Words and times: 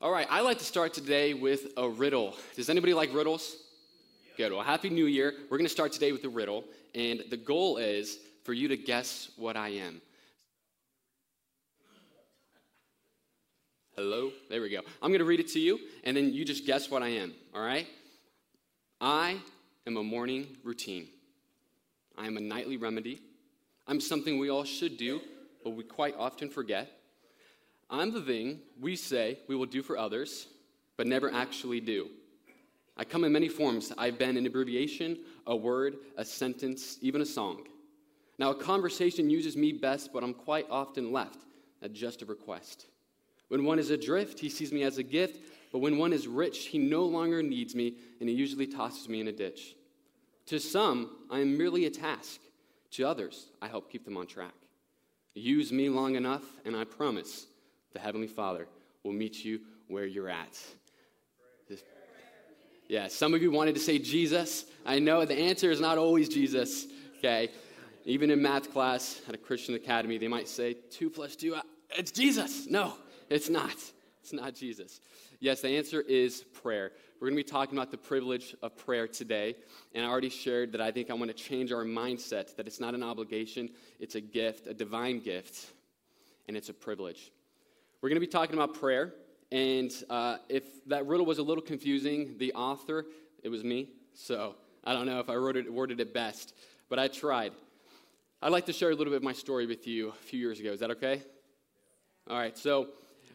All 0.00 0.10
right, 0.10 0.26
I 0.28 0.40
like 0.40 0.58
to 0.58 0.64
start 0.64 0.92
today 0.92 1.34
with 1.34 1.68
a 1.76 1.88
riddle. 1.88 2.36
Does 2.56 2.68
anybody 2.68 2.92
like 2.92 3.14
riddles? 3.14 3.56
Good. 4.36 4.52
Well, 4.52 4.62
Happy 4.62 4.90
New 4.90 5.06
Year. 5.06 5.32
We're 5.48 5.56
going 5.56 5.66
to 5.66 5.72
start 5.72 5.92
today 5.92 6.10
with 6.10 6.24
a 6.24 6.28
riddle, 6.28 6.64
and 6.94 7.22
the 7.30 7.36
goal 7.36 7.78
is 7.78 8.18
for 8.42 8.52
you 8.52 8.68
to 8.68 8.76
guess 8.76 9.30
what 9.36 9.56
I 9.56 9.68
am. 9.68 10.02
Hello? 13.96 14.32
There 14.50 14.60
we 14.60 14.68
go. 14.68 14.80
I'm 15.00 15.10
going 15.10 15.20
to 15.20 15.24
read 15.24 15.40
it 15.40 15.48
to 15.52 15.60
you, 15.60 15.78
and 16.02 16.16
then 16.16 16.32
you 16.32 16.44
just 16.44 16.66
guess 16.66 16.90
what 16.90 17.02
I 17.02 17.08
am, 17.08 17.32
all 17.54 17.64
right? 17.64 17.86
I 19.00 19.38
am 19.86 19.96
a 19.96 20.02
morning 20.02 20.56
routine. 20.64 21.06
I 22.18 22.26
am 22.26 22.36
a 22.36 22.40
nightly 22.40 22.76
remedy. 22.76 23.22
I'm 23.86 24.00
something 24.00 24.38
we 24.38 24.50
all 24.50 24.64
should 24.64 24.96
do, 24.96 25.20
but 25.62 25.70
we 25.70 25.84
quite 25.84 26.16
often 26.18 26.50
forget. 26.50 26.90
I'm 27.90 28.12
the 28.12 28.20
thing 28.20 28.60
we 28.80 28.96
say 28.96 29.38
we 29.48 29.56
will 29.56 29.66
do 29.66 29.82
for 29.82 29.96
others, 29.96 30.46
but 30.96 31.06
never 31.06 31.32
actually 31.32 31.80
do. 31.80 32.08
I 32.96 33.04
come 33.04 33.24
in 33.24 33.32
many 33.32 33.48
forms. 33.48 33.92
I've 33.98 34.18
been 34.18 34.36
an 34.36 34.46
abbreviation, 34.46 35.18
a 35.46 35.56
word, 35.56 35.96
a 36.16 36.24
sentence, 36.24 36.98
even 37.00 37.20
a 37.20 37.26
song. 37.26 37.66
Now, 38.38 38.50
a 38.50 38.54
conversation 38.54 39.30
uses 39.30 39.56
me 39.56 39.72
best, 39.72 40.12
but 40.12 40.22
I'm 40.22 40.34
quite 40.34 40.66
often 40.70 41.12
left 41.12 41.40
at 41.82 41.92
just 41.92 42.22
a 42.22 42.26
request. 42.26 42.86
When 43.48 43.64
one 43.64 43.78
is 43.78 43.90
adrift, 43.90 44.38
he 44.40 44.48
sees 44.48 44.72
me 44.72 44.82
as 44.82 44.98
a 44.98 45.02
gift, 45.02 45.40
but 45.72 45.78
when 45.80 45.98
one 45.98 46.12
is 46.12 46.26
rich, 46.26 46.66
he 46.66 46.78
no 46.78 47.04
longer 47.04 47.42
needs 47.42 47.74
me, 47.74 47.96
and 48.20 48.28
he 48.28 48.34
usually 48.34 48.66
tosses 48.66 49.08
me 49.08 49.20
in 49.20 49.28
a 49.28 49.32
ditch. 49.32 49.76
To 50.46 50.58
some, 50.58 51.10
I 51.30 51.40
am 51.40 51.56
merely 51.56 51.86
a 51.86 51.90
task. 51.90 52.40
To 52.92 53.04
others, 53.04 53.50
I 53.60 53.68
help 53.68 53.90
keep 53.90 54.04
them 54.04 54.16
on 54.16 54.26
track. 54.26 54.54
Use 55.34 55.72
me 55.72 55.88
long 55.88 56.14
enough, 56.14 56.44
and 56.64 56.76
I 56.76 56.84
promise 56.84 57.46
the 57.94 58.00
Heavenly 58.00 58.26
Father 58.26 58.66
will 59.02 59.12
meet 59.12 59.44
you 59.44 59.60
where 59.88 60.04
you're 60.04 60.28
at. 60.28 60.60
Yeah, 62.88 63.08
some 63.08 63.32
of 63.32 63.40
you 63.40 63.50
wanted 63.50 63.74
to 63.76 63.80
say 63.80 63.98
Jesus. 63.98 64.66
I 64.84 64.98
know 64.98 65.24
the 65.24 65.34
answer 65.38 65.70
is 65.70 65.80
not 65.80 65.96
always 65.96 66.28
Jesus, 66.28 66.86
okay? 67.18 67.48
Even 68.04 68.30
in 68.30 68.42
math 68.42 68.70
class 68.72 69.22
at 69.26 69.34
a 69.34 69.38
Christian 69.38 69.74
academy, 69.74 70.18
they 70.18 70.28
might 70.28 70.48
say 70.48 70.74
two 70.90 71.08
plus 71.08 71.34
two, 71.34 71.54
uh, 71.54 71.62
it's 71.96 72.10
Jesus. 72.10 72.66
No, 72.66 72.94
it's 73.30 73.48
not. 73.48 73.74
It's 74.20 74.34
not 74.34 74.54
Jesus. 74.54 75.00
Yes, 75.40 75.62
the 75.62 75.68
answer 75.68 76.02
is 76.02 76.44
prayer. 76.62 76.92
We're 77.20 77.28
going 77.28 77.38
to 77.38 77.44
be 77.44 77.50
talking 77.50 77.78
about 77.78 77.90
the 77.90 77.96
privilege 77.96 78.54
of 78.62 78.76
prayer 78.76 79.08
today. 79.08 79.56
And 79.94 80.04
I 80.04 80.08
already 80.08 80.28
shared 80.28 80.72
that 80.72 80.80
I 80.80 80.90
think 80.90 81.10
I 81.10 81.14
want 81.14 81.30
to 81.30 81.36
change 81.36 81.72
our 81.72 81.84
mindset 81.84 82.54
that 82.56 82.66
it's 82.66 82.80
not 82.80 82.94
an 82.94 83.02
obligation, 83.02 83.70
it's 83.98 84.14
a 84.14 84.20
gift, 84.20 84.66
a 84.66 84.74
divine 84.74 85.20
gift, 85.20 85.72
and 86.48 86.56
it's 86.56 86.68
a 86.68 86.74
privilege. 86.74 87.30
We're 88.04 88.10
going 88.10 88.20
to 88.20 88.26
be 88.26 88.26
talking 88.26 88.54
about 88.54 88.74
prayer. 88.74 89.14
And 89.50 89.90
uh, 90.10 90.36
if 90.50 90.62
that 90.88 91.06
riddle 91.06 91.24
was 91.24 91.38
a 91.38 91.42
little 91.42 91.62
confusing, 91.62 92.36
the 92.36 92.52
author, 92.52 93.06
it 93.42 93.48
was 93.48 93.64
me. 93.64 93.88
So 94.12 94.56
I 94.84 94.92
don't 94.92 95.06
know 95.06 95.20
if 95.20 95.30
I 95.30 95.36
wrote 95.36 95.56
it, 95.56 95.72
worded 95.72 96.00
it 96.00 96.12
best, 96.12 96.52
but 96.90 96.98
I 96.98 97.08
tried. 97.08 97.52
I'd 98.42 98.52
like 98.52 98.66
to 98.66 98.74
share 98.74 98.90
a 98.90 98.94
little 98.94 99.10
bit 99.10 99.16
of 99.16 99.22
my 99.22 99.32
story 99.32 99.64
with 99.64 99.86
you 99.86 100.10
a 100.10 100.12
few 100.12 100.38
years 100.38 100.60
ago. 100.60 100.72
Is 100.72 100.80
that 100.80 100.90
okay? 100.90 101.22
All 102.28 102.36
right. 102.36 102.58
So 102.58 102.88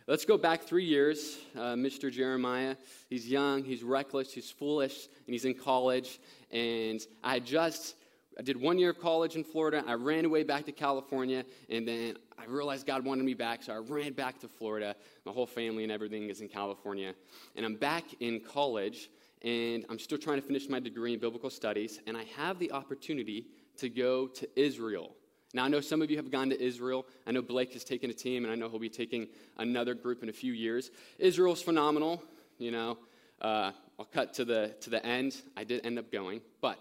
let's 0.05 0.23
go 0.23 0.37
back 0.37 0.61
three 0.61 0.85
years. 0.85 1.39
Uh, 1.55 1.73
Mr. 1.73 2.11
Jeremiah, 2.11 2.75
he's 3.09 3.27
young, 3.27 3.63
he's 3.63 3.81
reckless, 3.81 4.31
he's 4.31 4.51
foolish, 4.51 5.07
and 5.25 5.33
he's 5.33 5.45
in 5.45 5.55
college. 5.55 6.19
And 6.51 7.01
I 7.23 7.39
just 7.39 7.95
I 8.39 8.41
did 8.41 8.55
one 8.55 8.79
year 8.79 8.91
of 8.91 8.99
college 9.01 9.35
in 9.35 9.43
Florida. 9.43 9.83
I 9.85 9.95
ran 9.95 10.23
away 10.23 10.43
back 10.43 10.65
to 10.67 10.71
California, 10.71 11.43
and 11.69 11.85
then 11.85 12.15
I 12.37 12.45
realized 12.45 12.87
God 12.87 13.03
wanted 13.03 13.25
me 13.25 13.33
back, 13.33 13.61
so 13.61 13.73
I 13.73 13.79
ran 13.79 14.13
back 14.13 14.39
to 14.39 14.47
Florida. 14.47 14.95
My 15.25 15.33
whole 15.33 15.45
family 15.45 15.83
and 15.83 15.91
everything 15.91 16.29
is 16.29 16.39
in 16.39 16.47
California. 16.47 17.13
And 17.57 17.65
I'm 17.65 17.75
back 17.75 18.05
in 18.21 18.39
college, 18.39 19.09
and 19.41 19.85
I'm 19.89 19.99
still 19.99 20.17
trying 20.17 20.39
to 20.39 20.47
finish 20.47 20.69
my 20.69 20.79
degree 20.79 21.13
in 21.13 21.19
biblical 21.19 21.49
studies, 21.49 21.99
and 22.07 22.15
I 22.15 22.23
have 22.37 22.59
the 22.59 22.71
opportunity 22.71 23.47
to 23.75 23.89
go 23.89 24.27
to 24.27 24.47
Israel. 24.57 25.11
Now, 25.53 25.65
I 25.65 25.67
know 25.67 25.81
some 25.81 26.01
of 26.01 26.09
you 26.09 26.15
have 26.15 26.31
gone 26.31 26.49
to 26.51 26.61
Israel. 26.61 27.07
I 27.27 27.31
know 27.31 27.41
Blake 27.41 27.73
has 27.73 27.83
taken 27.83 28.09
a 28.09 28.13
team, 28.13 28.45
and 28.45 28.53
I 28.53 28.55
know 28.55 28.69
he'll 28.69 28.79
be 28.79 28.87
taking 28.87 29.27
another 29.57 29.93
group 29.93 30.23
in 30.23 30.29
a 30.29 30.33
few 30.33 30.53
years. 30.53 30.91
Israel's 31.17 31.61
phenomenal, 31.61 32.23
you 32.57 32.71
know. 32.71 32.99
Uh, 33.41 33.73
I'll 33.97 34.05
cut 34.05 34.33
to 34.35 34.45
the, 34.45 34.75
to 34.79 34.89
the 34.89 35.05
end. 35.05 35.41
I 35.57 35.65
did 35.65 35.85
end 35.85 35.99
up 35.99 36.09
going, 36.09 36.39
but 36.61 36.79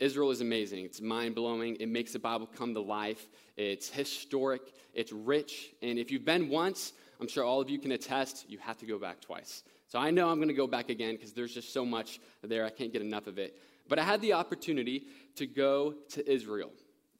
Israel 0.00 0.30
is 0.30 0.40
amazing. 0.40 0.86
It's 0.86 1.00
mind 1.00 1.34
blowing. 1.34 1.76
It 1.76 1.88
makes 1.88 2.12
the 2.12 2.18
Bible 2.18 2.46
come 2.46 2.72
to 2.74 2.80
life. 2.80 3.28
It's 3.56 3.88
historic. 3.88 4.62
It's 4.94 5.12
rich. 5.12 5.74
And 5.82 5.98
if 5.98 6.10
you've 6.10 6.24
been 6.24 6.48
once, 6.48 6.94
I'm 7.20 7.28
sure 7.28 7.44
all 7.44 7.60
of 7.60 7.68
you 7.68 7.78
can 7.78 7.92
attest, 7.92 8.46
you 8.48 8.58
have 8.58 8.78
to 8.78 8.86
go 8.86 8.98
back 8.98 9.20
twice. 9.20 9.62
So 9.88 9.98
I 9.98 10.10
know 10.10 10.30
I'm 10.30 10.36
going 10.36 10.48
to 10.48 10.54
go 10.54 10.66
back 10.66 10.88
again 10.88 11.16
because 11.16 11.32
there's 11.32 11.52
just 11.52 11.72
so 11.72 11.84
much 11.84 12.18
there. 12.42 12.64
I 12.64 12.70
can't 12.70 12.92
get 12.92 13.02
enough 13.02 13.26
of 13.26 13.38
it. 13.38 13.60
But 13.88 13.98
I 13.98 14.04
had 14.04 14.22
the 14.22 14.32
opportunity 14.32 15.04
to 15.36 15.46
go 15.46 15.94
to 16.10 16.30
Israel. 16.30 16.70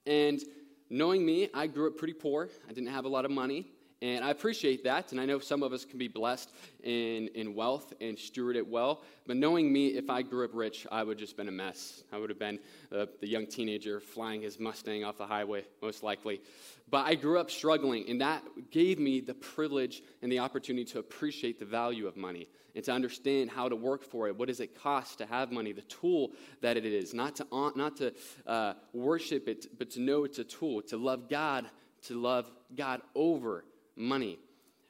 And 0.07 0.41
knowing 0.89 1.27
me, 1.27 1.51
I 1.53 1.67
grew 1.67 1.89
up 1.89 1.99
pretty 1.99 2.15
poor. 2.15 2.49
I 2.69 2.73
didn't 2.73 2.91
have 2.91 3.05
a 3.05 3.09
lot 3.09 3.25
of 3.25 3.31
money. 3.31 3.73
And 4.03 4.25
I 4.25 4.31
appreciate 4.31 4.83
that. 4.85 5.13
And 5.13 5.21
I 5.21 5.27
know 5.27 5.39
some 5.39 5.63
of 5.63 5.75
us 5.75 5.85
can 5.85 5.99
be 5.99 6.09
blessed 6.09 6.51
in, 6.83 7.29
in 7.35 7.55
wealth 7.55 7.93
and 8.01 8.19
steward 8.19 8.57
it 8.57 8.67
well. 8.67 9.03
But 9.27 9.37
knowing 9.37 9.71
me, 9.71 9.89
if 9.89 10.09
I 10.09 10.23
grew 10.23 10.45
up 10.47 10.53
rich, 10.55 10.87
I 10.91 11.03
would 11.03 11.19
have 11.19 11.21
just 11.21 11.37
been 11.37 11.49
a 11.49 11.53
mess. 11.53 12.03
I 12.11 12.17
would 12.17 12.31
have 12.31 12.39
been 12.39 12.59
uh, 12.91 13.07
the 13.21 13.29
young 13.29 13.47
teenager 13.47 14.01
flying 14.01 14.41
his 14.41 14.59
Mustang 14.59 15.05
off 15.05 15.19
the 15.19 15.27
highway, 15.27 15.65
most 15.83 16.03
likely. 16.03 16.41
But 16.89 17.07
I 17.07 17.15
grew 17.15 17.39
up 17.39 17.51
struggling, 17.51 18.09
and 18.09 18.21
that 18.23 18.43
gave 18.71 18.99
me 18.99 19.21
the 19.21 19.35
privilege 19.35 20.03
and 20.23 20.33
the 20.33 20.39
opportunity 20.39 20.85
to 20.93 20.99
appreciate 20.99 21.59
the 21.59 21.67
value 21.67 22.07
of 22.07 22.17
money 22.17 22.49
and 22.75 22.83
to 22.85 22.93
understand 22.93 23.51
how 23.51 23.69
to 23.69 23.77
work 23.77 24.03
for 24.03 24.29
it. 24.29 24.37
What 24.37 24.49
does 24.49 24.61
it 24.61 24.81
cost 24.81 25.19
to 25.19 25.27
have 25.27 25.53
money? 25.53 25.73
The 25.73 25.83
tool 25.83 26.33
that 26.63 26.79
it 26.79 26.87
is. 26.87 27.13
Not 27.13 27.37
to, 27.37 27.47
not 27.77 27.97
to 27.99 28.15
uh, 28.47 28.75
worship 28.95 29.47
it, 29.47 29.67
but 29.79 29.91
to 29.91 30.01
know 30.01 30.25
it's 30.25 30.39
a 30.39 30.45
tool, 30.45 30.81
to 30.83 30.97
love 30.97 31.29
God, 31.29 31.67
to 32.05 32.19
love 32.19 32.51
God 32.75 33.03
over 33.15 33.65
money. 33.97 34.39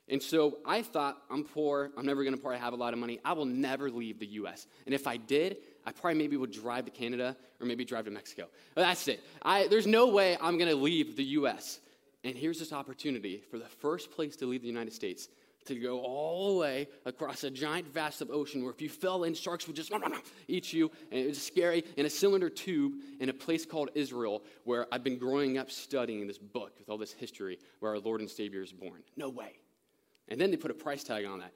And 0.09 0.21
so 0.21 0.59
I 0.66 0.83
thought, 0.83 1.22
I'm 1.31 1.44
poor. 1.44 1.93
I'm 1.97 2.05
never 2.05 2.25
going 2.25 2.34
to 2.34 2.41
probably 2.41 2.59
have 2.59 2.72
a 2.72 2.77
lot 2.77 2.93
of 2.93 2.99
money. 2.99 3.21
I 3.25 3.33
will 3.33 3.44
never 3.44 3.91
leave 3.91 4.19
the 4.19 4.27
U.S. 4.27 4.66
And 4.84 4.94
if 4.94 5.06
I 5.06 5.16
did, 5.16 5.59
I 5.87 5.93
probably 5.93 6.19
maybe 6.19 6.37
would 6.37 6.50
drive 6.50 6.84
to 6.87 6.91
Canada 6.91 7.37
or 7.60 7.66
maybe 7.66 7.84
drive 7.84 8.06
to 8.06 8.10
Mexico. 8.10 8.49
That's 8.75 9.06
it. 9.06 9.21
I, 9.43 9.69
there's 9.69 9.87
no 9.87 10.09
way 10.09 10.37
I'm 10.41 10.59
going 10.59 10.71
to 10.71 10.77
leave 10.77 11.16
the 11.16 11.25
U.S. 11.25 11.78
And 12.25 12.37
here's 12.37 12.59
this 12.59 12.72
opportunity 12.72 13.43
for 13.50 13.59
the 13.59 13.69
first 13.69 14.10
place 14.10 14.37
to 14.37 14.47
leave 14.47 14.62
the 14.62 14.69
United 14.69 14.93
States 14.93 15.28
to 15.66 15.75
go 15.75 16.00
all 16.00 16.54
the 16.54 16.60
way 16.60 16.88
across 17.04 17.44
a 17.44 17.50
giant 17.50 17.87
vast 17.93 18.22
of 18.22 18.31
ocean 18.31 18.62
where 18.62 18.72
if 18.72 18.81
you 18.81 18.88
fell 18.88 19.25
in, 19.25 19.34
sharks 19.34 19.66
would 19.66 19.76
just 19.76 19.93
eat 20.48 20.72
you. 20.72 20.91
And 21.10 21.21
it 21.21 21.28
was 21.28 21.43
scary 21.43 21.84
in 21.97 22.06
a 22.06 22.10
cylinder 22.10 22.48
tube 22.48 22.94
in 23.21 23.28
a 23.28 23.32
place 23.32 23.66
called 23.66 23.91
Israel 23.94 24.43
where 24.65 24.87
I've 24.93 25.04
been 25.04 25.19
growing 25.19 25.59
up 25.59 25.71
studying 25.71 26.26
this 26.26 26.38
book 26.38 26.72
with 26.78 26.88
all 26.88 26.98
this 26.98 27.12
history 27.12 27.59
where 27.81 27.93
our 27.93 27.98
Lord 27.98 28.21
and 28.21 28.31
Savior 28.31 28.62
is 28.62 28.72
born. 28.72 29.03
No 29.16 29.28
way. 29.28 29.53
And 30.28 30.41
then 30.41 30.50
they 30.50 30.56
put 30.56 30.71
a 30.71 30.75
price 30.75 31.04
tag 31.04 31.25
on 31.25 31.41
that. 31.41 31.53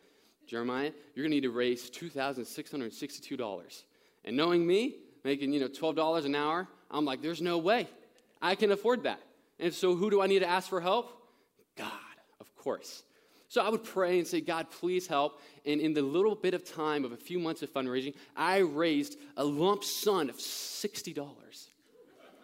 Jeremiah, 0.47 0.93
you're 1.15 1.25
going 1.25 1.31
to 1.31 1.37
need 1.37 1.43
to 1.43 1.51
raise 1.51 1.91
$2,662. 1.91 3.83
And 4.25 4.37
knowing 4.37 4.67
me, 4.67 4.97
making, 5.25 5.53
you 5.53 5.61
know, 5.61 5.69
$12 5.69 6.27
an 6.27 6.35
hour, 6.35 6.69
I'm 6.91 7.05
like, 7.05 7.23
there's 7.23 7.41
no 7.41 7.59
way. 7.59 7.89
I 8.43 8.55
can 8.55 8.71
afford 8.73 9.05
that. 9.05 9.21
And 9.59 9.73
so 9.73 9.95
who 9.95 10.11
do 10.11 10.21
I 10.21 10.27
need 10.27 10.41
to 10.41 10.49
ask 10.49 10.69
for 10.69 10.81
help? 10.81 11.11
God, 11.77 11.91
of 12.41 12.55
course. 12.57 13.03
So 13.55 13.65
I 13.65 13.69
would 13.69 13.85
pray 13.85 14.19
and 14.19 14.27
say, 14.27 14.41
God, 14.41 14.69
please 14.69 15.07
help. 15.07 15.41
And 15.65 15.81
in 15.81 15.95
the 15.95 16.03
little 16.03 16.35
bit 16.35 16.55
of 16.55 16.65
time 16.65 17.05
of 17.05 17.13
a 17.13 17.17
few 17.17 17.39
months 17.39 17.63
of 17.63 17.73
fundraising, 17.73 18.17
I 18.35 18.59
raised 18.59 19.17
a 19.37 19.45
lump 19.45 19.85
sum 19.85 20.29
of 20.29 20.39
$60. 20.39 21.69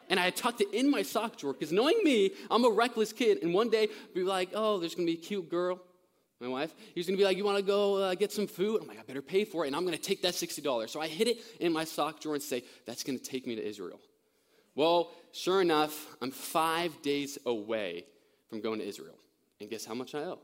And 0.09 0.21
I 0.21 0.31
tucked 0.31 0.60
it 0.60 0.72
in 0.72 0.88
my 0.88 1.03
sock 1.03 1.37
drawer 1.37 1.53
because 1.53 1.72
knowing 1.72 1.98
me, 2.04 2.31
I'm 2.48 2.65
a 2.65 2.71
reckless 2.71 3.12
kid. 3.12 3.43
And 3.43 3.53
one 3.53 3.71
day, 3.71 3.88
be 4.15 4.22
like, 4.22 4.50
oh, 4.54 4.78
there's 4.78 4.94
going 4.94 5.04
to 5.04 5.12
be 5.12 5.19
a 5.19 5.21
cute 5.21 5.50
girl, 5.50 5.81
my 6.38 6.47
wife. 6.47 6.72
He's 6.94 7.09
going 7.09 7.16
to 7.16 7.21
be 7.21 7.25
like, 7.25 7.37
you 7.37 7.44
want 7.44 7.56
to 7.56 7.65
go 7.65 7.97
uh, 7.97 8.15
get 8.15 8.31
some 8.31 8.47
food? 8.47 8.80
I'm 8.80 8.86
like, 8.86 9.01
I 9.01 9.03
better 9.03 9.21
pay 9.21 9.45
for 9.45 9.65
it. 9.65 9.66
And 9.66 9.74
I'm 9.74 9.84
going 9.84 9.98
to 9.98 10.01
take 10.01 10.22
that 10.22 10.34
$60. 10.34 10.91
So 10.91 11.01
I 11.01 11.09
hid 11.09 11.27
it 11.27 11.39
in 11.59 11.72
my 11.72 11.83
sock 11.83 12.21
drawer 12.21 12.36
and 12.36 12.42
say, 12.42 12.62
that's 12.86 13.03
going 13.03 13.18
to 13.18 13.24
take 13.24 13.48
me 13.48 13.57
to 13.57 13.68
Israel. 13.68 13.98
Well, 14.77 15.10
sure 15.33 15.60
enough, 15.60 16.07
I'm 16.22 16.30
five 16.30 17.03
days 17.03 17.36
away 17.47 18.04
from 18.48 18.60
going 18.60 18.78
to 18.78 18.86
Israel. 18.86 19.18
And 19.60 19.68
guess 19.68 19.84
how 19.84 19.95
much 19.95 20.15
I 20.15 20.21
owe? 20.21 20.39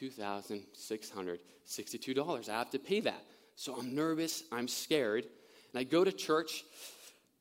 $2,662. 0.00 2.48
I 2.48 2.52
have 2.52 2.70
to 2.70 2.78
pay 2.78 3.00
that. 3.00 3.22
So 3.54 3.74
I'm 3.74 3.94
nervous, 3.94 4.44
I'm 4.52 4.68
scared. 4.68 5.26
And 5.72 5.80
I 5.80 5.84
go 5.84 6.04
to 6.04 6.12
church, 6.12 6.64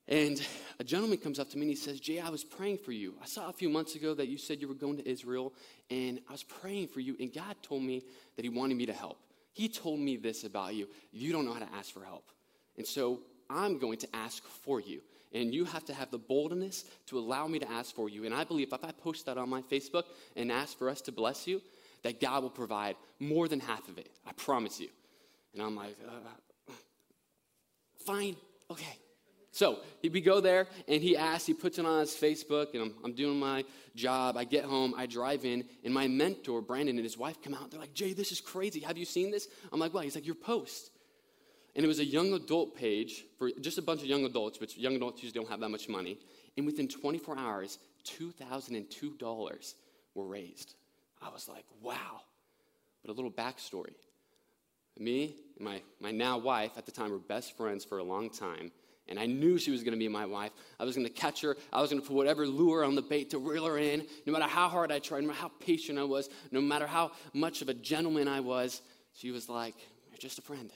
and 0.08 0.42
a 0.80 0.84
gentleman 0.84 1.18
comes 1.18 1.40
up 1.40 1.50
to 1.50 1.58
me 1.58 1.64
and 1.64 1.72
he 1.72 1.76
says, 1.76 2.00
Jay, 2.00 2.20
I 2.20 2.30
was 2.30 2.44
praying 2.44 2.78
for 2.78 2.92
you. 2.92 3.16
I 3.22 3.26
saw 3.26 3.50
a 3.50 3.54
few 3.54 3.70
months 3.70 3.96
ago 3.96 4.14
that 4.14 4.28
you 4.28 4.38
said 4.38 4.62
you 4.62 4.68
were 4.68 4.76
going 4.76 4.98
to 4.98 5.10
Israel, 5.10 5.54
and 5.90 6.20
I 6.30 6.32
was 6.32 6.44
praying 6.44 6.90
for 6.90 7.00
you, 7.00 7.16
and 7.20 7.34
God 7.34 7.56
told 7.62 7.82
me 7.84 8.04
that 8.36 8.44
He 8.44 8.50
wanted 8.50 8.78
me 8.78 8.86
to 8.86 8.94
help. 8.94 9.18
He 9.54 9.68
told 9.70 10.00
me 10.00 10.18
this 10.18 10.44
about 10.44 10.76
you. 10.76 10.88
You 11.12 11.32
don't 11.32 11.46
know 11.46 11.54
how 11.54 11.60
to 11.60 11.74
ask 11.76 11.94
for 11.94 12.04
help. 12.04 12.30
And 12.78 12.86
so 12.86 13.22
I'm 13.50 13.80
going 13.80 13.98
to 14.00 14.08
ask 14.14 14.44
for 14.44 14.82
you. 14.82 15.02
And 15.34 15.54
you 15.54 15.66
have 15.66 15.86
to 15.86 15.94
have 15.94 16.12
the 16.12 16.18
boldness 16.18 16.86
to 17.08 17.18
allow 17.18 17.48
me 17.48 17.60
to 17.60 17.72
ask 17.72 17.96
for 17.96 18.10
you. 18.10 18.26
And 18.26 18.34
I 18.34 18.44
believe 18.44 18.72
if 18.72 18.84
I 18.84 18.92
post 18.92 19.26
that 19.26 19.38
on 19.38 19.50
my 19.50 19.62
Facebook 19.62 20.04
and 20.36 20.52
ask 20.52 20.78
for 20.78 20.90
us 20.90 21.02
to 21.02 21.12
bless 21.12 21.48
you, 21.48 21.62
that 22.06 22.22
God 22.22 22.44
will 22.44 22.52
provide 22.52 22.98
more 23.20 23.48
than 23.48 23.60
half 23.60 23.90
of 23.90 23.98
it. 23.98 24.12
I 24.28 24.32
promise 24.34 24.80
you. 24.80 24.90
And 25.54 25.64
I'm 25.64 25.76
like, 25.76 25.98
uh, 26.08 26.72
fine, 28.06 28.36
okay. 28.70 29.00
So 29.52 29.80
we 30.04 30.22
go 30.22 30.40
there, 30.40 30.68
and 30.88 31.02
he 31.02 31.18
asks, 31.18 31.48
he 31.48 31.56
puts 31.56 31.80
it 31.80 31.86
on 31.86 32.02
his 32.02 32.12
Facebook, 32.12 32.76
and 32.76 32.84
I'm, 32.84 32.94
I'm 33.04 33.14
doing 33.14 33.40
my 33.40 33.64
job. 33.96 34.38
I 34.38 34.44
get 34.44 34.66
home, 34.66 34.94
I 34.96 35.08
drive 35.08 35.46
in, 35.46 35.64
and 35.84 35.92
my 35.92 36.08
mentor, 36.08 36.62
Brandon, 36.62 36.96
and 36.96 37.04
his 37.04 37.18
wife 37.18 37.42
come 37.42 37.56
out. 37.56 37.72
They're 37.72 37.80
like, 37.80 37.96
Jay, 37.96 38.14
this 38.14 38.32
is 38.32 38.40
crazy. 38.40 38.82
Have 38.82 39.00
you 39.00 39.06
seen 39.06 39.32
this? 39.32 39.48
I'm 39.74 39.80
like, 39.80 39.92
what? 39.92 40.04
He's 40.04 40.14
like, 40.14 40.28
your 40.28 40.36
post. 40.36 40.92
And 41.76 41.84
it 41.84 41.88
was 41.88 42.00
a 42.00 42.06
young 42.06 42.34
adult 42.34 42.78
page 42.78 43.26
for 43.40 43.50
just 43.62 43.80
a 43.80 43.82
bunch 43.82 44.02
of 44.02 44.06
young 44.06 44.26
adults, 44.26 44.60
which 44.60 44.78
young 44.78 44.96
adults 44.96 45.24
usually 45.24 45.40
don't 45.40 45.50
have 45.50 45.60
that 45.62 45.70
much 45.70 45.90
money. 45.90 46.20
And 46.56 46.68
within 46.68 46.88
24 46.88 47.40
hours, 47.40 47.80
$2,002 48.06 49.74
were 50.14 50.28
raised. 50.28 50.76
I 51.22 51.30
was 51.30 51.48
like, 51.48 51.66
wow. 51.82 52.22
But 53.02 53.12
a 53.12 53.14
little 53.14 53.32
backstory. 53.32 53.94
Me 54.98 55.36
and 55.58 55.66
my, 55.66 55.82
my 56.00 56.12
now 56.12 56.38
wife 56.38 56.72
at 56.78 56.86
the 56.86 56.92
time 56.92 57.12
were 57.12 57.20
best 57.20 57.58
friends 57.58 57.84
for 57.84 57.98
a 57.98 58.04
long 58.04 58.30
time. 58.30 58.72
And 59.08 59.20
I 59.20 59.28
knew 59.28 59.60
she 59.60 59.70
was 59.70 59.84
going 59.84 59.94
to 59.94 60.00
be 60.00 60.08
my 60.08 60.26
wife. 60.26 60.52
I 60.80 60.84
was 60.84 60.96
going 60.96 61.06
to 61.06 61.14
catch 61.14 61.42
her. 61.42 61.56
I 61.72 61.80
was 61.80 61.92
going 61.92 62.02
to 62.02 62.08
put 62.08 62.16
whatever 62.16 62.48
lure 62.48 62.84
on 62.84 62.96
the 62.96 63.04
bait 63.04 63.30
to 63.32 63.38
reel 63.38 63.66
her 63.66 63.78
in. 63.78 64.08
No 64.26 64.34
matter 64.34 64.46
how 64.46 64.68
hard 64.68 64.92
I 64.92 65.00
tried, 65.00 65.22
no 65.22 65.28
matter 65.28 65.40
how 65.40 65.52
patient 65.60 66.00
I 66.00 66.04
was, 66.04 66.30
no 66.52 66.60
matter 66.60 66.88
how 66.88 67.12
much 67.34 67.62
of 67.62 67.70
a 67.70 67.74
gentleman 67.74 68.28
I 68.28 68.40
was, 68.40 68.82
she 69.14 69.30
was 69.30 69.48
like, 69.48 69.76
You're 70.10 70.18
just 70.18 70.40
a 70.40 70.42
friend. 70.42 70.72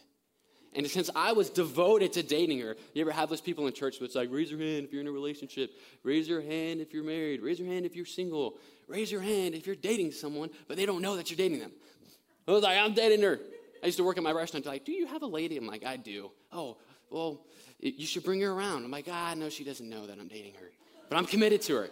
And 0.74 0.88
since 0.88 1.10
I 1.16 1.32
was 1.32 1.50
devoted 1.50 2.14
to 2.14 2.24
dating 2.24 2.60
her, 2.60 2.76
you 2.94 3.02
ever 3.02 3.12
have 3.12 3.30
those 3.30 3.42
people 3.42 3.66
in 3.66 3.74
church 3.74 3.98
that's 4.00 4.14
like, 4.14 4.30
raise 4.32 4.52
your 4.52 4.60
hand 4.60 4.86
if 4.86 4.92
you're 4.92 5.02
in 5.02 5.08
a 5.08 5.12
relationship, 5.12 5.72
raise 6.04 6.28
your 6.28 6.42
hand 6.42 6.80
if 6.80 6.94
you're 6.94 7.04
married, 7.04 7.42
raise 7.42 7.60
your 7.60 7.68
hand 7.68 7.88
if 7.88 7.96
you're 7.96 8.06
single, 8.06 8.60
raise 8.90 9.12
your 9.12 9.22
hand 9.22 9.56
if 9.56 9.66
you're 9.66 9.76
dating 9.76 10.12
someone, 10.12 10.50
but 10.68 10.76
they 10.76 10.86
don't 10.86 11.02
know 11.02 11.16
that 11.16 11.30
you're 11.30 11.38
dating 11.38 11.60
them. 11.60 11.72
I 12.48 12.52
was 12.52 12.64
like, 12.64 12.78
I'm 12.78 12.94
dating 12.94 13.22
her. 13.22 13.40
I 13.82 13.86
used 13.86 13.98
to 13.98 14.04
work 14.04 14.18
at 14.18 14.24
my 14.24 14.32
restaurant. 14.32 14.66
Like, 14.66 14.84
do 14.84 14.92
you 14.92 15.06
have 15.06 15.22
a 15.22 15.28
lady? 15.28 15.56
I'm 15.56 15.68
like, 15.68 15.86
I 15.86 15.96
do. 15.96 16.32
Oh, 16.52 16.78
well, 17.10 17.46
you 17.80 18.06
should 18.06 18.24
bring 18.24 18.42
her 18.42 18.52
around. 18.52 18.84
I'm 18.84 18.92
like, 18.92 19.08
ah, 19.10 19.34
no, 19.38 19.50
she 19.50 19.64
doesn't 19.64 19.88
know 19.88 20.08
that 20.08 20.20
I'm 20.20 20.28
dating 20.28 20.56
her, 20.56 20.72
but 21.08 21.18
I'm 21.18 21.26
committed 21.26 21.62
to 21.64 21.76
her. 21.76 21.90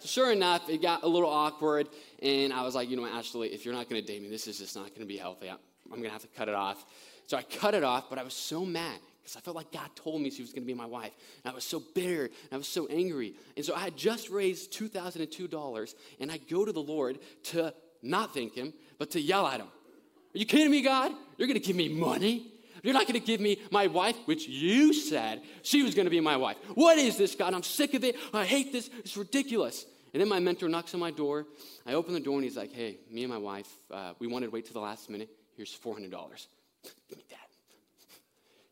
So 0.00 0.06
sure 0.06 0.32
enough, 0.32 0.68
it 0.68 0.80
got 0.80 1.02
a 1.02 1.08
little 1.08 1.28
awkward, 1.28 1.88
and 2.22 2.52
I 2.52 2.62
was 2.62 2.74
like, 2.74 2.88
you 2.88 2.96
know, 2.96 3.04
Ashley, 3.04 3.48
if 3.48 3.64
you're 3.64 3.74
not 3.74 3.88
going 3.88 4.00
to 4.00 4.06
date 4.06 4.22
me, 4.22 4.28
this 4.28 4.46
is 4.46 4.58
just 4.58 4.76
not 4.76 4.88
going 4.88 5.00
to 5.00 5.06
be 5.06 5.16
healthy. 5.16 5.48
I'm 5.50 5.58
going 5.90 6.04
to 6.04 6.10
have 6.10 6.22
to 6.22 6.28
cut 6.28 6.48
it 6.48 6.54
off. 6.54 6.84
So 7.26 7.36
I 7.36 7.42
cut 7.42 7.74
it 7.74 7.84
off, 7.84 8.08
but 8.08 8.18
I 8.18 8.22
was 8.22 8.34
so 8.34 8.64
mad 8.64 8.98
because 9.28 9.36
I 9.36 9.40
felt 9.44 9.56
like 9.56 9.70
God 9.70 9.90
told 9.94 10.22
me 10.22 10.30
she 10.30 10.40
was 10.40 10.52
going 10.52 10.62
to 10.62 10.66
be 10.66 10.72
my 10.72 10.86
wife. 10.86 11.12
And 11.44 11.52
I 11.52 11.54
was 11.54 11.64
so 11.64 11.82
bitter 11.94 12.24
and 12.24 12.32
I 12.50 12.56
was 12.56 12.66
so 12.66 12.86
angry. 12.86 13.34
And 13.58 13.64
so 13.64 13.74
I 13.74 13.80
had 13.80 13.94
just 13.94 14.30
raised 14.30 14.72
$2,002, 14.72 15.94
and 16.18 16.32
I 16.32 16.38
go 16.38 16.64
to 16.64 16.72
the 16.72 16.80
Lord 16.80 17.18
to 17.44 17.74
not 18.02 18.32
thank 18.32 18.54
Him, 18.54 18.72
but 18.98 19.10
to 19.10 19.20
yell 19.20 19.46
at 19.46 19.60
Him. 19.60 19.66
Are 19.66 20.38
you 20.38 20.46
kidding 20.46 20.70
me, 20.70 20.80
God? 20.80 21.12
You're 21.36 21.46
going 21.46 21.60
to 21.60 21.66
give 21.66 21.76
me 21.76 21.90
money? 21.90 22.54
You're 22.82 22.94
not 22.94 23.06
going 23.06 23.20
to 23.20 23.26
give 23.26 23.38
me 23.38 23.58
my 23.70 23.86
wife, 23.86 24.16
which 24.24 24.48
you 24.48 24.94
said 24.94 25.42
she 25.60 25.82
was 25.82 25.94
going 25.94 26.06
to 26.06 26.10
be 26.10 26.20
my 26.20 26.38
wife. 26.38 26.56
What 26.74 26.96
is 26.96 27.18
this, 27.18 27.34
God? 27.34 27.52
I'm 27.52 27.62
sick 27.62 27.92
of 27.92 28.04
it. 28.04 28.16
I 28.32 28.46
hate 28.46 28.72
this. 28.72 28.88
It's 29.00 29.16
ridiculous. 29.16 29.84
And 30.14 30.22
then 30.22 30.28
my 30.30 30.40
mentor 30.40 30.70
knocks 30.70 30.94
on 30.94 31.00
my 31.00 31.10
door. 31.10 31.44
I 31.84 31.92
open 31.92 32.14
the 32.14 32.20
door 32.20 32.36
and 32.36 32.44
he's 32.44 32.56
like, 32.56 32.72
hey, 32.72 32.96
me 33.10 33.24
and 33.24 33.32
my 33.32 33.38
wife, 33.38 33.68
uh, 33.90 34.14
we 34.20 34.26
wanted 34.26 34.46
to 34.46 34.52
wait 34.52 34.64
till 34.64 34.74
the 34.74 34.80
last 34.80 35.10
minute. 35.10 35.28
Here's 35.54 35.76
$400. 35.76 36.46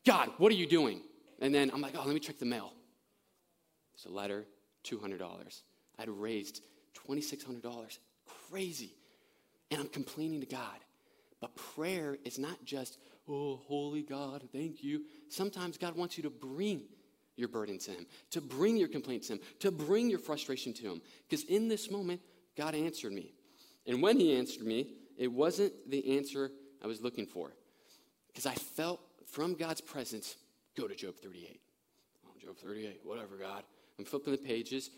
God, 0.07 0.31
what 0.39 0.53
are 0.53 0.55
you 0.55 0.67
doing? 0.67 1.01
And 1.41 1.55
then 1.55 1.71
I'm 1.75 1.81
like, 1.81 1.95
oh, 1.97 2.03
let 2.05 2.15
me 2.15 2.21
check 2.21 2.39
the 2.39 2.47
mail. 2.47 2.73
It's 3.95 4.07
a 4.07 4.11
letter, 4.11 4.47
$200. 4.85 5.63
I'd 5.99 6.09
raised 6.09 6.63
$2,600. 7.09 7.99
Crazy. 8.51 8.95
And 9.71 9.81
I'm 9.81 9.89
complaining 9.89 10.41
to 10.41 10.47
God. 10.47 10.79
But 11.41 11.57
prayer 11.57 12.17
is 12.25 12.39
not 12.39 12.65
just, 12.65 12.99
oh, 13.29 13.61
holy 13.67 14.03
God, 14.03 14.43
thank 14.53 14.83
you. 14.83 15.03
Sometimes 15.29 15.77
God 15.77 15.97
wants 15.97 16.17
you 16.17 16.23
to 16.23 16.31
bring 16.31 16.83
your 17.37 17.49
burden 17.49 17.79
to 17.79 17.91
Him, 17.91 18.07
to 18.31 18.41
bring 18.41 18.77
your 18.77 18.89
complaint 18.89 19.25
to 19.25 19.35
Him, 19.35 19.41
to 19.61 19.71
bring 19.71 20.09
your 20.09 20.19
frustration 20.19 20.73
to 20.75 20.83
Him. 20.93 21.03
Because 21.29 21.45
in 21.45 21.69
this 21.69 21.91
moment, 21.91 22.21
God 22.57 22.75
answered 22.75 23.13
me. 23.13 23.35
And 23.87 24.01
when 24.01 24.19
He 24.19 24.37
answered 24.37 24.65
me, 24.65 24.95
it 25.19 25.31
wasn't 25.31 25.73
the 25.91 26.17
answer 26.17 26.51
I 26.83 26.87
was 26.87 27.03
looking 27.03 27.27
for. 27.27 27.53
Because 28.29 28.47
I 28.47 28.55
felt 28.55 29.01
from 29.27 29.55
God's 29.55 29.81
presence, 29.81 30.37
go 30.77 30.89
to 30.89 30.95
Job 30.95 31.17
38. 31.17 31.61
Oh, 32.27 32.31
Job 32.41 32.57
38, 32.57 33.01
whatever, 33.05 33.37
God. 33.37 33.63
I'm 33.99 34.05
flipping 34.05 34.33
the 34.33 34.39
pages. 34.39 34.91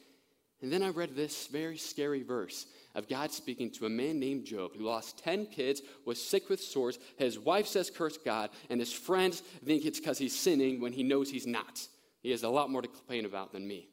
And 0.61 0.73
then 0.73 0.83
I 0.83 0.89
read 0.89 1.15
this 1.15 1.47
very 1.47 1.79
scary 1.79 2.23
verse 2.23 2.67
of 2.95 3.09
God 3.09 3.31
speaking 3.31 3.71
to 3.73 3.87
a 3.87 3.91
man 3.91 4.19
named 4.19 4.45
Job 4.45 4.73
who 4.77 4.85
lost 4.85 5.23
10 5.23 5.47
kids, 5.47 5.83
was 6.05 6.21
sick 6.21 6.49
with 6.49 6.61
sores. 6.61 6.99
His 7.17 7.39
wife 7.39 7.69
says, 7.69 7.91
Curse 7.91 8.19
God. 8.19 8.51
And 8.69 8.81
his 8.81 8.93
friends 8.93 9.41
think 9.65 9.85
it's 9.85 10.01
because 10.01 10.19
he's 10.19 10.37
sinning 10.37 10.81
when 10.81 10.93
he 10.93 11.05
knows 11.05 11.31
he's 11.31 11.47
not. 11.47 11.87
He 12.23 12.33
has 12.33 12.43
a 12.43 12.49
lot 12.49 12.71
more 12.71 12.83
to 12.83 12.89
complain 12.89 13.25
about 13.25 13.53
than 13.53 13.67
me. 13.67 13.89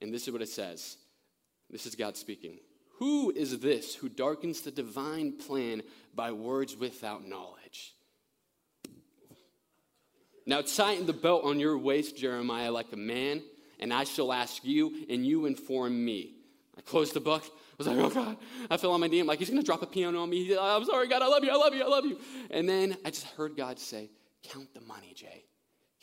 And 0.00 0.14
this 0.14 0.28
is 0.28 0.32
what 0.32 0.42
it 0.42 0.48
says 0.48 0.96
this 1.70 1.86
is 1.86 1.94
God 1.94 2.16
speaking. 2.16 2.58
Who 2.98 3.30
is 3.30 3.58
this 3.58 3.94
who 3.94 4.08
darkens 4.08 4.60
the 4.60 4.70
divine 4.70 5.32
plan 5.32 5.82
by 6.14 6.32
words 6.32 6.76
without 6.76 7.26
knowledge? 7.26 7.57
Now 10.48 10.62
tighten 10.62 11.04
the 11.04 11.12
belt 11.12 11.44
on 11.44 11.60
your 11.60 11.76
waist, 11.76 12.16
Jeremiah, 12.16 12.72
like 12.72 12.90
a 12.94 12.96
man, 12.96 13.42
and 13.78 13.92
I 13.92 14.04
shall 14.04 14.32
ask 14.32 14.64
you, 14.64 15.04
and 15.10 15.24
you 15.24 15.44
inform 15.44 16.02
me. 16.02 16.36
I 16.74 16.80
closed 16.80 17.12
the 17.12 17.20
book. 17.20 17.44
I 17.44 17.74
was 17.76 17.86
like, 17.86 17.98
oh 17.98 18.08
God. 18.08 18.38
I 18.70 18.78
fell 18.78 18.92
on 18.92 19.00
my 19.00 19.08
knee. 19.08 19.20
I'm 19.20 19.26
like, 19.26 19.40
he's 19.40 19.50
going 19.50 19.60
to 19.60 19.66
drop 19.66 19.82
a 19.82 19.86
piano 19.86 20.22
on 20.22 20.30
me. 20.30 20.56
I'm 20.58 20.86
sorry, 20.86 21.06
God. 21.06 21.20
I 21.20 21.26
love 21.26 21.44
you. 21.44 21.50
I 21.50 21.56
love 21.56 21.74
you. 21.74 21.84
I 21.84 21.86
love 21.86 22.06
you. 22.06 22.18
And 22.50 22.66
then 22.66 22.96
I 23.04 23.10
just 23.10 23.26
heard 23.36 23.58
God 23.58 23.78
say, 23.78 24.08
count 24.42 24.72
the 24.72 24.80
money, 24.80 25.12
Jay. 25.14 25.44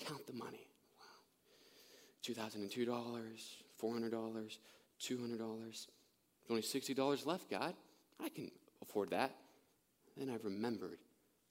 Count 0.05 0.27
the 0.27 0.33
money. 0.33 0.69
Wow. 0.99 2.43
$2,002, 2.43 2.85
$400, 3.81 4.57
$200. 5.01 5.87
only 6.51 6.61
$60 6.61 7.25
left, 7.25 7.49
God. 7.49 7.73
I 8.23 8.29
can 8.29 8.51
afford 8.83 9.09
that. 9.09 9.35
Then 10.15 10.29
I 10.29 10.37
remembered 10.43 10.99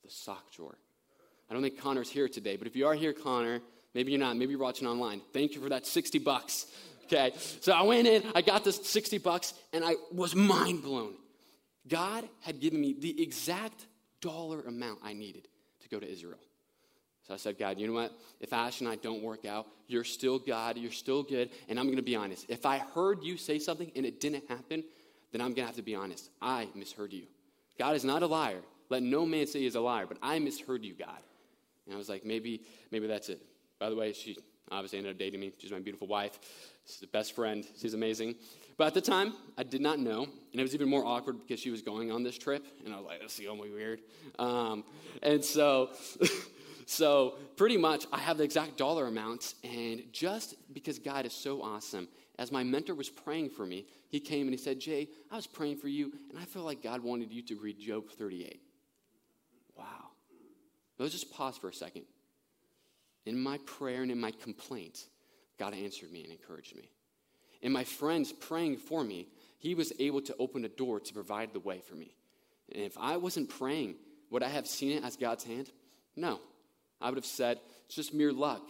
the 0.04 0.10
sock 0.10 0.52
drawer. 0.52 0.78
I 1.50 1.54
don't 1.54 1.62
think 1.62 1.78
Connor's 1.78 2.10
here 2.10 2.28
today, 2.28 2.56
but 2.56 2.66
if 2.66 2.74
you 2.76 2.86
are 2.86 2.94
here, 2.94 3.12
Connor, 3.12 3.60
maybe 3.94 4.12
you're 4.12 4.20
not, 4.20 4.36
maybe 4.36 4.52
you're 4.52 4.60
watching 4.60 4.88
online. 4.88 5.20
Thank 5.32 5.54
you 5.54 5.60
for 5.60 5.68
that 5.68 5.86
60 5.86 6.18
bucks. 6.20 6.66
Okay, 7.04 7.32
so 7.60 7.72
I 7.72 7.82
went 7.82 8.08
in, 8.08 8.22
I 8.34 8.40
got 8.40 8.64
this 8.64 8.76
60 8.76 9.18
bucks, 9.18 9.52
and 9.72 9.84
I 9.84 9.96
was 10.10 10.34
mind 10.34 10.82
blown. 10.82 11.12
God 11.86 12.26
had 12.40 12.60
given 12.60 12.80
me 12.80 12.94
the 12.98 13.22
exact 13.22 13.86
dollar 14.20 14.62
amount 14.62 15.00
I 15.02 15.12
needed 15.12 15.48
to 15.82 15.88
go 15.88 16.00
to 16.00 16.10
Israel. 16.10 16.38
So 17.26 17.34
I 17.34 17.36
said, 17.36 17.58
God, 17.58 17.78
you 17.78 17.86
know 17.86 17.92
what? 17.94 18.12
If 18.40 18.52
Ash 18.52 18.80
and 18.80 18.88
I 18.88 18.96
don't 18.96 19.22
work 19.22 19.44
out, 19.44 19.66
you're 19.86 20.04
still 20.04 20.38
God, 20.38 20.76
you're 20.78 20.92
still 20.92 21.22
good, 21.22 21.50
and 21.68 21.78
I'm 21.78 21.86
going 21.86 21.96
to 21.96 22.02
be 22.02 22.16
honest. 22.16 22.46
If 22.48 22.66
I 22.66 22.78
heard 22.78 23.22
you 23.22 23.36
say 23.36 23.58
something 23.58 23.90
and 23.96 24.04
it 24.04 24.20
didn't 24.20 24.48
happen, 24.48 24.84
then 25.32 25.40
I'm 25.40 25.48
going 25.48 25.56
to 25.62 25.66
have 25.66 25.76
to 25.76 25.82
be 25.82 25.94
honest. 25.94 26.30
I 26.40 26.68
misheard 26.74 27.12
you. 27.12 27.24
God 27.78 27.96
is 27.96 28.04
not 28.04 28.22
a 28.22 28.26
liar. 28.26 28.60
Let 28.90 29.02
no 29.02 29.24
man 29.26 29.46
say 29.46 29.60
he's 29.60 29.74
a 29.74 29.80
liar, 29.80 30.06
but 30.06 30.18
I 30.22 30.38
misheard 30.38 30.84
you, 30.84 30.94
God. 30.94 31.18
And 31.86 31.94
I 31.94 31.98
was 31.98 32.08
like, 32.08 32.24
maybe, 32.24 32.62
maybe 32.90 33.06
that's 33.06 33.28
it. 33.28 33.42
By 33.78 33.90
the 33.90 33.96
way, 33.96 34.12
she 34.12 34.36
obviously 34.70 34.98
ended 34.98 35.12
up 35.12 35.18
dating 35.18 35.40
me. 35.40 35.52
She's 35.58 35.70
my 35.70 35.78
beautiful 35.78 36.06
wife. 36.06 36.38
She's 36.86 37.00
the 37.00 37.06
best 37.06 37.34
friend. 37.34 37.66
She's 37.80 37.94
amazing. 37.94 38.34
But 38.76 38.88
at 38.88 38.94
the 38.94 39.00
time, 39.00 39.34
I 39.56 39.62
did 39.62 39.80
not 39.80 39.98
know. 39.98 40.22
And 40.22 40.60
it 40.60 40.62
was 40.62 40.74
even 40.74 40.88
more 40.88 41.04
awkward 41.04 41.38
because 41.38 41.60
she 41.60 41.70
was 41.70 41.82
going 41.82 42.10
on 42.10 42.22
this 42.22 42.38
trip. 42.38 42.64
And 42.84 42.94
I 42.94 42.98
was 42.98 43.06
like, 43.06 43.20
this 43.20 43.38
is 43.38 43.46
going 43.46 43.58
to 43.58 43.64
be 43.64 43.70
weird. 43.70 44.00
Um, 44.38 44.84
and 45.22 45.44
so, 45.44 45.90
so 46.86 47.36
pretty 47.56 47.76
much, 47.76 48.06
I 48.12 48.18
have 48.18 48.38
the 48.38 48.44
exact 48.44 48.76
dollar 48.76 49.06
amounts. 49.06 49.54
And 49.62 50.04
just 50.12 50.54
because 50.72 50.98
God 50.98 51.26
is 51.26 51.32
so 51.32 51.62
awesome, 51.62 52.08
as 52.38 52.50
my 52.50 52.64
mentor 52.64 52.94
was 52.94 53.08
praying 53.08 53.50
for 53.50 53.64
me, 53.64 53.86
he 54.08 54.20
came 54.20 54.42
and 54.42 54.50
he 54.50 54.56
said, 54.56 54.80
Jay, 54.80 55.08
I 55.30 55.36
was 55.36 55.46
praying 55.46 55.76
for 55.76 55.88
you, 55.88 56.12
and 56.30 56.38
I 56.38 56.44
feel 56.44 56.62
like 56.62 56.82
God 56.82 57.02
wanted 57.02 57.32
you 57.32 57.42
to 57.42 57.56
read 57.56 57.78
Job 57.78 58.10
38. 58.10 58.60
Let's 60.98 61.12
just 61.12 61.32
pause 61.32 61.56
for 61.56 61.68
a 61.68 61.74
second. 61.74 62.02
In 63.26 63.38
my 63.38 63.58
prayer 63.66 64.02
and 64.02 64.10
in 64.10 64.20
my 64.20 64.30
complaint, 64.30 65.04
God 65.58 65.74
answered 65.74 66.12
me 66.12 66.22
and 66.22 66.32
encouraged 66.32 66.76
me. 66.76 66.90
And 67.62 67.72
my 67.72 67.84
friends 67.84 68.32
praying 68.32 68.76
for 68.76 69.02
me, 69.02 69.28
He 69.58 69.74
was 69.74 69.92
able 69.98 70.20
to 70.22 70.36
open 70.38 70.64
a 70.64 70.68
door 70.68 71.00
to 71.00 71.14
provide 71.14 71.52
the 71.52 71.60
way 71.60 71.80
for 71.80 71.94
me. 71.94 72.14
And 72.72 72.82
if 72.82 72.96
I 72.98 73.16
wasn't 73.16 73.48
praying, 73.48 73.96
would 74.30 74.42
I 74.42 74.48
have 74.48 74.66
seen 74.66 74.98
it 74.98 75.04
as 75.04 75.16
God's 75.16 75.44
hand? 75.44 75.70
No. 76.16 76.40
I 77.00 77.08
would 77.08 77.16
have 77.16 77.26
said, 77.26 77.60
it's 77.86 77.94
just 77.94 78.14
mere 78.14 78.32
luck. 78.32 78.62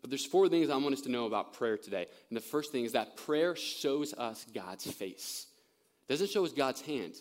But 0.00 0.10
there's 0.10 0.26
four 0.26 0.48
things 0.48 0.70
I 0.70 0.76
want 0.76 0.94
us 0.94 1.00
to 1.02 1.10
know 1.10 1.26
about 1.26 1.54
prayer 1.54 1.78
today. 1.78 2.06
And 2.28 2.36
the 2.36 2.42
first 2.42 2.72
thing 2.72 2.84
is 2.84 2.92
that 2.92 3.16
prayer 3.16 3.56
shows 3.56 4.12
us 4.12 4.44
God's 4.54 4.90
face. 4.90 5.46
It 6.08 6.12
doesn't 6.12 6.30
show 6.30 6.44
us 6.44 6.52
God's 6.52 6.82
hand. 6.82 7.14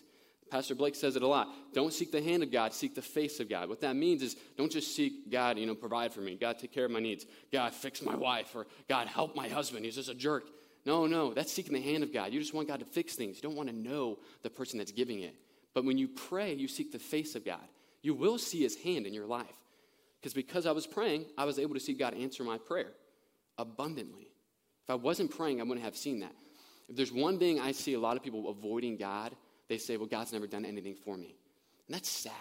Pastor 0.53 0.75
Blake 0.75 0.93
says 0.93 1.15
it 1.15 1.23
a 1.23 1.27
lot. 1.27 1.47
Don't 1.73 1.91
seek 1.91 2.11
the 2.11 2.21
hand 2.21 2.43
of 2.43 2.51
God, 2.51 2.75
seek 2.75 2.93
the 2.93 3.01
face 3.01 3.39
of 3.39 3.49
God. 3.49 3.69
What 3.69 3.81
that 3.81 3.95
means 3.95 4.21
is 4.21 4.35
don't 4.55 4.71
just 4.71 4.95
seek 4.95 5.31
God, 5.31 5.57
you 5.57 5.65
know, 5.65 5.73
provide 5.73 6.13
for 6.13 6.21
me. 6.21 6.35
God, 6.35 6.59
take 6.59 6.71
care 6.71 6.85
of 6.85 6.91
my 6.91 6.99
needs. 6.99 7.25
God, 7.51 7.73
fix 7.73 8.03
my 8.03 8.15
wife. 8.15 8.55
Or 8.55 8.67
God, 8.87 9.07
help 9.07 9.35
my 9.35 9.47
husband. 9.47 9.83
He's 9.83 9.95
just 9.95 10.09
a 10.09 10.13
jerk. 10.13 10.43
No, 10.85 11.07
no, 11.07 11.33
that's 11.33 11.51
seeking 11.51 11.73
the 11.73 11.81
hand 11.81 12.03
of 12.03 12.13
God. 12.13 12.31
You 12.31 12.39
just 12.39 12.53
want 12.53 12.67
God 12.67 12.81
to 12.81 12.85
fix 12.85 13.15
things. 13.15 13.37
You 13.37 13.41
don't 13.41 13.55
want 13.55 13.67
to 13.69 13.75
know 13.75 14.19
the 14.43 14.49
person 14.51 14.77
that's 14.77 14.91
giving 14.91 15.21
it. 15.21 15.33
But 15.73 15.85
when 15.85 15.97
you 15.97 16.07
pray, 16.07 16.53
you 16.53 16.67
seek 16.67 16.91
the 16.91 16.99
face 16.99 17.33
of 17.33 17.43
God. 17.43 17.67
You 18.03 18.13
will 18.13 18.37
see 18.37 18.61
his 18.61 18.75
hand 18.75 19.07
in 19.07 19.13
your 19.15 19.25
life. 19.25 19.47
Because 20.21 20.35
because 20.35 20.67
I 20.67 20.71
was 20.71 20.85
praying, 20.85 21.25
I 21.35 21.45
was 21.45 21.57
able 21.57 21.73
to 21.73 21.79
see 21.79 21.95
God 21.95 22.13
answer 22.13 22.43
my 22.43 22.59
prayer 22.59 22.91
abundantly. 23.57 24.27
If 24.83 24.91
I 24.91 24.95
wasn't 24.95 25.35
praying, 25.35 25.61
I 25.61 25.63
wouldn't 25.63 25.83
have 25.83 25.97
seen 25.97 26.19
that. 26.19 26.35
If 26.89 26.95
there's 26.95 27.11
one 27.11 27.39
thing 27.39 27.59
I 27.59 27.71
see 27.71 27.95
a 27.95 27.99
lot 27.99 28.17
of 28.17 28.21
people 28.21 28.49
avoiding 28.49 28.97
God, 28.97 29.35
they 29.69 29.77
say, 29.77 29.97
Well, 29.97 30.07
God's 30.07 30.33
never 30.33 30.47
done 30.47 30.65
anything 30.65 30.95
for 30.95 31.17
me. 31.17 31.35
And 31.87 31.95
that's 31.95 32.09
sad 32.09 32.33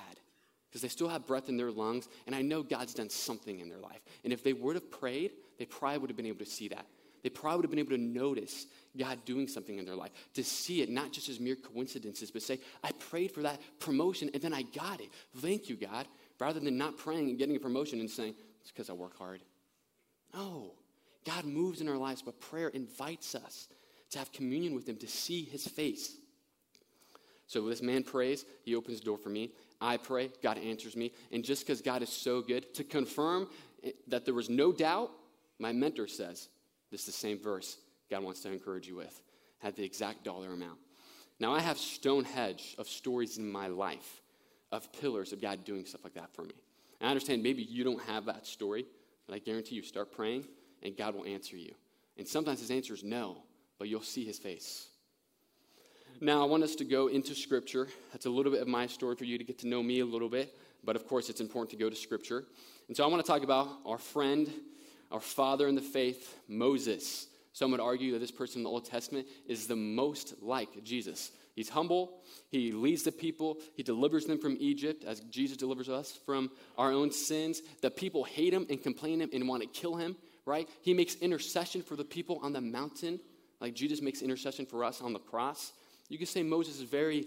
because 0.69 0.83
they 0.83 0.89
still 0.89 1.09
have 1.09 1.27
breath 1.27 1.49
in 1.49 1.59
their 1.59 1.71
lungs, 1.71 2.09
and 2.27 2.35
I 2.35 2.41
know 2.41 2.63
God's 2.63 2.95
done 2.95 3.11
something 3.11 3.61
in 3.61 3.69
their 3.69 3.79
life. 3.79 4.01
And 4.25 4.33
if 4.33 4.43
they 4.43 4.55
would 4.55 4.75
have 4.75 4.91
prayed, 4.91 5.33
they 5.59 5.67
probably 5.67 5.99
would 5.99 6.11
have 6.11 6.17
been 6.17 6.27
able 6.27 6.39
to 6.39 6.51
see 6.51 6.69
that. 6.69 6.87
They 7.23 7.29
probably 7.29 7.59
would 7.59 7.65
have 7.65 7.71
been 7.71 7.79
able 7.79 7.91
to 7.91 7.99
notice 7.99 8.67
God 8.99 9.25
doing 9.25 9.47
something 9.47 9.79
in 9.79 9.85
their 9.85 9.95
life, 9.95 10.11
to 10.35 10.43
see 10.43 10.83
it 10.83 10.91
not 10.91 11.13
just 11.13 11.29
as 11.29 11.39
mere 11.39 11.57
coincidences, 11.57 12.31
but 12.31 12.43
say, 12.43 12.59
I 12.83 12.91
prayed 12.93 13.33
for 13.33 13.43
that 13.43 13.61
promotion 13.79 14.31
and 14.35 14.43
then 14.43 14.53
I 14.53 14.63
got 14.63 15.01
it. 15.01 15.11
Thank 15.37 15.69
you, 15.69 15.77
God. 15.77 16.09
Rather 16.41 16.59
than 16.59 16.77
not 16.77 16.99
praying 16.99 17.29
and 17.29 17.39
getting 17.39 17.55
a 17.55 17.61
promotion 17.61 18.01
and 18.01 18.11
saying, 18.11 18.35
it's 18.61 18.73
because 18.73 18.91
I 18.91 18.95
work 18.95 19.17
hard. 19.17 19.41
No. 20.35 20.73
God 21.25 21.45
moves 21.45 21.81
in 21.81 21.89
our 21.89 21.97
lives, 21.97 22.23
but 22.23 22.41
prayer 22.41 22.69
invites 22.69 23.35
us 23.35 23.69
to 24.11 24.19
have 24.19 24.33
communion 24.33 24.75
with 24.75 24.89
Him, 24.89 24.97
to 24.97 25.07
see 25.07 25.45
His 25.45 25.67
face. 25.67 26.17
So 27.53 27.69
this 27.69 27.83
man 27.83 28.03
prays, 28.03 28.47
he 28.65 28.75
opens 28.75 29.01
the 29.01 29.05
door 29.05 29.19
for 29.19 29.29
me. 29.29 29.53
I 29.79 29.99
pray, 29.99 30.31
God 30.43 30.57
answers 30.57 30.97
me. 30.97 31.13
And 31.33 31.45
just 31.45 31.67
because 31.67 31.83
God 31.83 32.01
is 32.01 32.09
so 32.09 32.41
good, 32.41 32.73
to 32.77 32.83
confirm 32.83 33.47
that 34.09 34.25
there 34.25 34.33
was 34.33 34.49
no 34.49 34.73
doubt, 34.73 35.11
my 35.59 35.71
mentor 35.71 36.07
says, 36.07 36.49
this 36.91 37.01
is 37.01 37.07
the 37.07 37.13
same 37.13 37.39
verse 37.39 37.77
God 38.11 38.23
wants 38.23 38.41
to 38.41 38.51
encourage 38.51 38.89
you 38.89 38.97
with, 38.97 39.21
had 39.59 39.77
the 39.77 39.85
exact 39.85 40.25
dollar 40.25 40.55
amount. 40.55 40.79
Now, 41.41 41.53
I 41.53 41.61
have 41.61 41.77
Stonehenge 41.77 42.75
of 42.79 42.89
stories 42.89 43.37
in 43.37 43.53
my 43.53 43.67
life 43.67 44.23
of 44.71 44.91
pillars 44.91 45.35
of 45.35 45.43
God 45.43 45.63
doing 45.67 45.85
stuff 45.85 46.05
like 46.05 46.15
that 46.15 46.35
for 46.35 46.45
me. 46.45 46.55
And 47.03 47.09
I 47.09 47.11
understand 47.11 47.43
maybe 47.43 47.63
you 47.63 47.85
don't 47.85 48.03
have 48.05 48.25
that 48.25 48.47
story, 48.47 48.87
but 49.27 49.35
I 49.35 49.41
guarantee 49.41 49.75
you 49.75 49.83
start 49.83 50.11
praying 50.11 50.47
and 50.83 50.97
God 50.97 51.15
will 51.15 51.27
answer 51.27 51.59
you. 51.59 51.75
And 52.17 52.27
sometimes 52.27 52.61
his 52.61 52.71
answer 52.71 52.95
is 52.95 53.05
no, 53.05 53.43
but 53.79 53.89
you'll 53.89 54.01
see 54.01 54.25
his 54.25 54.39
face. 54.39 54.89
Now, 56.23 56.41
I 56.41 56.45
want 56.45 56.63
us 56.63 56.77
to 56.77 56.85
go 56.85 57.09
into 57.09 57.35
Scripture. 57.35 57.89
That's 58.13 58.27
a 58.27 58.31
little 58.31 58.53
bit 58.53 58.63
of 58.63 58.69
my 58.69 58.87
story 58.87 59.17
for 59.17 59.25
you 59.25 59.39
to 59.39 59.43
get 59.43 59.59
to 59.59 59.67
know 59.67 59.83
me 59.83 59.99
a 59.99 60.07
little 60.07 60.29
bit, 60.29 60.57
but 60.85 60.95
of 60.95 61.05
course, 61.09 61.29
it's 61.29 61.41
important 61.41 61.71
to 61.71 61.77
go 61.77 61.91
to 61.91 61.97
Scripture. 61.97 62.45
And 62.87 62.97
so 62.97 63.03
I 63.03 63.09
want 63.09 63.27
to 63.27 63.29
talk 63.29 63.43
about 63.43 63.69
our 63.85 63.99
friend, 63.99 64.49
our 65.11 65.19
father 65.19 65.67
in 65.67 65.75
the 65.75 65.81
faith, 65.81 66.39
Moses. 66.47 67.27
Some 67.53 67.73
would 67.73 67.81
argue 67.81 68.13
that 68.13 68.21
this 68.21 68.31
person 68.31 68.61
in 68.61 68.63
the 68.63 68.71
Old 68.71 68.85
Testament 68.85 69.27
is 69.49 69.67
the 69.67 69.75
most 69.75 70.41
like 70.41 70.85
Jesus. 70.85 71.33
He's 71.57 71.69
humble, 71.69 72.21
he 72.53 72.71
leads 72.71 73.03
the 73.03 73.11
people, 73.11 73.59
he 73.75 73.83
delivers 73.83 74.27
them 74.27 74.39
from 74.39 74.57
Egypt 74.61 75.03
as 75.03 75.19
Jesus 75.23 75.57
delivers 75.57 75.89
us 75.89 76.17
from 76.25 76.53
our 76.79 76.93
own 76.93 77.11
sins. 77.11 77.63
The 77.81 77.91
people 77.91 78.23
hate 78.23 78.55
him 78.55 78.65
and 78.71 78.81
complain 78.81 79.21
him 79.21 79.31
and 79.33 79.49
want 79.49 79.65
to 79.65 79.69
kill 79.69 79.97
him, 79.97 80.15
right? 80.47 80.69
He 80.83 80.95
makes 80.95 81.17
intercession 81.17 81.83
for 81.83 81.97
the 81.97 82.05
people 82.05 82.39
on 82.45 82.53
the 82.53 82.61
mountain, 82.61 83.19
like 83.61 83.75
Jesus 83.75 84.01
makes 84.01 84.23
intercession 84.23 84.67
for 84.67 84.85
us 84.85 85.01
on 85.01 85.13
the 85.13 85.19
cross. 85.19 85.73
You 86.09 86.19
could 86.19 86.29
say 86.29 86.43
Moses 86.43 86.79
is 86.79 86.83
very 86.83 87.27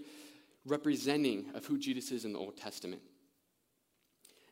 representing 0.64 1.46
of 1.54 1.64
who 1.64 1.78
Jesus 1.78 2.10
is 2.10 2.24
in 2.24 2.32
the 2.32 2.38
Old 2.38 2.56
Testament. 2.56 3.02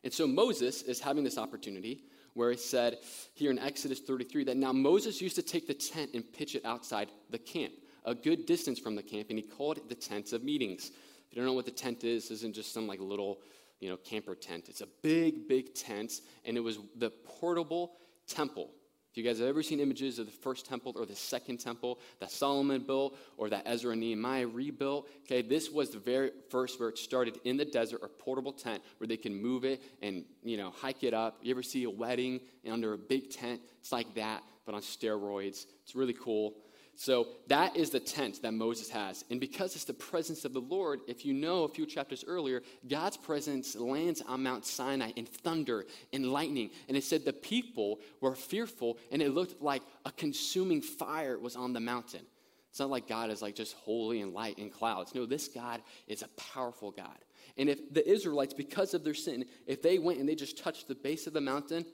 And 0.03 0.13
so 0.13 0.27
Moses 0.27 0.81
is 0.83 0.99
having 0.99 1.23
this 1.23 1.37
opportunity 1.37 2.03
where 2.33 2.51
he 2.51 2.57
said 2.57 2.97
here 3.33 3.49
in 3.49 3.57
Exodus 3.59 3.99
33 3.99 4.43
that 4.45 4.57
now 4.57 4.71
Moses 4.71 5.21
used 5.21 5.35
to 5.35 5.41
take 5.41 5.67
the 5.67 5.73
tent 5.73 6.11
and 6.13 6.23
pitch 6.33 6.53
it 6.53 6.65
outside 6.65 7.09
the 7.29 7.39
camp, 7.39 7.73
a 8.05 8.13
good 8.13 8.45
distance 8.45 8.77
from 8.77 8.95
the 8.95 9.01
camp, 9.01 9.27
and 9.29 9.39
he 9.39 9.43
called 9.43 9.77
it 9.77 9.89
the 9.89 9.95
tents 9.95 10.33
of 10.33 10.43
meetings. 10.43 10.91
If 11.27 11.31
you 11.31 11.37
don't 11.37 11.45
know 11.45 11.53
what 11.53 11.65
the 11.65 11.71
tent 11.71 12.03
is, 12.03 12.29
this 12.29 12.39
isn't 12.39 12.53
just 12.53 12.73
some 12.73 12.87
like 12.87 12.99
little, 12.99 13.39
you 13.79 13.89
know, 13.89 13.97
camper 13.97 14.35
tent. 14.35 14.69
It's 14.69 14.81
a 14.81 14.87
big, 15.01 15.47
big 15.47 15.73
tent, 15.73 16.21
and 16.43 16.57
it 16.57 16.61
was 16.61 16.77
the 16.97 17.09
portable 17.09 17.93
temple 18.27 18.69
if 19.15 19.23
you 19.23 19.23
guys 19.23 19.39
have 19.39 19.47
ever 19.47 19.63
seen 19.63 19.79
images 19.79 20.19
of 20.19 20.25
the 20.25 20.31
first 20.33 20.65
temple 20.65 20.91
or 20.97 21.05
the 21.05 21.15
second 21.15 21.57
temple 21.57 21.99
that 22.19 22.29
Solomon 22.29 22.81
built 22.81 23.17
or 23.37 23.49
that 23.49 23.63
Ezra 23.65 23.93
and 23.93 24.01
Nehemiah 24.01 24.45
rebuilt, 24.45 25.07
okay, 25.23 25.41
this 25.41 25.69
was 25.69 25.91
the 25.91 25.99
very 25.99 26.31
first 26.49 26.81
where 26.81 26.89
it 26.89 26.97
started 26.97 27.39
in 27.45 27.55
the 27.55 27.63
desert, 27.63 28.01
a 28.03 28.09
portable 28.09 28.51
tent 28.51 28.83
where 28.97 29.07
they 29.07 29.15
can 29.15 29.33
move 29.33 29.63
it 29.63 29.81
and, 30.01 30.25
you 30.43 30.57
know, 30.57 30.69
hike 30.69 31.01
it 31.05 31.13
up. 31.13 31.37
You 31.41 31.51
ever 31.51 31.63
see 31.63 31.85
a 31.85 31.89
wedding 31.89 32.41
under 32.69 32.91
a 32.91 32.97
big 32.97 33.29
tent? 33.29 33.61
It's 33.79 33.93
like 33.93 34.13
that, 34.15 34.43
but 34.65 34.75
on 34.75 34.81
steroids. 34.81 35.65
It's 35.83 35.95
really 35.95 36.15
cool. 36.19 36.55
So 36.97 37.27
that 37.47 37.75
is 37.75 37.89
the 37.89 37.99
tent 37.99 38.41
that 38.41 38.53
Moses 38.53 38.89
has. 38.89 39.25
And 39.29 39.39
because 39.39 39.75
it's 39.75 39.83
the 39.83 39.93
presence 39.93 40.45
of 40.45 40.53
the 40.53 40.61
Lord, 40.61 41.01
if 41.07 41.25
you 41.25 41.33
know 41.33 41.63
a 41.63 41.67
few 41.67 41.85
chapters 41.85 42.23
earlier, 42.25 42.63
God's 42.87 43.17
presence 43.17 43.75
lands 43.75 44.21
on 44.21 44.43
Mount 44.43 44.65
Sinai 44.65 45.11
in 45.17 45.25
thunder 45.25 45.85
and 46.13 46.31
lightning. 46.31 46.69
And 46.87 46.95
it 46.95 47.03
said 47.03 47.25
the 47.25 47.33
people 47.33 47.99
were 48.21 48.33
fearful 48.33 48.97
and 49.11 49.21
it 49.21 49.31
looked 49.31 49.61
like 49.61 49.81
a 50.05 50.11
consuming 50.11 50.81
fire 50.81 51.37
was 51.37 51.57
on 51.57 51.73
the 51.73 51.81
mountain. 51.81 52.25
It's 52.69 52.79
not 52.79 52.89
like 52.89 53.07
God 53.07 53.29
is 53.29 53.41
like 53.41 53.55
just 53.55 53.75
holy 53.75 54.21
and 54.21 54.33
light 54.33 54.57
and 54.57 54.71
clouds. 54.71 55.13
No, 55.13 55.25
this 55.25 55.49
God 55.49 55.81
is 56.07 56.21
a 56.23 56.27
powerful 56.29 56.91
God. 56.91 57.17
And 57.57 57.69
if 57.69 57.93
the 57.93 58.09
Israelites, 58.09 58.53
because 58.53 58.93
of 58.93 59.03
their 59.03 59.13
sin, 59.13 59.45
if 59.67 59.81
they 59.81 59.97
went 59.97 60.19
and 60.19 60.27
they 60.27 60.35
just 60.35 60.57
touched 60.57 60.87
the 60.87 60.95
base 60.95 61.27
of 61.27 61.33
the 61.33 61.41
mountain, 61.41 61.85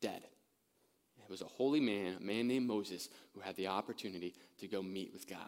dead 0.00 0.22
was 1.30 1.42
a 1.42 1.46
holy 1.46 1.80
man, 1.80 2.16
a 2.20 2.24
man 2.24 2.48
named 2.48 2.66
Moses, 2.66 3.08
who 3.34 3.40
had 3.40 3.56
the 3.56 3.68
opportunity 3.68 4.34
to 4.58 4.68
go 4.68 4.82
meet 4.82 5.12
with 5.12 5.28
God. 5.28 5.38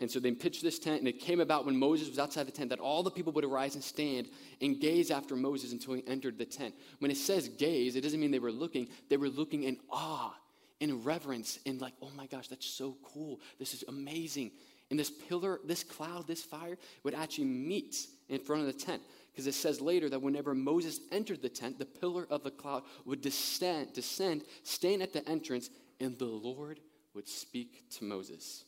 And 0.00 0.10
so 0.10 0.18
they 0.18 0.32
pitched 0.32 0.62
this 0.62 0.78
tent, 0.78 0.98
and 0.98 1.08
it 1.08 1.20
came 1.20 1.40
about 1.40 1.64
when 1.64 1.78
Moses 1.78 2.08
was 2.08 2.18
outside 2.18 2.46
the 2.46 2.52
tent 2.52 2.70
that 2.70 2.80
all 2.80 3.04
the 3.04 3.10
people 3.10 3.32
would 3.32 3.44
arise 3.44 3.76
and 3.76 3.84
stand 3.84 4.28
and 4.60 4.80
gaze 4.80 5.10
after 5.10 5.36
Moses 5.36 5.72
until 5.72 5.94
he 5.94 6.02
entered 6.08 6.36
the 6.36 6.44
tent. 6.44 6.74
When 6.98 7.10
it 7.10 7.16
says 7.16 7.48
gaze, 7.48 7.94
it 7.94 8.00
doesn't 8.00 8.18
mean 8.18 8.32
they 8.32 8.40
were 8.40 8.50
looking, 8.50 8.88
they 9.08 9.16
were 9.16 9.28
looking 9.28 9.62
in 9.62 9.78
awe, 9.90 10.34
in 10.80 11.04
reverence, 11.04 11.60
and 11.64 11.80
like, 11.80 11.94
oh 12.02 12.10
my 12.16 12.26
gosh, 12.26 12.48
that's 12.48 12.66
so 12.66 12.96
cool. 13.04 13.40
This 13.60 13.72
is 13.72 13.84
amazing. 13.86 14.50
And 14.90 14.98
this 14.98 15.10
pillar, 15.10 15.60
this 15.64 15.84
cloud, 15.84 16.26
this 16.26 16.42
fire 16.42 16.76
would 17.04 17.14
actually 17.14 17.46
meet 17.46 18.06
in 18.28 18.40
front 18.40 18.62
of 18.62 18.66
the 18.66 18.72
tent. 18.72 19.00
Because 19.34 19.48
it 19.48 19.54
says 19.54 19.80
later 19.80 20.08
that 20.10 20.22
whenever 20.22 20.54
Moses 20.54 21.00
entered 21.10 21.42
the 21.42 21.48
tent, 21.48 21.80
the 21.80 21.84
pillar 21.84 22.24
of 22.30 22.44
the 22.44 22.52
cloud 22.52 22.84
would 23.04 23.20
descend, 23.20 23.92
descend, 23.92 24.44
stand 24.62 25.02
at 25.02 25.12
the 25.12 25.28
entrance, 25.28 25.70
and 25.98 26.16
the 26.16 26.24
Lord 26.24 26.78
would 27.14 27.26
speak 27.26 27.90
to 27.98 28.04
Moses. 28.04 28.64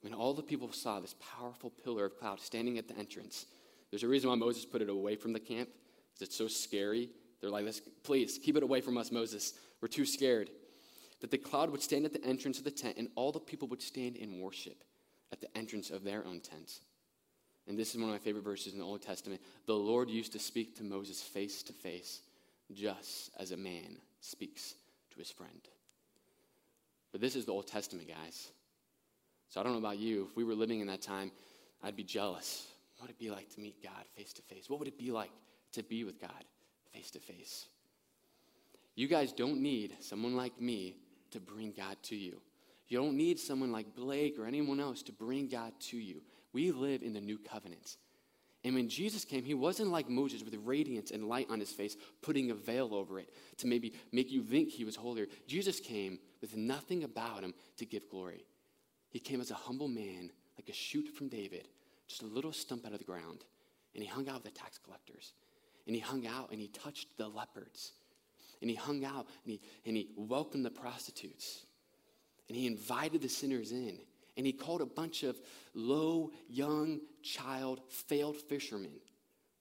When 0.00 0.14
all 0.14 0.32
the 0.32 0.42
people 0.42 0.72
saw 0.72 1.00
this 1.00 1.14
powerful 1.38 1.68
pillar 1.68 2.06
of 2.06 2.18
cloud 2.18 2.40
standing 2.40 2.78
at 2.78 2.88
the 2.88 2.96
entrance, 2.96 3.44
there's 3.90 4.04
a 4.04 4.08
reason 4.08 4.30
why 4.30 4.36
Moses 4.36 4.64
put 4.64 4.80
it 4.80 4.88
away 4.88 5.16
from 5.16 5.34
the 5.34 5.40
camp, 5.40 5.68
because 6.14 6.28
it's 6.28 6.36
so 6.36 6.48
scary. 6.48 7.10
They're 7.40 7.50
like, 7.50 7.66
please 8.04 8.38
keep 8.42 8.56
it 8.56 8.62
away 8.62 8.80
from 8.80 8.96
us, 8.96 9.12
Moses. 9.12 9.52
We're 9.82 9.88
too 9.88 10.06
scared. 10.06 10.48
That 11.20 11.30
the 11.30 11.38
cloud 11.38 11.68
would 11.70 11.82
stand 11.82 12.06
at 12.06 12.14
the 12.14 12.24
entrance 12.24 12.56
of 12.56 12.64
the 12.64 12.70
tent, 12.70 12.96
and 12.96 13.08
all 13.16 13.32
the 13.32 13.40
people 13.40 13.68
would 13.68 13.82
stand 13.82 14.16
in 14.16 14.40
worship 14.40 14.82
at 15.30 15.42
the 15.42 15.54
entrance 15.56 15.90
of 15.90 16.04
their 16.04 16.26
own 16.26 16.40
tents. 16.40 16.80
And 17.66 17.78
this 17.78 17.94
is 17.94 18.00
one 18.00 18.10
of 18.10 18.14
my 18.14 18.18
favorite 18.18 18.44
verses 18.44 18.72
in 18.72 18.78
the 18.78 18.84
Old 18.84 19.02
Testament. 19.02 19.40
The 19.66 19.74
Lord 19.74 20.10
used 20.10 20.32
to 20.32 20.38
speak 20.38 20.76
to 20.76 20.84
Moses 20.84 21.22
face 21.22 21.62
to 21.64 21.72
face, 21.72 22.20
just 22.72 23.30
as 23.38 23.52
a 23.52 23.56
man 23.56 23.96
speaks 24.20 24.74
to 25.12 25.18
his 25.18 25.30
friend. 25.30 25.60
But 27.12 27.20
this 27.20 27.36
is 27.36 27.46
the 27.46 27.52
Old 27.52 27.66
Testament, 27.66 28.08
guys. 28.08 28.50
So 29.48 29.60
I 29.60 29.62
don't 29.62 29.72
know 29.72 29.78
about 29.78 29.98
you. 29.98 30.26
If 30.28 30.36
we 30.36 30.44
were 30.44 30.54
living 30.54 30.80
in 30.80 30.88
that 30.88 31.00
time, 31.00 31.30
I'd 31.82 31.96
be 31.96 32.02
jealous. 32.02 32.66
What 32.96 33.08
would 33.08 33.10
it 33.10 33.18
be 33.18 33.30
like 33.30 33.48
to 33.54 33.60
meet 33.60 33.82
God 33.82 34.04
face 34.16 34.32
to 34.34 34.42
face? 34.42 34.68
What 34.68 34.78
would 34.78 34.88
it 34.88 34.98
be 34.98 35.10
like 35.10 35.30
to 35.72 35.82
be 35.82 36.04
with 36.04 36.20
God 36.20 36.44
face 36.92 37.10
to 37.12 37.20
face? 37.20 37.66
You 38.96 39.08
guys 39.08 39.32
don't 39.32 39.60
need 39.60 39.94
someone 40.00 40.36
like 40.36 40.60
me 40.60 40.96
to 41.30 41.40
bring 41.40 41.72
God 41.76 41.96
to 42.04 42.16
you. 42.16 42.40
You 42.88 42.98
don't 42.98 43.16
need 43.16 43.38
someone 43.38 43.72
like 43.72 43.94
Blake 43.94 44.38
or 44.38 44.46
anyone 44.46 44.78
else 44.78 45.02
to 45.04 45.12
bring 45.12 45.48
God 45.48 45.72
to 45.80 45.96
you. 45.96 46.20
We 46.54 46.70
live 46.70 47.02
in 47.02 47.12
the 47.12 47.20
new 47.20 47.36
covenant. 47.36 47.98
And 48.64 48.74
when 48.74 48.88
Jesus 48.88 49.26
came, 49.26 49.44
he 49.44 49.52
wasn't 49.52 49.90
like 49.90 50.08
Moses 50.08 50.42
with 50.42 50.54
radiance 50.64 51.10
and 51.10 51.28
light 51.28 51.48
on 51.50 51.60
his 51.60 51.70
face, 51.70 51.96
putting 52.22 52.50
a 52.50 52.54
veil 52.54 52.94
over 52.94 53.18
it 53.18 53.28
to 53.58 53.66
maybe 53.66 53.92
make 54.10 54.32
you 54.32 54.42
think 54.42 54.70
he 54.70 54.86
was 54.86 54.96
holier. 54.96 55.26
Jesus 55.46 55.80
came 55.80 56.18
with 56.40 56.56
nothing 56.56 57.04
about 57.04 57.42
him 57.42 57.52
to 57.76 57.84
give 57.84 58.08
glory. 58.08 58.46
He 59.10 59.18
came 59.18 59.42
as 59.42 59.50
a 59.50 59.54
humble 59.54 59.88
man, 59.88 60.30
like 60.56 60.70
a 60.70 60.72
shoot 60.72 61.08
from 61.08 61.28
David, 61.28 61.68
just 62.08 62.22
a 62.22 62.26
little 62.26 62.52
stump 62.52 62.86
out 62.86 62.92
of 62.92 63.00
the 63.00 63.04
ground. 63.04 63.44
And 63.94 64.02
he 64.02 64.08
hung 64.08 64.28
out 64.28 64.42
with 64.42 64.54
the 64.54 64.58
tax 64.58 64.78
collectors. 64.78 65.34
And 65.86 65.94
he 65.94 66.00
hung 66.00 66.26
out 66.26 66.50
and 66.50 66.58
he 66.58 66.68
touched 66.68 67.08
the 67.18 67.28
lepers. 67.28 67.92
And 68.62 68.70
he 68.70 68.76
hung 68.76 69.04
out 69.04 69.26
and 69.44 69.52
he, 69.52 69.60
and 69.84 69.96
he 69.96 70.08
welcomed 70.16 70.64
the 70.64 70.70
prostitutes. 70.70 71.66
And 72.48 72.56
he 72.56 72.66
invited 72.66 73.20
the 73.20 73.28
sinners 73.28 73.72
in 73.72 73.98
and 74.36 74.46
he 74.46 74.52
called 74.52 74.80
a 74.80 74.86
bunch 74.86 75.22
of 75.22 75.40
low, 75.74 76.30
young, 76.48 77.00
child, 77.22 77.80
failed 77.88 78.36
fishermen. 78.36 79.00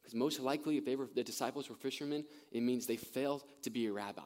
Because 0.01 0.15
most 0.15 0.39
likely, 0.39 0.77
if 0.77 0.85
they 0.85 0.95
were, 0.95 1.07
the 1.13 1.23
disciples 1.23 1.69
were 1.69 1.75
fishermen, 1.75 2.25
it 2.51 2.61
means 2.61 2.85
they 2.85 2.97
failed 2.97 3.43
to 3.61 3.69
be 3.69 3.87
a 3.87 3.93
rabbi. 3.93 4.21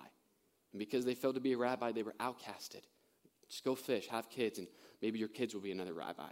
And 0.74 0.80
because 0.80 1.06
they 1.06 1.16
failed 1.16 1.36
to 1.36 1.42
be 1.42 1.54
a 1.54 1.58
rabbi, 1.58 1.92
they 1.92 2.04
were 2.04 2.16
outcasted. 2.20 2.84
Just 3.50 3.64
go 3.64 3.76
fish, 3.76 4.08
have 4.08 4.30
kids, 4.30 4.60
and 4.60 4.68
maybe 5.02 5.20
your 5.20 5.28
kids 5.28 5.54
will 5.54 5.62
be 5.62 5.72
another 5.72 5.94
rabbi. 5.94 6.32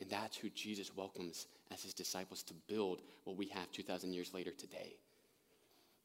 And 0.00 0.10
that's 0.10 0.36
who 0.36 0.50
Jesus 0.50 0.94
welcomes 0.94 1.46
as 1.72 1.82
his 1.82 1.94
disciples 1.94 2.42
to 2.44 2.54
build 2.68 3.00
what 3.24 3.36
we 3.36 3.46
have 3.48 3.70
2,000 3.72 4.12
years 4.12 4.32
later 4.32 4.52
today. 4.52 4.96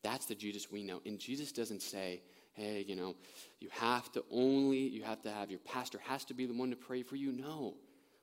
That's 0.04 0.26
the 0.26 0.36
Jesus 0.36 0.72
we 0.72 0.84
know. 0.84 1.02
And 1.06 1.20
Jesus 1.20 1.52
doesn't 1.52 1.82
say, 1.82 2.22
hey, 2.54 2.84
you 2.88 2.96
know, 2.96 3.16
you 3.60 3.70
have 3.72 4.12
to 4.14 4.24
only, 4.32 4.80
you 4.80 5.04
have 5.04 5.22
to 5.24 5.32
have 5.32 5.50
your 5.50 5.60
pastor 5.60 6.00
has 6.04 6.26
to 6.26 6.34
be 6.34 6.46
the 6.46 6.54
one 6.54 6.70
to 6.70 6.76
pray 6.76 7.04
for 7.04 7.16
you. 7.16 7.32
No. 7.32 7.76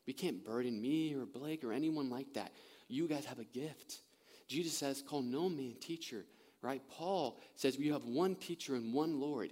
We 0.07 0.13
can't 0.13 0.45
burden 0.45 0.81
me 0.81 1.15
or 1.15 1.27
Blake 1.27 1.65
or 1.65 1.73
anyone 1.73 2.09
like 2.09 2.33
that. 2.35 2.53
You 2.89 3.07
guys 3.09 3.27
have 3.27 3.39
a 3.39 3.45
gift. 3.45 4.01
Jesus 4.47 4.77
says, 4.77 5.03
call 5.07 5.21
no 5.21 5.49
man 5.49 5.75
teacher, 5.81 6.25
right? 6.63 6.83
Paul 6.91 7.39
says, 7.57 7.79
we 7.79 7.89
have 7.89 8.05
one 8.05 8.35
teacher 8.35 8.75
and 8.75 8.95
one 8.95 9.21
Lord. 9.21 9.51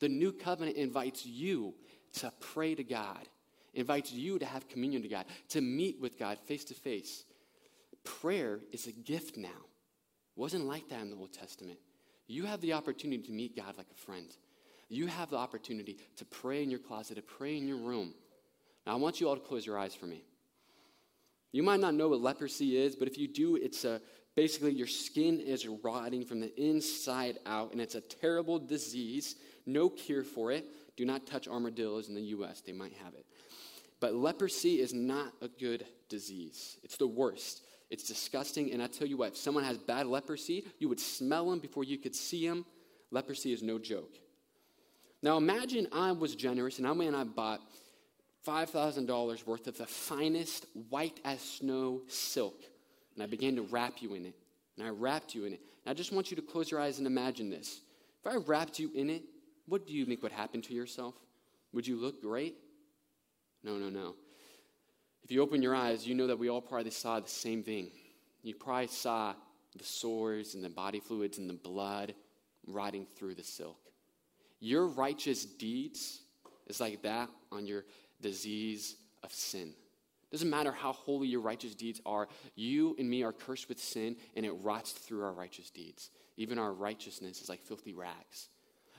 The 0.00 0.08
new 0.08 0.32
covenant 0.32 0.76
invites 0.76 1.26
you 1.26 1.74
to 2.14 2.32
pray 2.40 2.74
to 2.74 2.84
God, 2.84 3.28
invites 3.74 4.10
you 4.12 4.38
to 4.38 4.46
have 4.46 4.68
communion 4.68 5.02
to 5.02 5.08
God, 5.08 5.26
to 5.50 5.60
meet 5.60 6.00
with 6.00 6.18
God 6.18 6.38
face 6.46 6.64
to 6.64 6.74
face. 6.74 7.24
Prayer 8.04 8.60
is 8.72 8.86
a 8.86 8.92
gift 8.92 9.36
now. 9.36 9.48
It 9.48 10.40
wasn't 10.40 10.64
like 10.64 10.88
that 10.88 11.02
in 11.02 11.10
the 11.10 11.16
Old 11.16 11.32
Testament. 11.32 11.78
You 12.28 12.44
have 12.44 12.60
the 12.60 12.74
opportunity 12.74 13.22
to 13.24 13.32
meet 13.32 13.56
God 13.56 13.76
like 13.76 13.88
a 13.90 14.00
friend. 14.00 14.28
You 14.88 15.06
have 15.06 15.30
the 15.30 15.36
opportunity 15.36 15.98
to 16.16 16.24
pray 16.24 16.62
in 16.62 16.70
your 16.70 16.78
closet, 16.78 17.16
to 17.16 17.22
pray 17.22 17.56
in 17.56 17.66
your 17.66 17.78
room. 17.78 18.14
Now, 18.86 18.92
I 18.92 18.96
want 18.96 19.20
you 19.20 19.28
all 19.28 19.34
to 19.34 19.40
close 19.40 19.66
your 19.66 19.78
eyes 19.78 19.94
for 19.94 20.06
me. 20.06 20.22
You 21.52 21.62
might 21.62 21.80
not 21.80 21.94
know 21.94 22.08
what 22.08 22.20
leprosy 22.20 22.76
is, 22.76 22.94
but 22.94 23.08
if 23.08 23.18
you 23.18 23.26
do, 23.26 23.56
it's 23.56 23.84
a, 23.84 24.00
basically 24.36 24.72
your 24.72 24.86
skin 24.86 25.40
is 25.40 25.66
rotting 25.66 26.24
from 26.24 26.40
the 26.40 26.54
inside 26.62 27.38
out, 27.46 27.72
and 27.72 27.80
it's 27.80 27.94
a 27.94 28.00
terrible 28.00 28.58
disease. 28.58 29.36
No 29.66 29.88
cure 29.88 30.22
for 30.22 30.52
it. 30.52 30.66
Do 30.96 31.04
not 31.04 31.26
touch 31.26 31.48
armadillos 31.48 32.08
in 32.08 32.14
the 32.14 32.22
U.S., 32.22 32.60
they 32.60 32.72
might 32.72 32.92
have 33.04 33.14
it. 33.14 33.24
But 34.00 34.14
leprosy 34.14 34.80
is 34.80 34.92
not 34.92 35.32
a 35.40 35.48
good 35.48 35.86
disease, 36.08 36.76
it's 36.82 36.96
the 36.96 37.06
worst. 37.06 37.62
It's 37.90 38.04
disgusting, 38.04 38.72
and 38.72 38.82
I 38.82 38.86
tell 38.86 39.06
you 39.06 39.16
what, 39.16 39.28
if 39.28 39.36
someone 39.36 39.64
has 39.64 39.78
bad 39.78 40.06
leprosy, 40.06 40.64
you 40.78 40.88
would 40.88 41.00
smell 41.00 41.48
them 41.48 41.58
before 41.58 41.84
you 41.84 41.96
could 41.96 42.14
see 42.14 42.46
them. 42.46 42.66
Leprosy 43.10 43.52
is 43.52 43.62
no 43.62 43.78
joke. 43.78 44.18
Now 45.22 45.36
imagine 45.36 45.88
I 45.92 46.12
was 46.12 46.34
generous 46.34 46.78
and 46.78 46.86
I 46.86 46.92
went 46.92 47.08
and 47.08 47.16
I 47.16 47.24
bought 47.24 47.60
$5,000 48.46 49.46
worth 49.46 49.66
of 49.66 49.76
the 49.76 49.86
finest 49.86 50.66
white 50.90 51.18
as 51.24 51.40
snow 51.40 52.02
silk. 52.06 52.62
And 53.14 53.22
I 53.22 53.26
began 53.26 53.56
to 53.56 53.62
wrap 53.62 54.00
you 54.00 54.14
in 54.14 54.26
it. 54.26 54.34
And 54.76 54.86
I 54.86 54.90
wrapped 54.90 55.34
you 55.34 55.44
in 55.44 55.54
it. 55.54 55.60
And 55.84 55.90
I 55.90 55.94
just 55.94 56.12
want 56.12 56.30
you 56.30 56.36
to 56.36 56.42
close 56.42 56.70
your 56.70 56.80
eyes 56.80 56.98
and 56.98 57.06
imagine 57.06 57.50
this. 57.50 57.80
If 58.24 58.32
I 58.32 58.36
wrapped 58.36 58.78
you 58.78 58.90
in 58.94 59.10
it, 59.10 59.22
what 59.66 59.86
do 59.86 59.92
you 59.92 60.04
think 60.04 60.22
would 60.22 60.32
happen 60.32 60.62
to 60.62 60.74
yourself? 60.74 61.14
Would 61.72 61.86
you 61.86 61.96
look 61.96 62.22
great? 62.22 62.56
No, 63.64 63.76
no, 63.76 63.88
no. 63.88 64.14
If 65.28 65.32
you 65.32 65.42
open 65.42 65.60
your 65.60 65.74
eyes, 65.74 66.06
you 66.06 66.14
know 66.14 66.26
that 66.26 66.38
we 66.38 66.48
all 66.48 66.62
probably 66.62 66.90
saw 66.90 67.20
the 67.20 67.28
same 67.28 67.62
thing. 67.62 67.90
You 68.42 68.54
probably 68.54 68.86
saw 68.86 69.34
the 69.76 69.84
sores 69.84 70.54
and 70.54 70.64
the 70.64 70.70
body 70.70 71.00
fluids 71.00 71.36
and 71.36 71.50
the 71.50 71.54
blood 71.54 72.14
riding 72.66 73.06
through 73.14 73.34
the 73.34 73.44
silk. 73.44 73.76
Your 74.58 74.86
righteous 74.86 75.44
deeds 75.44 76.22
is 76.66 76.80
like 76.80 77.02
that 77.02 77.28
on 77.52 77.66
your 77.66 77.84
disease 78.22 78.96
of 79.22 79.30
sin. 79.30 79.74
Doesn't 80.32 80.48
matter 80.48 80.72
how 80.72 80.92
holy 80.92 81.28
your 81.28 81.42
righteous 81.42 81.74
deeds 81.74 82.00
are, 82.06 82.26
you 82.54 82.96
and 82.98 83.10
me 83.10 83.22
are 83.22 83.34
cursed 83.34 83.68
with 83.68 83.78
sin 83.78 84.16
and 84.34 84.46
it 84.46 84.52
rots 84.62 84.92
through 84.92 85.22
our 85.24 85.34
righteous 85.34 85.68
deeds. 85.68 86.08
Even 86.38 86.58
our 86.58 86.72
righteousness 86.72 87.42
is 87.42 87.50
like 87.50 87.60
filthy 87.60 87.92
rags. 87.92 88.48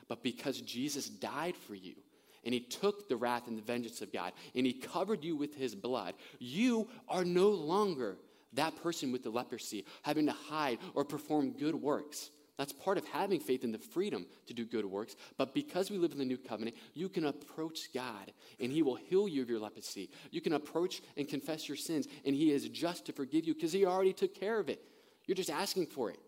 But 0.07 0.21
because 0.21 0.61
Jesus 0.61 1.09
died 1.09 1.55
for 1.57 1.73
you, 1.73 1.95
and 2.43 2.53
he 2.53 2.59
took 2.59 3.09
the 3.09 3.17
wrath 3.17 3.47
and 3.47 3.57
the 3.57 3.61
vengeance 3.61 4.01
of 4.01 4.13
God, 4.13 4.33
and 4.55 4.65
he 4.65 4.73
covered 4.73 5.23
you 5.23 5.35
with 5.35 5.55
his 5.55 5.75
blood, 5.75 6.13
you 6.39 6.87
are 7.07 7.25
no 7.25 7.49
longer 7.49 8.17
that 8.53 8.75
person 8.81 9.11
with 9.11 9.23
the 9.23 9.29
leprosy, 9.29 9.85
having 10.01 10.25
to 10.25 10.31
hide 10.31 10.79
or 10.95 11.05
perform 11.05 11.51
good 11.51 11.75
works. 11.75 12.31
That's 12.59 12.73
part 12.73 12.97
of 12.97 13.07
having 13.07 13.39
faith 13.39 13.63
in 13.63 13.71
the 13.71 13.77
freedom 13.77 14.25
to 14.47 14.53
do 14.53 14.65
good 14.65 14.83
works. 14.83 15.15
But 15.37 15.53
because 15.53 15.89
we 15.89 15.97
live 15.97 16.11
in 16.11 16.17
the 16.17 16.25
new 16.25 16.37
covenant, 16.37 16.75
you 16.93 17.07
can 17.07 17.25
approach 17.25 17.93
God 17.93 18.33
and 18.59 18.69
He 18.69 18.81
will 18.81 18.95
heal 18.95 19.29
you 19.29 19.41
of 19.41 19.49
your 19.49 19.59
leprosy. 19.59 20.09
You 20.29 20.41
can 20.41 20.51
approach 20.51 21.01
and 21.15 21.25
confess 21.25 21.69
your 21.69 21.77
sins, 21.77 22.09
and 22.25 22.35
He 22.35 22.51
is 22.51 22.67
just 22.67 23.05
to 23.05 23.13
forgive 23.13 23.45
you 23.45 23.53
because 23.53 23.71
He 23.71 23.85
already 23.85 24.11
took 24.11 24.35
care 24.35 24.59
of 24.59 24.67
it. 24.67 24.81
You're 25.25 25.37
just 25.37 25.49
asking 25.49 25.87
for 25.87 26.09
it, 26.09 26.19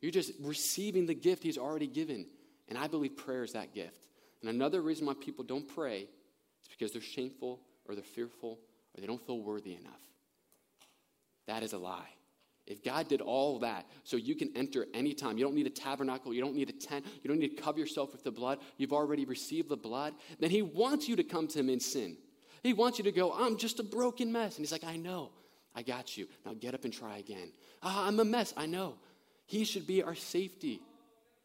you're 0.00 0.10
just 0.10 0.32
receiving 0.40 1.06
the 1.06 1.14
gift 1.14 1.44
He's 1.44 1.58
already 1.58 1.86
given. 1.86 2.26
And 2.68 2.76
I 2.76 2.88
believe 2.88 3.16
prayer 3.16 3.44
is 3.44 3.52
that 3.52 3.72
gift. 3.72 4.08
And 4.42 4.50
another 4.50 4.82
reason 4.82 5.06
why 5.06 5.14
people 5.14 5.44
don't 5.44 5.66
pray 5.66 6.00
is 6.62 6.68
because 6.68 6.92
they're 6.92 7.00
shameful 7.00 7.60
or 7.86 7.94
they're 7.94 8.04
fearful 8.04 8.58
or 8.94 9.00
they 9.00 9.06
don't 9.06 9.24
feel 9.24 9.40
worthy 9.40 9.74
enough. 9.74 10.00
That 11.46 11.62
is 11.62 11.72
a 11.72 11.78
lie. 11.78 12.08
If 12.66 12.84
God 12.84 13.08
did 13.08 13.20
all 13.20 13.58
that 13.60 13.86
so 14.04 14.16
you 14.16 14.34
can 14.34 14.50
enter 14.54 14.86
anytime, 14.94 15.36
you 15.36 15.44
don't 15.44 15.54
need 15.54 15.66
a 15.66 15.70
tabernacle, 15.70 16.32
you 16.32 16.40
don't 16.40 16.54
need 16.54 16.68
a 16.68 16.72
tent, 16.72 17.04
you 17.22 17.28
don't 17.28 17.38
need 17.38 17.56
to 17.56 17.62
cover 17.62 17.78
yourself 17.78 18.12
with 18.12 18.22
the 18.22 18.30
blood, 18.30 18.58
you've 18.76 18.92
already 18.92 19.24
received 19.24 19.68
the 19.68 19.76
blood, 19.76 20.14
then 20.38 20.50
He 20.50 20.62
wants 20.62 21.08
you 21.08 21.16
to 21.16 21.24
come 21.24 21.48
to 21.48 21.58
Him 21.58 21.68
in 21.68 21.80
sin. 21.80 22.16
He 22.62 22.72
wants 22.72 22.98
you 22.98 23.04
to 23.04 23.12
go, 23.12 23.32
I'm 23.32 23.56
just 23.56 23.80
a 23.80 23.82
broken 23.82 24.30
mess. 24.30 24.56
And 24.56 24.64
He's 24.64 24.70
like, 24.70 24.84
I 24.84 24.96
know, 24.96 25.30
I 25.74 25.82
got 25.82 26.16
you. 26.16 26.28
Now 26.46 26.54
get 26.54 26.74
up 26.74 26.84
and 26.84 26.92
try 26.92 27.18
again. 27.18 27.50
Ah, 27.82 28.06
I'm 28.06 28.20
a 28.20 28.24
mess, 28.24 28.54
I 28.56 28.66
know. 28.66 28.94
He 29.46 29.64
should 29.64 29.86
be 29.86 30.02
our 30.04 30.14
safety 30.14 30.80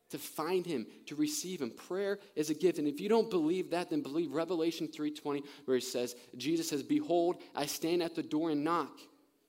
to 0.09 0.17
find 0.17 0.65
him 0.65 0.85
to 1.05 1.15
receive 1.15 1.61
him 1.61 1.69
prayer 1.71 2.19
is 2.35 2.49
a 2.49 2.53
gift 2.53 2.79
and 2.79 2.87
if 2.87 2.99
you 2.99 3.09
don't 3.09 3.29
believe 3.29 3.69
that 3.71 3.89
then 3.89 4.01
believe 4.01 4.31
revelation 4.31 4.87
3.20 4.87 5.43
where 5.65 5.77
it 5.77 5.83
says 5.83 6.15
jesus 6.37 6.69
says 6.69 6.81
behold 6.81 7.41
i 7.55 7.65
stand 7.65 8.01
at 8.01 8.15
the 8.15 8.23
door 8.23 8.51
and 8.51 8.63
knock 8.63 8.99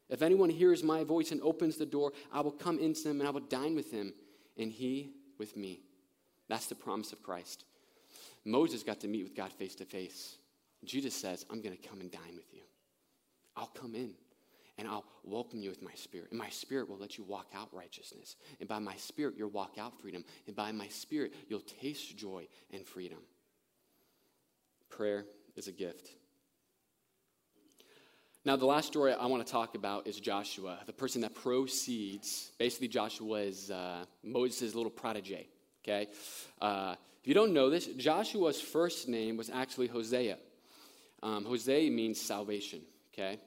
if 0.09 0.23
anyone 0.23 0.49
hears 0.49 0.83
my 0.83 1.05
voice 1.05 1.33
and 1.33 1.43
opens 1.43 1.77
the 1.77 1.87
door, 1.87 2.13
I 2.33 2.41
will 2.41 2.53
come 2.53 2.79
into 2.79 3.09
him 3.09 3.21
and 3.21 3.29
I 3.29 3.31
will 3.31 3.41
dine 3.41 3.75
with 3.75 3.91
him, 3.91 4.15
and 4.57 4.73
he 4.73 5.13
with 5.39 5.57
me. 5.57 5.81
That's 6.49 6.67
the 6.67 6.75
promise 6.75 7.13
of 7.13 7.23
Christ. 7.23 7.65
Moses 8.45 8.83
got 8.83 9.01
to 9.01 9.09
meet 9.09 9.25
with 9.25 9.37
God 9.37 9.53
face 9.53 9.75
to 9.77 9.85
face. 9.85 10.37
Jesus 10.85 11.15
says, 11.15 11.45
I'm 11.51 11.61
going 11.61 11.77
to 11.77 11.89
come 11.89 12.01
and 12.01 12.11
dine 12.11 12.37
with 12.37 12.53
you. 12.55 12.63
I'll 13.57 13.67
come 13.67 13.95
in 13.95 14.15
and 14.79 14.87
I'll 14.87 15.05
welcome 15.25 15.61
you 15.61 15.69
with 15.69 15.83
my 15.83 15.95
spirit. 15.95 16.29
And 16.31 16.39
my 16.39 16.49
spirit 16.49 16.89
will 16.89 16.99
let 16.99 17.19
you 17.19 17.25
walk 17.25 17.49
out 17.55 17.69
righteousness. 17.73 18.37
And 18.61 18.69
by 18.69 18.79
my 18.79 18.95
spirit, 18.97 19.35
you'll 19.37 19.51
walk 19.51 19.75
out 19.79 20.01
freedom. 20.01 20.25
And 20.47 20.55
by 20.55 20.73
my 20.73 20.89
spirit, 20.89 21.35
you'll 21.49 21.61
taste 21.61 22.17
joy 22.17 22.47
and 22.73 22.87
freedom. 22.87 23.19
Prayer 24.89 25.27
is 25.57 25.67
a 25.67 25.73
gift. 25.73 26.09
Now, 28.45 28.57
the 28.57 28.67
last 28.67 28.87
story 28.87 29.13
I 29.13 29.27
want 29.27 29.45
to 29.45 29.53
talk 29.53 29.75
about 29.75 30.07
is 30.07 30.19
Joshua, 30.21 30.79
the 30.87 30.93
person 30.93 31.21
that 31.23 31.35
proceeds. 31.35 32.53
Basically, 32.59 32.89
Joshua 32.89 33.41
is 33.41 33.71
uh, 33.71 34.05
Moses' 34.23 34.75
little 34.75 34.91
protege. 34.91 35.49
Okay? 35.85 36.07
Uh, 36.61 36.95
if 37.21 37.27
you 37.27 37.35
don't 37.35 37.53
know 37.53 37.69
this, 37.69 37.87
Joshua's 37.87 38.61
first 38.61 39.09
name 39.09 39.37
was 39.37 39.51
actually 39.51 39.89
Hosea. 39.89 40.39
Um, 41.23 41.45
Hosea 41.45 41.91
means 41.91 42.21
salvation. 42.21 42.81
Okay? 43.13 43.39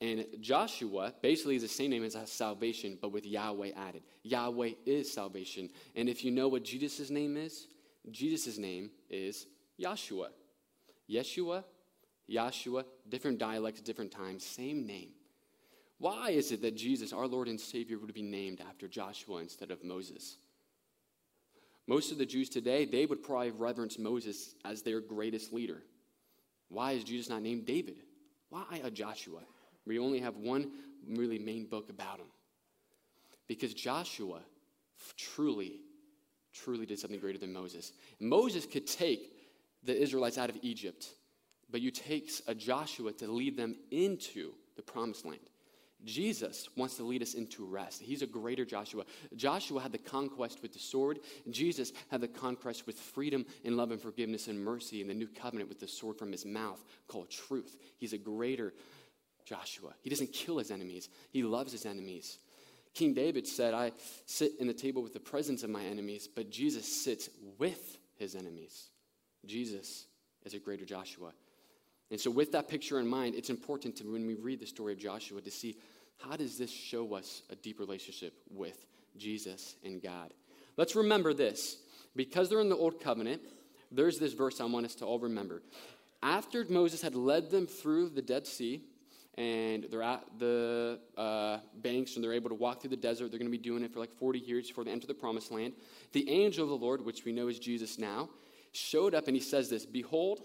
And 0.00 0.26
Joshua 0.40 1.14
basically 1.22 1.56
is 1.56 1.62
the 1.62 1.68
same 1.68 1.90
name 1.90 2.04
as 2.04 2.16
salvation, 2.30 2.98
but 3.00 3.12
with 3.12 3.24
Yahweh 3.26 3.70
added. 3.76 4.02
Yahweh 4.22 4.72
is 4.84 5.10
salvation. 5.10 5.70
And 5.94 6.08
if 6.08 6.24
you 6.24 6.30
know 6.30 6.48
what 6.48 6.64
Jesus' 6.64 7.08
name 7.08 7.36
is, 7.36 7.68
Jesus' 8.10 8.58
name 8.58 8.90
is 9.08 9.46
Yeshua. 9.80 10.28
Yeshua 11.10 11.64
Yahshua, 12.30 12.84
different 13.08 13.38
dialects, 13.38 13.80
different 13.80 14.10
times, 14.10 14.44
same 14.44 14.86
name. 14.86 15.10
Why 15.98 16.30
is 16.30 16.52
it 16.52 16.60
that 16.62 16.76
Jesus, 16.76 17.12
our 17.12 17.26
Lord 17.26 17.48
and 17.48 17.60
Savior, 17.60 17.98
would 17.98 18.12
be 18.12 18.22
named 18.22 18.60
after 18.68 18.88
Joshua 18.88 19.38
instead 19.38 19.70
of 19.70 19.82
Moses? 19.84 20.36
Most 21.86 22.10
of 22.10 22.18
the 22.18 22.26
Jews 22.26 22.48
today, 22.48 22.84
they 22.84 23.06
would 23.06 23.22
probably 23.22 23.52
reverence 23.52 23.98
Moses 23.98 24.56
as 24.64 24.82
their 24.82 25.00
greatest 25.00 25.52
leader. 25.52 25.82
Why 26.68 26.92
is 26.92 27.04
Jesus 27.04 27.30
not 27.30 27.42
named 27.42 27.64
David? 27.64 28.02
Why 28.50 28.80
a 28.82 28.90
Joshua? 28.90 29.40
We 29.86 29.98
only 29.98 30.20
have 30.20 30.36
one 30.36 30.70
really 31.08 31.38
main 31.38 31.66
book 31.66 31.90
about 31.90 32.18
him. 32.18 32.26
Because 33.46 33.72
Joshua 33.74 34.40
truly, 35.16 35.80
truly 36.52 36.86
did 36.86 36.98
something 36.98 37.20
greater 37.20 37.38
than 37.38 37.52
Moses. 37.52 37.92
Moses 38.18 38.66
could 38.66 38.86
take 38.86 39.32
the 39.84 39.96
Israelites 39.96 40.38
out 40.38 40.50
of 40.50 40.56
Egypt 40.62 41.08
but 41.70 41.80
you 41.80 41.90
takes 41.90 42.42
a 42.46 42.54
Joshua 42.54 43.12
to 43.12 43.30
lead 43.30 43.56
them 43.56 43.76
into 43.90 44.52
the 44.76 44.82
promised 44.82 45.24
land. 45.24 45.40
Jesus 46.04 46.68
wants 46.76 46.96
to 46.96 47.02
lead 47.02 47.22
us 47.22 47.34
into 47.34 47.64
rest. 47.64 48.02
He's 48.02 48.22
a 48.22 48.26
greater 48.26 48.64
Joshua. 48.64 49.04
Joshua 49.34 49.80
had 49.80 49.92
the 49.92 49.98
conquest 49.98 50.62
with 50.62 50.72
the 50.72 50.78
sword. 50.78 51.20
Jesus 51.50 51.92
had 52.10 52.20
the 52.20 52.28
conquest 52.28 52.86
with 52.86 52.98
freedom 52.98 53.46
and 53.64 53.76
love 53.76 53.90
and 53.90 54.00
forgiveness 54.00 54.46
and 54.46 54.62
mercy 54.62 55.00
in 55.00 55.08
the 55.08 55.14
new 55.14 55.26
covenant 55.26 55.68
with 55.68 55.80
the 55.80 55.88
sword 55.88 56.18
from 56.18 56.30
his 56.30 56.44
mouth 56.44 56.84
called 57.08 57.30
truth. 57.30 57.78
He's 57.96 58.12
a 58.12 58.18
greater 58.18 58.74
Joshua. 59.46 59.94
He 60.02 60.10
doesn't 60.10 60.32
kill 60.32 60.58
his 60.58 60.70
enemies, 60.70 61.08
he 61.30 61.42
loves 61.42 61.72
his 61.72 61.86
enemies. 61.86 62.38
King 62.92 63.12
David 63.12 63.46
said, 63.46 63.74
I 63.74 63.92
sit 64.24 64.52
in 64.58 64.66
the 64.66 64.72
table 64.72 65.02
with 65.02 65.12
the 65.12 65.20
presence 65.20 65.62
of 65.62 65.68
my 65.68 65.84
enemies, 65.84 66.28
but 66.34 66.50
Jesus 66.50 66.86
sits 66.90 67.28
with 67.58 67.98
his 68.16 68.34
enemies. 68.34 68.88
Jesus 69.44 70.06
is 70.44 70.54
a 70.54 70.58
greater 70.58 70.86
Joshua. 70.86 71.32
And 72.10 72.18
so, 72.18 72.30
with 72.30 72.52
that 72.52 72.68
picture 72.68 72.98
in 72.98 73.06
mind, 73.06 73.34
it's 73.34 73.50
important 73.50 73.96
to, 73.96 74.04
when 74.04 74.26
we 74.26 74.34
read 74.34 74.60
the 74.60 74.66
story 74.66 74.92
of 74.92 74.98
Joshua 74.98 75.40
to 75.42 75.50
see 75.50 75.76
how 76.18 76.36
does 76.36 76.56
this 76.56 76.70
show 76.70 77.14
us 77.14 77.42
a 77.50 77.56
deep 77.56 77.80
relationship 77.80 78.32
with 78.50 78.86
Jesus 79.18 79.76
and 79.84 80.02
God. 80.02 80.32
Let's 80.76 80.96
remember 80.96 81.34
this. 81.34 81.78
Because 82.14 82.48
they're 82.48 82.60
in 82.60 82.70
the 82.70 82.76
Old 82.76 83.00
Covenant, 83.00 83.42
there's 83.92 84.18
this 84.18 84.32
verse 84.32 84.60
I 84.60 84.64
want 84.64 84.86
us 84.86 84.94
to 84.96 85.04
all 85.04 85.18
remember. 85.18 85.62
After 86.22 86.64
Moses 86.68 87.02
had 87.02 87.14
led 87.14 87.50
them 87.50 87.66
through 87.66 88.08
the 88.10 88.22
Dead 88.22 88.46
Sea, 88.46 88.82
and 89.38 89.86
they're 89.90 90.02
at 90.02 90.24
the 90.38 90.98
uh, 91.16 91.58
banks 91.76 92.14
and 92.14 92.24
they're 92.24 92.32
able 92.32 92.48
to 92.48 92.54
walk 92.54 92.80
through 92.80 92.90
the 92.90 92.96
desert. 92.96 93.30
They're 93.30 93.38
going 93.38 93.50
to 93.50 93.56
be 93.56 93.62
doing 93.62 93.84
it 93.84 93.92
for 93.92 94.00
like 94.00 94.12
40 94.12 94.38
years 94.38 94.68
before 94.68 94.84
they 94.84 94.90
enter 94.90 95.06
the 95.06 95.14
promised 95.14 95.50
land. 95.50 95.74
The 96.12 96.28
angel 96.30 96.64
of 96.64 96.70
the 96.70 96.84
Lord, 96.84 97.04
which 97.04 97.24
we 97.24 97.32
know 97.32 97.48
is 97.48 97.58
Jesus 97.58 97.98
now, 97.98 98.30
showed 98.72 99.14
up 99.14 99.26
and 99.26 99.36
he 99.36 99.42
says 99.42 99.68
this 99.68 99.84
Behold, 99.84 100.40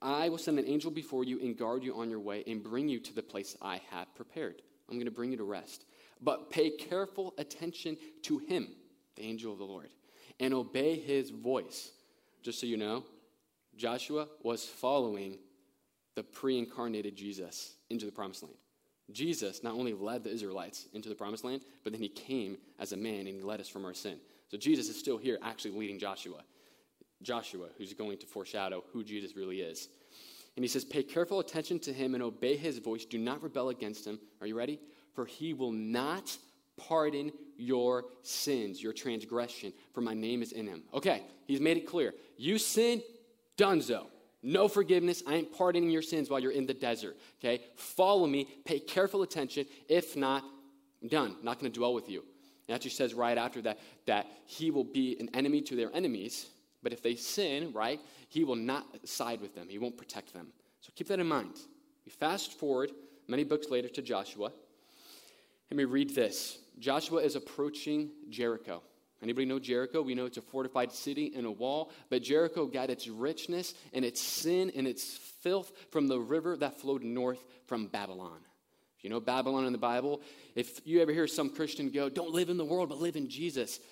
I 0.00 0.28
will 0.28 0.38
send 0.38 0.58
an 0.58 0.66
angel 0.66 0.90
before 0.90 1.24
you 1.24 1.40
and 1.40 1.56
guard 1.56 1.82
you 1.82 1.94
on 1.98 2.08
your 2.08 2.20
way 2.20 2.42
and 2.46 2.62
bring 2.62 2.88
you 2.88 3.00
to 3.00 3.14
the 3.14 3.22
place 3.22 3.56
I 3.60 3.80
have 3.90 4.14
prepared. 4.14 4.62
I'm 4.88 4.96
going 4.96 5.06
to 5.06 5.10
bring 5.10 5.30
you 5.30 5.36
to 5.38 5.44
rest. 5.44 5.84
But 6.22 6.50
pay 6.50 6.70
careful 6.70 7.34
attention 7.36 7.98
to 8.22 8.38
him, 8.38 8.68
the 9.16 9.24
angel 9.24 9.52
of 9.52 9.58
the 9.58 9.64
Lord, 9.64 9.90
and 10.40 10.54
obey 10.54 10.98
his 10.98 11.30
voice. 11.30 11.90
Just 12.42 12.60
so 12.60 12.66
you 12.66 12.76
know, 12.78 13.04
Joshua 13.76 14.28
was 14.42 14.64
following 14.64 15.38
the 16.14 16.22
pre 16.22 16.58
incarnated 16.58 17.16
Jesus 17.16 17.75
into 17.90 18.06
the 18.06 18.12
promised 18.12 18.42
land. 18.42 18.56
Jesus 19.12 19.62
not 19.62 19.74
only 19.74 19.92
led 19.92 20.24
the 20.24 20.32
Israelites 20.32 20.86
into 20.92 21.08
the 21.08 21.14
promised 21.14 21.44
land, 21.44 21.62
but 21.84 21.92
then 21.92 22.02
he 22.02 22.08
came 22.08 22.58
as 22.78 22.92
a 22.92 22.96
man 22.96 23.20
and 23.20 23.28
he 23.28 23.40
led 23.40 23.60
us 23.60 23.68
from 23.68 23.84
our 23.84 23.94
sin. 23.94 24.18
So 24.50 24.56
Jesus 24.56 24.88
is 24.88 24.98
still 24.98 25.18
here 25.18 25.38
actually 25.42 25.72
leading 25.72 25.98
Joshua. 25.98 26.42
Joshua, 27.22 27.68
who's 27.78 27.94
going 27.94 28.18
to 28.18 28.26
foreshadow 28.26 28.84
who 28.92 29.04
Jesus 29.04 29.36
really 29.36 29.60
is. 29.60 29.88
And 30.56 30.64
he 30.64 30.68
says, 30.68 30.84
Pay 30.84 31.02
careful 31.02 31.40
attention 31.40 31.78
to 31.80 31.92
him 31.92 32.14
and 32.14 32.22
obey 32.22 32.56
his 32.56 32.78
voice. 32.78 33.04
Do 33.04 33.18
not 33.18 33.42
rebel 33.42 33.68
against 33.68 34.06
him. 34.06 34.18
Are 34.40 34.46
you 34.46 34.56
ready? 34.56 34.80
For 35.14 35.24
he 35.26 35.54
will 35.54 35.72
not 35.72 36.36
pardon 36.76 37.32
your 37.56 38.04
sins, 38.22 38.82
your 38.82 38.92
transgression, 38.92 39.72
for 39.94 40.00
my 40.00 40.14
name 40.14 40.42
is 40.42 40.52
in 40.52 40.66
him. 40.66 40.82
Okay, 40.92 41.22
he's 41.46 41.60
made 41.60 41.76
it 41.76 41.86
clear. 41.86 42.14
You 42.36 42.58
sin, 42.58 43.02
donezo. 43.56 44.06
No 44.46 44.68
forgiveness. 44.68 45.22
I 45.26 45.34
ain't 45.34 45.52
pardoning 45.52 45.90
your 45.90 46.02
sins 46.02 46.30
while 46.30 46.40
you're 46.40 46.52
in 46.52 46.66
the 46.66 46.74
desert. 46.74 47.16
Okay? 47.40 47.62
Follow 47.74 48.26
me. 48.26 48.48
Pay 48.64 48.80
careful 48.80 49.22
attention. 49.22 49.66
If 49.88 50.16
not, 50.16 50.44
I'm 51.02 51.08
done. 51.08 51.36
I'm 51.38 51.44
not 51.44 51.58
going 51.58 51.70
to 51.70 51.78
dwell 51.78 51.92
with 51.92 52.08
you. 52.08 52.24
And 52.68 52.74
actually 52.74 52.90
says 52.90 53.12
right 53.12 53.36
after 53.36 53.60
that 53.62 53.78
that 54.06 54.26
he 54.46 54.70
will 54.70 54.84
be 54.84 55.16
an 55.20 55.28
enemy 55.34 55.60
to 55.62 55.76
their 55.76 55.94
enemies 55.94 56.46
but 56.86 56.92
if 56.92 57.02
they 57.02 57.16
sin, 57.16 57.72
right, 57.72 57.98
he 58.28 58.44
will 58.44 58.54
not 58.54 58.86
side 59.08 59.40
with 59.40 59.56
them, 59.56 59.66
he 59.68 59.76
won't 59.76 59.96
protect 59.96 60.32
them. 60.32 60.52
So 60.80 60.92
keep 60.94 61.08
that 61.08 61.18
in 61.18 61.26
mind. 61.26 61.56
We 62.04 62.12
fast 62.12 62.52
forward 62.52 62.92
many 63.26 63.42
books 63.42 63.70
later 63.70 63.88
to 63.88 64.02
Joshua, 64.02 64.52
and 65.68 65.78
we 65.78 65.84
read 65.84 66.14
this 66.14 66.58
Joshua 66.78 67.22
is 67.22 67.34
approaching 67.34 68.10
Jericho. 68.30 68.82
Anybody 69.22 69.46
know 69.46 69.58
Jericho? 69.58 70.02
We 70.02 70.14
know 70.14 70.26
it's 70.26 70.36
a 70.36 70.42
fortified 70.42 70.92
city 70.92 71.32
and 71.34 71.46
a 71.46 71.50
wall, 71.50 71.90
but 72.10 72.22
Jericho 72.22 72.66
got 72.66 72.90
its 72.90 73.08
richness 73.08 73.74
and 73.92 74.04
its 74.04 74.20
sin 74.20 74.70
and 74.76 74.86
its 74.86 75.16
filth 75.42 75.72
from 75.90 76.06
the 76.06 76.20
river 76.20 76.56
that 76.58 76.80
flowed 76.80 77.02
north 77.02 77.42
from 77.66 77.86
Babylon. 77.86 78.40
If 78.98 79.04
you 79.04 79.10
know 79.10 79.20
Babylon 79.20 79.64
in 79.64 79.72
the 79.72 79.78
Bible, 79.78 80.20
if 80.54 80.80
you 80.84 81.00
ever 81.00 81.12
hear 81.12 81.26
some 81.26 81.50
Christian 81.50 81.90
go, 81.90 82.08
don't 82.08 82.32
live 82.32 82.50
in 82.50 82.56
the 82.58 82.64
world, 82.64 82.88
but 82.90 82.98
live 82.98 83.16
in 83.16 83.28
Jesus, 83.28 83.78
it 83.78 83.82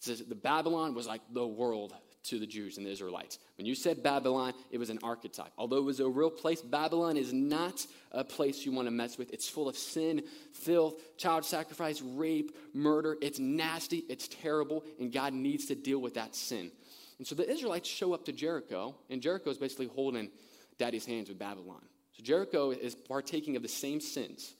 says 0.00 0.22
the 0.22 0.34
Babylon 0.34 0.94
was 0.94 1.06
like 1.06 1.22
the 1.32 1.46
world 1.46 1.94
to 2.24 2.38
the 2.38 2.46
Jews 2.46 2.76
and 2.78 2.86
the 2.86 2.90
Israelites. 2.90 3.38
When 3.56 3.66
you 3.66 3.74
said 3.74 4.02
Babylon, 4.02 4.54
it 4.70 4.78
was 4.78 4.90
an 4.90 4.98
archetype. 5.02 5.52
Although 5.58 5.78
it 5.78 5.84
was 5.84 6.00
a 6.00 6.08
real 6.08 6.30
place, 6.30 6.60
Babylon 6.62 7.16
is 7.16 7.32
not 7.32 7.86
a 8.12 8.24
place 8.24 8.64
you 8.64 8.72
want 8.72 8.86
to 8.86 8.90
mess 8.90 9.18
with. 9.18 9.30
It's 9.32 9.48
full 9.48 9.68
of 9.68 9.76
sin, 9.76 10.22
filth, 10.52 11.16
child 11.16 11.44
sacrifice, 11.44 12.00
rape, 12.02 12.56
murder. 12.72 13.16
It's 13.20 13.38
nasty, 13.38 14.04
it's 14.08 14.28
terrible, 14.28 14.84
and 14.98 15.12
God 15.12 15.32
needs 15.34 15.66
to 15.66 15.74
deal 15.74 16.00
with 16.00 16.14
that 16.14 16.34
sin. 16.34 16.70
And 17.18 17.26
so 17.26 17.34
the 17.34 17.48
Israelites 17.48 17.88
show 17.88 18.12
up 18.12 18.24
to 18.24 18.32
Jericho, 18.32 18.96
and 19.10 19.22
Jericho 19.22 19.50
is 19.50 19.58
basically 19.58 19.86
holding 19.86 20.30
daddy's 20.78 21.06
hands 21.06 21.28
with 21.28 21.38
Babylon. 21.38 21.82
So 22.12 22.22
Jericho 22.22 22.70
is 22.70 22.94
partaking 22.94 23.56
of 23.56 23.62
the 23.62 23.68
same 23.68 24.00
sins. 24.00 24.54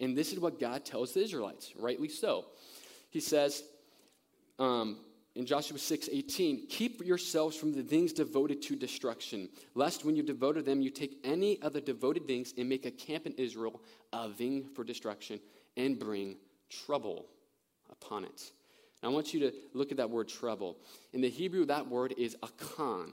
And 0.00 0.16
this 0.16 0.32
is 0.32 0.40
what 0.40 0.58
God 0.58 0.84
tells 0.84 1.14
the 1.14 1.22
Israelites, 1.22 1.72
rightly 1.78 2.08
so. 2.08 2.46
He 3.10 3.20
says, 3.20 3.62
um, 4.58 4.96
in 5.34 5.46
Joshua 5.46 5.78
6 5.78 6.08
18, 6.12 6.66
keep 6.68 7.04
yourselves 7.04 7.56
from 7.56 7.72
the 7.72 7.82
things 7.82 8.12
devoted 8.12 8.60
to 8.62 8.76
destruction, 8.76 9.48
lest 9.74 10.04
when 10.04 10.14
you 10.14 10.22
devoted 10.22 10.66
them, 10.66 10.82
you 10.82 10.90
take 10.90 11.18
any 11.24 11.60
of 11.62 11.72
the 11.72 11.80
devoted 11.80 12.26
things 12.26 12.52
and 12.58 12.68
make 12.68 12.84
a 12.84 12.90
camp 12.90 13.26
in 13.26 13.32
Israel, 13.34 13.80
a 14.12 14.28
thing 14.28 14.68
for 14.74 14.84
destruction, 14.84 15.40
and 15.76 15.98
bring 15.98 16.36
trouble 16.68 17.26
upon 17.90 18.24
it. 18.24 18.50
Now, 19.02 19.08
I 19.08 19.12
want 19.12 19.32
you 19.32 19.40
to 19.40 19.52
look 19.72 19.90
at 19.90 19.96
that 19.96 20.10
word 20.10 20.28
trouble. 20.28 20.76
In 21.12 21.22
the 21.22 21.30
Hebrew, 21.30 21.64
that 21.66 21.88
word 21.88 22.14
is 22.18 22.36
akan. 22.42 23.12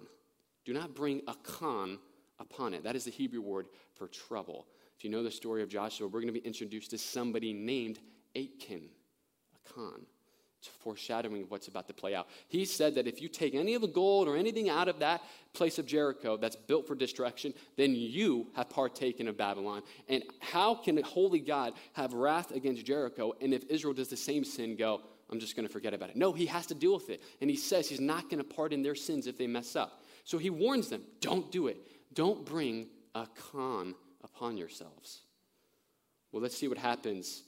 Do 0.65 0.73
not 0.73 0.93
bring 0.93 1.21
akan 1.21 1.99
upon 2.39 2.73
it. 2.73 2.83
That 2.83 2.95
is 2.95 3.05
the 3.05 3.11
Hebrew 3.11 3.41
word 3.41 3.67
for 3.95 4.07
trouble. 4.07 4.67
If 4.97 5.05
you 5.05 5.09
know 5.09 5.23
the 5.23 5.31
story 5.31 5.63
of 5.63 5.69
Joshua, 5.69 6.07
we're 6.07 6.19
going 6.19 6.33
to 6.33 6.39
be 6.39 6.45
introduced 6.45 6.91
to 6.91 6.97
somebody 6.97 7.53
named 7.53 7.99
Achan, 8.35 8.89
Akan. 9.55 10.01
It's 10.59 10.67
foreshadowing 10.67 11.43
of 11.43 11.51
what's 11.51 11.69
about 11.69 11.87
to 11.87 11.93
play 11.93 12.13
out. 12.13 12.27
He 12.49 12.65
said 12.65 12.95
that 12.95 13.07
if 13.07 13.21
you 13.21 13.29
take 13.29 13.55
any 13.55 13.75
of 13.75 13.81
the 13.81 13.87
gold 13.87 14.27
or 14.27 14.35
anything 14.35 14.69
out 14.69 14.89
of 14.89 14.99
that 14.99 15.21
place 15.53 15.79
of 15.79 15.85
Jericho 15.85 16.35
that's 16.35 16.57
built 16.57 16.85
for 16.85 16.95
destruction, 16.95 17.53
then 17.77 17.95
you 17.95 18.47
have 18.55 18.69
partaken 18.69 19.29
of 19.29 19.37
Babylon. 19.37 19.83
And 20.09 20.21
how 20.41 20.75
can 20.75 20.97
a 20.97 21.01
holy 21.01 21.39
God 21.39 21.73
have 21.93 22.13
wrath 22.13 22.51
against 22.51 22.85
Jericho? 22.85 23.33
And 23.39 23.53
if 23.53 23.63
Israel 23.69 23.93
does 23.93 24.09
the 24.09 24.17
same 24.17 24.43
sin, 24.43 24.75
go, 24.75 25.01
I'm 25.31 25.39
just 25.39 25.55
going 25.55 25.65
to 25.65 25.71
forget 25.71 25.93
about 25.93 26.09
it. 26.09 26.17
No, 26.17 26.33
he 26.33 26.47
has 26.47 26.65
to 26.67 26.75
deal 26.75 26.93
with 26.93 27.09
it. 27.09 27.21
And 27.39 27.49
he 27.49 27.55
says 27.55 27.87
he's 27.87 28.01
not 28.01 28.29
going 28.29 28.39
to 28.39 28.43
pardon 28.43 28.81
their 28.81 28.95
sins 28.95 29.27
if 29.27 29.37
they 29.37 29.47
mess 29.47 29.77
up. 29.77 30.01
So 30.25 30.37
he 30.37 30.49
warns 30.49 30.89
them 30.89 31.03
don't 31.21 31.49
do 31.51 31.67
it. 31.67 31.77
Don't 32.13 32.45
bring 32.45 32.87
a 33.15 33.27
con 33.51 33.95
upon 34.23 34.57
yourselves. 34.57 35.21
Well, 36.33 36.41
let's 36.41 36.57
see 36.57 36.67
what 36.67 36.77
happens 36.77 37.43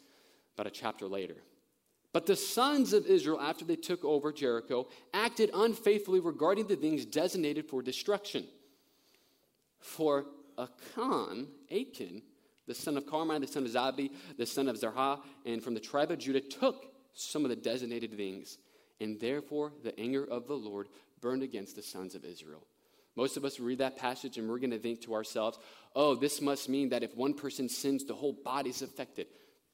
about 0.56 0.68
a 0.68 0.72
chapter 0.72 1.08
later. 1.08 1.36
But 2.14 2.26
the 2.26 2.36
sons 2.36 2.92
of 2.92 3.06
Israel, 3.06 3.40
after 3.40 3.64
they 3.64 3.78
took 3.78 4.04
over 4.04 4.34
Jericho, 4.34 4.88
acted 5.14 5.50
unfaithfully 5.54 6.20
regarding 6.20 6.68
the 6.68 6.76
things 6.76 7.06
designated 7.06 7.66
for 7.70 7.82
destruction. 7.82 8.46
For 9.80 10.26
Achan, 10.58 11.48
Achan, 11.72 12.22
the 12.68 12.76
son 12.76 12.98
of 12.98 13.06
Carmi, 13.06 13.40
the 13.40 13.48
son 13.48 13.66
of 13.66 13.72
Zabdi, 13.72 14.12
the 14.38 14.46
son 14.46 14.68
of 14.68 14.78
Zerah, 14.78 15.20
and 15.46 15.64
from 15.64 15.74
the 15.74 15.80
tribe 15.80 16.12
of 16.12 16.20
Judah, 16.20 16.42
took 16.42 16.86
some 17.14 17.44
of 17.44 17.50
the 17.50 17.56
designated 17.56 18.16
things. 18.16 18.58
And 19.00 19.20
therefore 19.20 19.74
the 19.84 19.98
anger 20.00 20.26
of 20.26 20.48
the 20.48 20.54
Lord 20.54 20.88
burned 21.22 21.44
against 21.44 21.76
the 21.76 21.82
sons 21.82 22.14
of 22.14 22.26
Israel. 22.26 22.66
Most 23.16 23.36
of 23.36 23.44
us 23.44 23.60
read 23.60 23.80
that 23.80 23.98
passage 23.98 24.38
and 24.38 24.50
we're 24.50 24.60
going 24.60 24.72
to 24.72 24.80
think 24.80 25.02
to 25.02 25.14
ourselves, 25.14 25.60
oh, 25.96 26.16
this 26.16 26.42
must 26.42 26.70
mean 26.70 26.90
that 26.90 27.04
if 27.04 27.16
one 27.16 27.34
person 27.34 27.68
sins, 27.68 28.06
the 28.06 28.14
whole 28.14 28.34
body's 28.34 28.82
affected. 28.82 29.28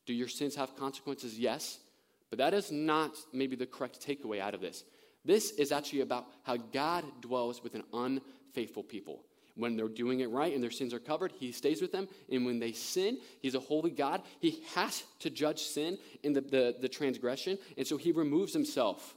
Do 0.05 0.13
your 0.13 0.27
sins 0.27 0.55
have 0.55 0.75
consequences? 0.75 1.37
Yes. 1.37 1.79
But 2.29 2.39
that 2.39 2.53
is 2.53 2.71
not 2.71 3.15
maybe 3.33 3.55
the 3.55 3.65
correct 3.65 4.05
takeaway 4.05 4.39
out 4.39 4.53
of 4.53 4.61
this. 4.61 4.83
This 5.23 5.51
is 5.51 5.71
actually 5.71 6.01
about 6.01 6.27
how 6.43 6.57
God 6.57 7.03
dwells 7.21 7.63
with 7.63 7.75
an 7.75 7.83
unfaithful 7.93 8.83
people. 8.83 9.23
When 9.55 9.75
they're 9.75 9.87
doing 9.87 10.19
it 10.19 10.29
right 10.29 10.53
and 10.53 10.61
their 10.61 10.71
sins 10.71 10.93
are 10.93 10.99
covered, 10.99 11.31
He 11.31 11.51
stays 11.51 11.81
with 11.81 11.91
them. 11.91 12.07
And 12.31 12.45
when 12.45 12.59
they 12.59 12.71
sin, 12.71 13.17
He's 13.41 13.55
a 13.55 13.59
holy 13.59 13.91
God. 13.91 14.21
He 14.39 14.63
has 14.75 15.03
to 15.19 15.29
judge 15.29 15.59
sin 15.59 15.97
in 16.23 16.33
the, 16.33 16.41
the, 16.41 16.75
the 16.79 16.89
transgression. 16.89 17.57
And 17.77 17.87
so 17.87 17.97
He 17.97 18.11
removes 18.11 18.53
Himself. 18.53 19.15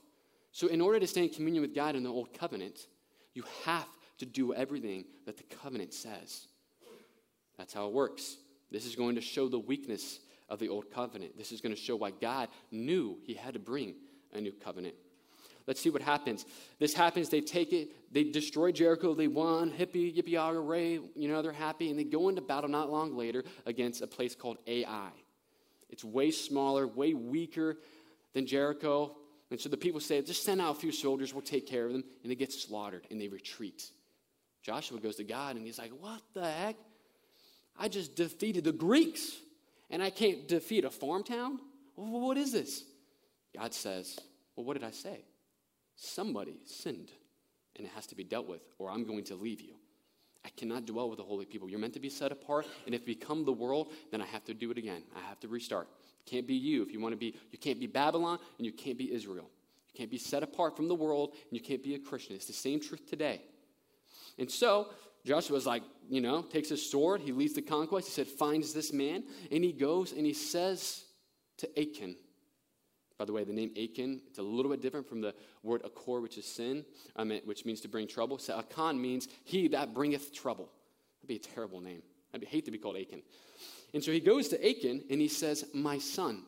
So, 0.53 0.67
in 0.67 0.81
order 0.81 0.99
to 0.99 1.07
stay 1.07 1.23
in 1.23 1.29
communion 1.29 1.63
with 1.63 1.75
God 1.75 1.95
in 1.95 2.03
the 2.03 2.11
Old 2.11 2.33
Covenant, 2.35 2.87
you 3.35 3.45
have 3.65 3.87
to 4.19 4.27
do 4.27 4.53
everything 4.53 5.05
that 5.27 5.37
the 5.37 5.45
covenant 5.45 5.95
says. 5.95 6.47
That's 7.57 7.73
how 7.73 7.87
it 7.87 7.93
works. 7.93 8.37
This 8.71 8.87
is 8.87 8.97
going 8.97 9.15
to 9.15 9.21
show 9.21 9.49
the 9.49 9.59
weakness 9.59 10.21
of 10.51 10.59
the 10.59 10.69
old 10.69 10.91
covenant. 10.91 11.39
This 11.39 11.53
is 11.53 11.61
going 11.61 11.75
to 11.75 11.81
show 11.81 11.97
why 11.97 12.11
God 12.11 12.49
knew 12.71 13.19
he 13.25 13.35
had 13.35 13.55
to 13.55 13.61
bring 13.61 13.95
a 14.35 14.41
new 14.41 14.53
covenant. 14.53 14.95
Let's 15.67 15.81
see 15.81 15.91
what 15.91 16.03
happens. 16.03 16.47
This 16.79 16.93
happens, 16.95 17.29
they 17.29 17.41
take 17.41 17.73
it, 17.73 18.13
they 18.13 18.25
destroy 18.25 18.73
Jericho, 18.73 19.15
they 19.15 19.29
won, 19.29 19.71
hippie, 19.71 20.15
yippee, 20.15 20.37
hooray, 20.37 20.99
you 21.15 21.29
know, 21.29 21.43
they're 21.43 21.53
happy, 21.53 21.91
and 21.91 21.99
they 21.99 22.05
go 22.05 22.29
into 22.29 22.41
battle 22.41 22.69
not 22.69 22.91
long 22.91 23.17
later 23.17 23.45
against 23.67 24.03
a 24.03 24.07
place 24.07 24.35
called 24.35 24.59
Ai. 24.67 25.11
It's 25.89 26.05
way 26.05 26.31
smaller, 26.31 26.87
way 26.87 27.15
weaker 27.15 27.77
than 28.35 28.47
Jericho. 28.47 29.17
And 29.51 29.61
so 29.61 29.69
the 29.69 29.77
people 29.77 30.01
say, 30.01 30.21
just 30.23 30.45
send 30.45 30.61
out 30.61 30.77
a 30.77 30.81
few 30.81 30.93
soldiers, 30.93 31.35
we'll 31.35 31.43
take 31.43 31.67
care 31.67 31.87
of 31.87 31.93
them. 31.93 32.05
And 32.23 32.31
they 32.31 32.37
get 32.37 32.53
slaughtered 32.53 33.07
and 33.11 33.21
they 33.21 33.29
retreat. 33.29 33.91
Joshua 34.63 34.99
goes 34.99 35.17
to 35.17 35.25
God 35.25 35.57
and 35.57 35.65
he's 35.65 35.79
like, 35.79 35.93
What 35.99 36.21
the 36.35 36.45
heck? 36.45 36.77
I 37.79 37.89
just 37.89 38.15
defeated 38.15 38.65
the 38.65 38.73
Greeks 38.73 39.33
and 39.91 40.03
I 40.03 40.11
can't 40.11 40.47
defeat 40.49 40.85
a 40.85 40.91
farm 40.91 41.23
town? 41.23 41.59
Well, 41.97 42.21
what 42.21 42.37
is 42.37 42.53
this? 42.53 42.85
God 43.55 43.75
says, 43.75 44.19
Well, 44.57 44.65
what 44.65 44.75
did 44.75 44.85
I 44.85 44.91
say? 44.91 45.25
Somebody 45.97 46.61
sinned, 46.65 47.11
and 47.77 47.87
it 47.87 47.93
has 47.95 48.07
to 48.07 48.15
be 48.15 48.25
dealt 48.25 48.49
with, 48.49 48.63
or 48.79 48.91
I'm 48.91 49.05
going 49.05 49.25
to 49.25 49.35
leave 49.35 49.61
you. 49.61 49.75
I 50.45 50.49
cannot 50.57 50.87
dwell 50.87 51.11
with 51.11 51.19
the 51.19 51.25
holy 51.25 51.45
people. 51.45 51.69
You're 51.69 51.79
meant 51.79 51.93
to 51.95 52.01
be 52.01 52.09
set 52.09 52.33
apart, 52.33 52.67
and 52.87 52.95
if 52.95 53.03
you 53.03 53.15
become 53.15 53.45
the 53.45 53.53
world, 53.53 53.93
then 54.11 54.23
I 54.23 54.27
have 54.27 54.45
to 54.45 54.55
do 54.55 54.71
it 54.71 54.79
again. 54.79 55.03
I 55.15 55.21
have 55.29 55.39
to 55.41 55.49
restart. 55.49 55.89
It 56.27 56.31
can't 56.31 56.47
be 56.47 56.55
you 56.55 56.83
if 56.83 56.93
you 56.93 57.01
want 57.01 57.13
to 57.13 57.19
be, 57.19 57.35
you 57.51 57.59
can't 57.59 57.79
be 57.79 57.87
Babylon 57.87 58.39
and 58.57 58.67
you 58.67 58.73
can't 58.73 58.97
be 58.97 59.13
Israel. 59.13 59.51
You 59.93 59.99
can't 59.99 60.11
be 60.11 60.19
set 60.19 60.43
apart 60.43 60.77
from 60.77 60.89
the 60.89 60.95
world 60.95 61.33
and 61.33 61.59
you 61.59 61.61
can't 61.61 61.83
be 61.83 61.95
a 61.95 61.99
Christian. 61.99 62.37
It's 62.37 62.47
the 62.47 62.53
same 62.53 62.81
truth 62.81 63.07
today. 63.09 63.43
And 64.39 64.51
so 64.51 64.89
Joshua's 65.25 65.67
like, 65.67 65.83
you 66.09 66.21
know, 66.21 66.43
takes 66.43 66.69
his 66.69 66.89
sword, 66.91 67.21
he 67.21 67.33
leads 67.33 67.55
the 67.55 67.63
conquest. 67.63 68.09
He 68.09 68.13
said, 68.13 68.27
finds 68.27 68.73
this 68.73 68.93
man, 68.93 69.25
and 69.51 69.63
he 69.63 69.73
goes 69.73 70.13
and 70.13 70.27
he 70.27 70.33
says 70.33 71.05
to 71.59 71.81
Achan, 71.81 72.17
by 73.21 73.27
the 73.27 73.35
way, 73.35 73.45
the 73.45 73.53
name 73.53 73.71
Achan, 73.73 74.23
it's 74.29 74.39
a 74.39 74.43
little 74.43 74.71
bit 74.71 74.81
different 74.81 75.07
from 75.07 75.21
the 75.21 75.35
word 75.63 75.83
Achor, 75.85 76.23
which 76.23 76.39
is 76.39 76.47
sin, 76.47 76.87
mean, 77.23 77.43
which 77.45 77.67
means 77.67 77.83
to 77.83 77.89
bring 77.89 78.09
trouble. 78.09 78.39
So 78.39 78.59
Achan 78.59 78.99
means 78.99 79.29
he 79.45 79.69
that 79.69 79.93
bringeth 79.93 80.33
trouble. 80.33 80.71
That'd 81.19 81.29
be 81.29 81.37
a 81.37 81.55
terrible 81.55 81.83
name. 81.83 82.03
I'd 82.33 82.45
hate 82.45 82.65
to 82.65 82.71
be 82.71 82.79
called 82.79 82.97
Achan. 82.97 83.21
And 83.93 84.03
so 84.03 84.11
he 84.11 84.21
goes 84.21 84.49
to 84.49 84.67
Achan 84.67 85.05
and 85.11 85.21
he 85.21 85.29
says, 85.29 85.67
My 85.75 85.99
son. 85.99 86.45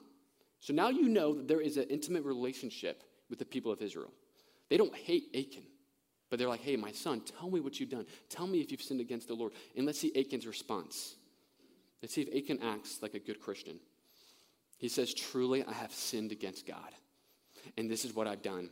So 0.60 0.72
now 0.72 0.88
you 0.88 1.10
know 1.10 1.34
that 1.34 1.46
there 1.46 1.60
is 1.60 1.76
an 1.76 1.88
intimate 1.90 2.24
relationship 2.24 3.02
with 3.28 3.38
the 3.38 3.44
people 3.44 3.70
of 3.70 3.82
Israel. 3.82 4.12
They 4.70 4.78
don't 4.78 4.94
hate 4.94 5.24
Achan. 5.34 5.64
But 6.32 6.38
they're 6.38 6.48
like, 6.48 6.62
hey, 6.62 6.76
my 6.76 6.92
son, 6.92 7.20
tell 7.20 7.50
me 7.50 7.60
what 7.60 7.78
you've 7.78 7.90
done. 7.90 8.06
Tell 8.30 8.46
me 8.46 8.62
if 8.62 8.70
you've 8.70 8.80
sinned 8.80 9.02
against 9.02 9.28
the 9.28 9.34
Lord. 9.34 9.52
And 9.76 9.84
let's 9.84 9.98
see 9.98 10.10
Achan's 10.16 10.46
response. 10.46 11.16
Let's 12.00 12.14
see 12.14 12.22
if 12.22 12.34
Achan 12.34 12.58
acts 12.62 13.00
like 13.02 13.12
a 13.12 13.18
good 13.18 13.38
Christian. 13.38 13.78
He 14.78 14.88
says, 14.88 15.12
Truly, 15.12 15.62
I 15.62 15.74
have 15.74 15.92
sinned 15.92 16.32
against 16.32 16.66
God. 16.66 16.88
And 17.76 17.90
this 17.90 18.06
is 18.06 18.14
what 18.14 18.26
I've 18.26 18.40
done. 18.40 18.70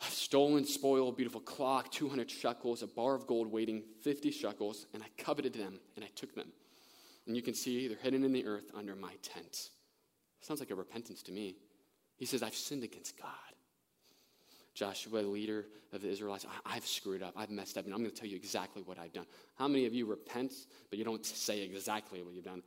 I've 0.00 0.14
stolen, 0.14 0.64
spoiled, 0.64 1.14
beautiful 1.14 1.42
clock, 1.42 1.92
200 1.92 2.30
shekels, 2.30 2.82
a 2.82 2.86
bar 2.86 3.14
of 3.14 3.26
gold 3.26 3.52
weighing 3.52 3.82
50 4.00 4.30
shekels, 4.30 4.86
and 4.94 5.02
I 5.02 5.22
coveted 5.22 5.52
them, 5.52 5.78
and 5.94 6.02
I 6.06 6.08
took 6.14 6.34
them. 6.34 6.50
And 7.26 7.36
you 7.36 7.42
can 7.42 7.52
see 7.52 7.86
they're 7.86 7.98
hidden 7.98 8.24
in 8.24 8.32
the 8.32 8.46
earth 8.46 8.70
under 8.74 8.96
my 8.96 9.12
tent. 9.22 9.68
Sounds 10.40 10.60
like 10.60 10.70
a 10.70 10.74
repentance 10.74 11.22
to 11.24 11.32
me. 11.32 11.56
He 12.16 12.24
says, 12.24 12.42
I've 12.42 12.54
sinned 12.54 12.82
against 12.82 13.18
God. 13.18 13.49
Joshua, 14.74 15.18
leader 15.18 15.66
of 15.92 16.02
the 16.02 16.08
Israelites, 16.08 16.46
I, 16.64 16.74
have 16.74 16.86
screwed 16.86 17.22
up. 17.22 17.34
I've 17.36 17.50
messed 17.50 17.76
up, 17.76 17.84
and 17.84 17.92
I'm 17.92 18.00
going 18.00 18.10
to 18.10 18.16
tell 18.16 18.28
you 18.28 18.36
exactly 18.36 18.82
what 18.82 18.98
I've 18.98 19.12
done. 19.12 19.26
How 19.56 19.66
many 19.68 19.86
of 19.86 19.94
you 19.94 20.06
repent, 20.06 20.52
but 20.88 20.98
you 20.98 21.04
don't 21.04 21.24
say 21.26 21.62
exactly 21.62 22.22
what 22.22 22.34
you've 22.34 22.44
done? 22.44 22.62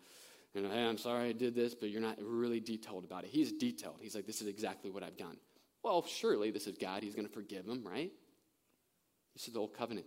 And 0.55 0.67
hey, 0.67 0.83
I'm 0.83 0.97
sorry 0.97 1.29
I 1.29 1.31
did 1.31 1.55
this, 1.55 1.73
but 1.73 1.89
you're 1.89 2.01
not 2.01 2.17
really 2.21 2.59
detailed 2.59 3.05
about 3.05 3.23
it. 3.23 3.29
He's 3.31 3.51
detailed. 3.51 3.95
He's 4.01 4.15
like, 4.15 4.27
this 4.27 4.41
is 4.41 4.47
exactly 4.47 4.91
what 4.91 5.01
I've 5.01 5.17
done. 5.17 5.37
Well, 5.83 6.05
surely 6.05 6.51
this 6.51 6.67
is 6.67 6.77
God. 6.77 7.03
He's 7.03 7.15
going 7.15 7.27
to 7.27 7.33
forgive 7.33 7.65
him, 7.65 7.83
right? 7.85 8.11
This 9.33 9.47
is 9.47 9.53
the 9.53 9.59
old 9.59 9.73
covenant. 9.73 10.05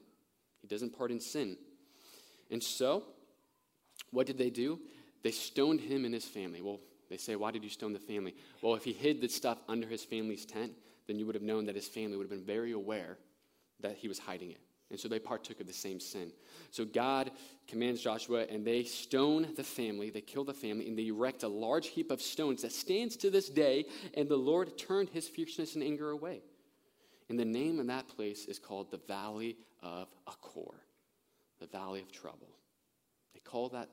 He 0.60 0.68
doesn't 0.68 0.96
pardon 0.96 1.20
sin. 1.20 1.56
And 2.50 2.62
so, 2.62 3.04
what 4.10 4.26
did 4.26 4.38
they 4.38 4.50
do? 4.50 4.78
They 5.22 5.32
stoned 5.32 5.80
him 5.80 6.04
and 6.04 6.14
his 6.14 6.24
family. 6.24 6.62
Well, 6.62 6.80
they 7.10 7.16
say, 7.16 7.36
why 7.36 7.50
did 7.50 7.64
you 7.64 7.70
stone 7.70 7.92
the 7.92 7.98
family? 7.98 8.34
Well, 8.62 8.74
if 8.74 8.84
he 8.84 8.92
hid 8.92 9.20
the 9.20 9.28
stuff 9.28 9.58
under 9.68 9.88
his 9.88 10.04
family's 10.04 10.44
tent, 10.44 10.72
then 11.06 11.18
you 11.18 11.26
would 11.26 11.34
have 11.34 11.42
known 11.42 11.66
that 11.66 11.74
his 11.74 11.88
family 11.88 12.16
would 12.16 12.24
have 12.24 12.30
been 12.30 12.44
very 12.44 12.72
aware 12.72 13.18
that 13.80 13.96
he 13.96 14.08
was 14.08 14.18
hiding 14.18 14.50
it. 14.50 14.60
And 14.90 15.00
so 15.00 15.08
they 15.08 15.18
partook 15.18 15.60
of 15.60 15.66
the 15.66 15.72
same 15.72 15.98
sin. 15.98 16.30
So 16.70 16.84
God 16.84 17.32
commands 17.66 18.00
Joshua, 18.00 18.46
and 18.48 18.64
they 18.64 18.84
stone 18.84 19.48
the 19.56 19.64
family, 19.64 20.10
they 20.10 20.20
kill 20.20 20.44
the 20.44 20.54
family, 20.54 20.88
and 20.88 20.96
they 20.96 21.08
erect 21.08 21.42
a 21.42 21.48
large 21.48 21.88
heap 21.88 22.12
of 22.12 22.22
stones 22.22 22.62
that 22.62 22.70
stands 22.70 23.16
to 23.16 23.30
this 23.30 23.48
day, 23.48 23.86
and 24.14 24.28
the 24.28 24.36
Lord 24.36 24.78
turned 24.78 25.08
his 25.08 25.26
fierceness 25.28 25.74
and 25.74 25.82
anger 25.82 26.10
away. 26.10 26.42
And 27.28 27.38
the 27.38 27.44
name 27.44 27.80
of 27.80 27.88
that 27.88 28.06
place 28.06 28.44
is 28.44 28.60
called 28.60 28.92
the 28.92 29.00
Valley 29.08 29.56
of 29.82 30.08
Achor, 30.28 30.76
the 31.58 31.66
Valley 31.66 32.00
of 32.00 32.12
Trouble. 32.12 32.48
They 33.34 33.40
call 33.40 33.68
that 33.70 33.88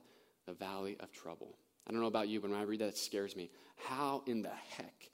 the 0.45 0.53
Valley 0.53 0.97
of 0.99 1.11
Trouble. 1.11 1.57
I 1.87 1.91
don't 1.91 2.01
know 2.01 2.07
about 2.07 2.27
you, 2.27 2.39
but 2.39 2.51
when 2.51 2.59
I 2.59 2.63
read 2.63 2.81
that, 2.81 2.89
it 2.89 2.97
scares 2.97 3.35
me. 3.35 3.49
How 3.87 4.21
in 4.27 4.43
the 4.43 4.51
heck 4.77 5.09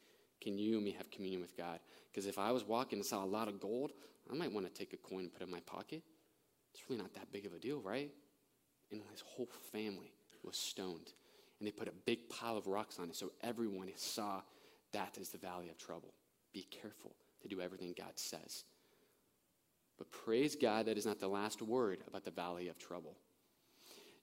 can 0.49 0.57
you 0.57 0.77
and 0.77 0.83
me 0.83 0.91
have 0.97 1.11
communion 1.11 1.41
with 1.41 1.55
God? 1.55 1.79
Because 2.11 2.25
if 2.25 2.39
I 2.39 2.51
was 2.51 2.63
walking 2.63 2.97
and 2.97 3.05
saw 3.05 3.23
a 3.23 3.25
lot 3.25 3.47
of 3.47 3.59
gold, 3.59 3.91
I 4.31 4.33
might 4.33 4.51
want 4.51 4.65
to 4.65 4.73
take 4.73 4.93
a 4.93 4.97
coin 4.97 5.21
and 5.21 5.31
put 5.31 5.41
it 5.41 5.45
in 5.45 5.51
my 5.51 5.59
pocket. 5.59 6.01
It's 6.73 6.81
really 6.89 6.99
not 6.99 7.13
that 7.13 7.31
big 7.31 7.45
of 7.45 7.53
a 7.53 7.59
deal, 7.59 7.79
right? 7.81 8.09
And 8.91 9.01
his 9.11 9.21
whole 9.21 9.49
family 9.71 10.11
was 10.43 10.57
stoned. 10.57 11.13
And 11.59 11.67
they 11.67 11.71
put 11.71 11.87
a 11.87 11.93
big 12.05 12.29
pile 12.29 12.57
of 12.57 12.65
rocks 12.65 12.97
on 12.97 13.09
it 13.09 13.15
so 13.15 13.31
everyone 13.43 13.89
saw 13.95 14.41
that 14.91 15.19
is 15.19 15.29
the 15.29 15.37
valley 15.37 15.69
of 15.69 15.77
trouble. 15.77 16.15
Be 16.51 16.63
careful 16.63 17.11
to 17.43 17.47
do 17.47 17.61
everything 17.61 17.93
God 17.95 18.13
says. 18.15 18.63
But 19.99 20.11
praise 20.11 20.55
God, 20.55 20.87
that 20.87 20.97
is 20.97 21.05
not 21.05 21.19
the 21.19 21.27
last 21.27 21.61
word 21.61 21.99
about 22.07 22.25
the 22.25 22.31
valley 22.31 22.69
of 22.69 22.79
trouble. 22.79 23.17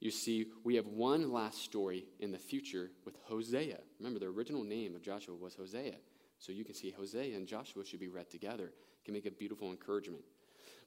You 0.01 0.11
see, 0.11 0.47
we 0.65 0.75
have 0.75 0.89
one 0.89 1.33
last 1.33 1.62
story 1.62 2.07
in 2.19 2.33
the 2.33 2.39
future 2.39 2.91
with 3.05 3.15
Hosea. 3.27 3.79
Remember, 4.01 4.19
the 4.19 4.27
original 4.27 4.65
name 4.65 4.97
of 4.97 5.03
Joshua 5.03 5.37
was 5.37 5.55
Hosea. 5.55 5.95
So 6.38 6.53
you 6.53 6.64
can 6.64 6.75
see 6.75 6.90
Hosea 6.90 7.37
and 7.37 7.46
Joshua 7.46 7.85
should 7.85 8.01
be 8.01 8.09
read 8.09 8.31
together. 8.31 8.66
It 8.66 9.05
can 9.05 9.14
make 9.14 9.27
a 9.27 9.31
beautiful 9.31 9.70
encouragement. 9.70 10.22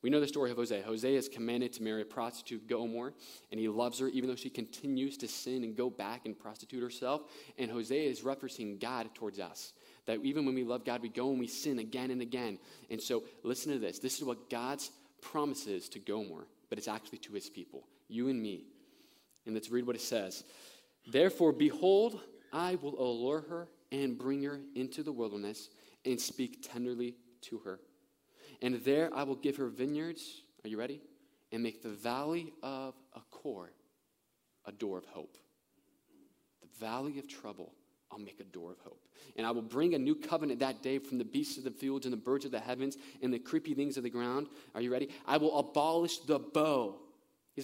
We 0.01 0.09
know 0.09 0.21
the 0.21 0.27
story 0.27 0.49
of 0.51 0.57
Hosea. 0.57 0.83
Hosea 0.83 1.17
is 1.17 1.27
commanded 1.27 1.73
to 1.73 1.83
marry 1.83 2.01
a 2.01 2.05
prostitute, 2.05 2.67
Gomer, 2.67 3.13
and 3.51 3.59
he 3.59 3.67
loves 3.67 3.99
her 3.99 4.07
even 4.07 4.29
though 4.29 4.35
she 4.35 4.49
continues 4.49 5.17
to 5.17 5.27
sin 5.27 5.63
and 5.63 5.75
go 5.75 5.89
back 5.89 6.25
and 6.25 6.39
prostitute 6.39 6.81
herself. 6.81 7.23
And 7.57 7.69
Hosea 7.69 8.09
is 8.09 8.21
referencing 8.21 8.79
God 8.79 9.13
towards 9.13 9.39
us. 9.39 9.73
That 10.05 10.23
even 10.23 10.45
when 10.45 10.55
we 10.55 10.63
love 10.63 10.85
God, 10.85 11.01
we 11.01 11.09
go 11.09 11.31
and 11.31 11.39
we 11.39 11.47
sin 11.47 11.79
again 11.79 12.11
and 12.11 12.21
again. 12.21 12.59
And 12.89 13.01
so 13.01 13.23
listen 13.43 13.73
to 13.73 13.79
this. 13.79 13.99
This 13.99 14.17
is 14.17 14.23
what 14.23 14.49
God's 14.49 14.89
promises 15.21 15.89
to 15.89 15.99
Gomer, 15.99 16.47
but 16.69 16.77
it's 16.77 16.87
actually 16.87 17.17
to 17.19 17.33
his 17.33 17.49
people, 17.49 17.83
you 18.07 18.29
and 18.29 18.41
me. 18.41 18.67
And 19.45 19.53
let's 19.53 19.69
read 19.69 19.85
what 19.85 19.97
it 19.97 20.01
says. 20.01 20.45
Therefore, 21.11 21.51
behold, 21.51 22.21
I 22.53 22.75
will 22.75 22.99
allure 22.99 23.41
her 23.49 23.67
and 23.91 24.17
bring 24.17 24.43
her 24.43 24.59
into 24.75 25.03
the 25.03 25.11
wilderness 25.11 25.69
and 26.05 26.19
speak 26.19 26.67
tenderly 26.67 27.15
to 27.41 27.59
her. 27.59 27.79
And 28.61 28.75
there 28.83 29.09
I 29.13 29.23
will 29.23 29.35
give 29.35 29.57
her 29.57 29.69
vineyards. 29.69 30.41
Are 30.63 30.67
you 30.67 30.77
ready? 30.77 31.01
And 31.51 31.63
make 31.63 31.81
the 31.81 31.89
valley 31.89 32.53
of 32.61 32.93
Achor 33.15 33.71
a 34.65 34.71
door 34.71 34.97
of 34.97 35.05
hope. 35.05 35.37
The 36.61 36.85
valley 36.85 37.17
of 37.19 37.27
trouble, 37.27 37.73
I'll 38.11 38.19
make 38.19 38.39
a 38.39 38.43
door 38.43 38.71
of 38.71 38.79
hope. 38.79 39.01
And 39.35 39.47
I 39.47 39.51
will 39.51 39.61
bring 39.61 39.95
a 39.95 39.99
new 39.99 40.15
covenant 40.15 40.59
that 40.59 40.83
day 40.83 40.99
from 40.99 41.17
the 41.17 41.25
beasts 41.25 41.57
of 41.57 41.63
the 41.63 41.71
fields 41.71 42.05
and 42.05 42.13
the 42.13 42.17
birds 42.17 42.45
of 42.45 42.51
the 42.51 42.59
heavens 42.59 42.97
and 43.21 43.33
the 43.33 43.39
creepy 43.39 43.73
things 43.73 43.97
of 43.97 44.03
the 44.03 44.09
ground. 44.09 44.47
Are 44.75 44.81
you 44.81 44.91
ready? 44.91 45.09
I 45.25 45.37
will 45.37 45.57
abolish 45.57 46.19
the 46.19 46.39
bow 46.39 46.99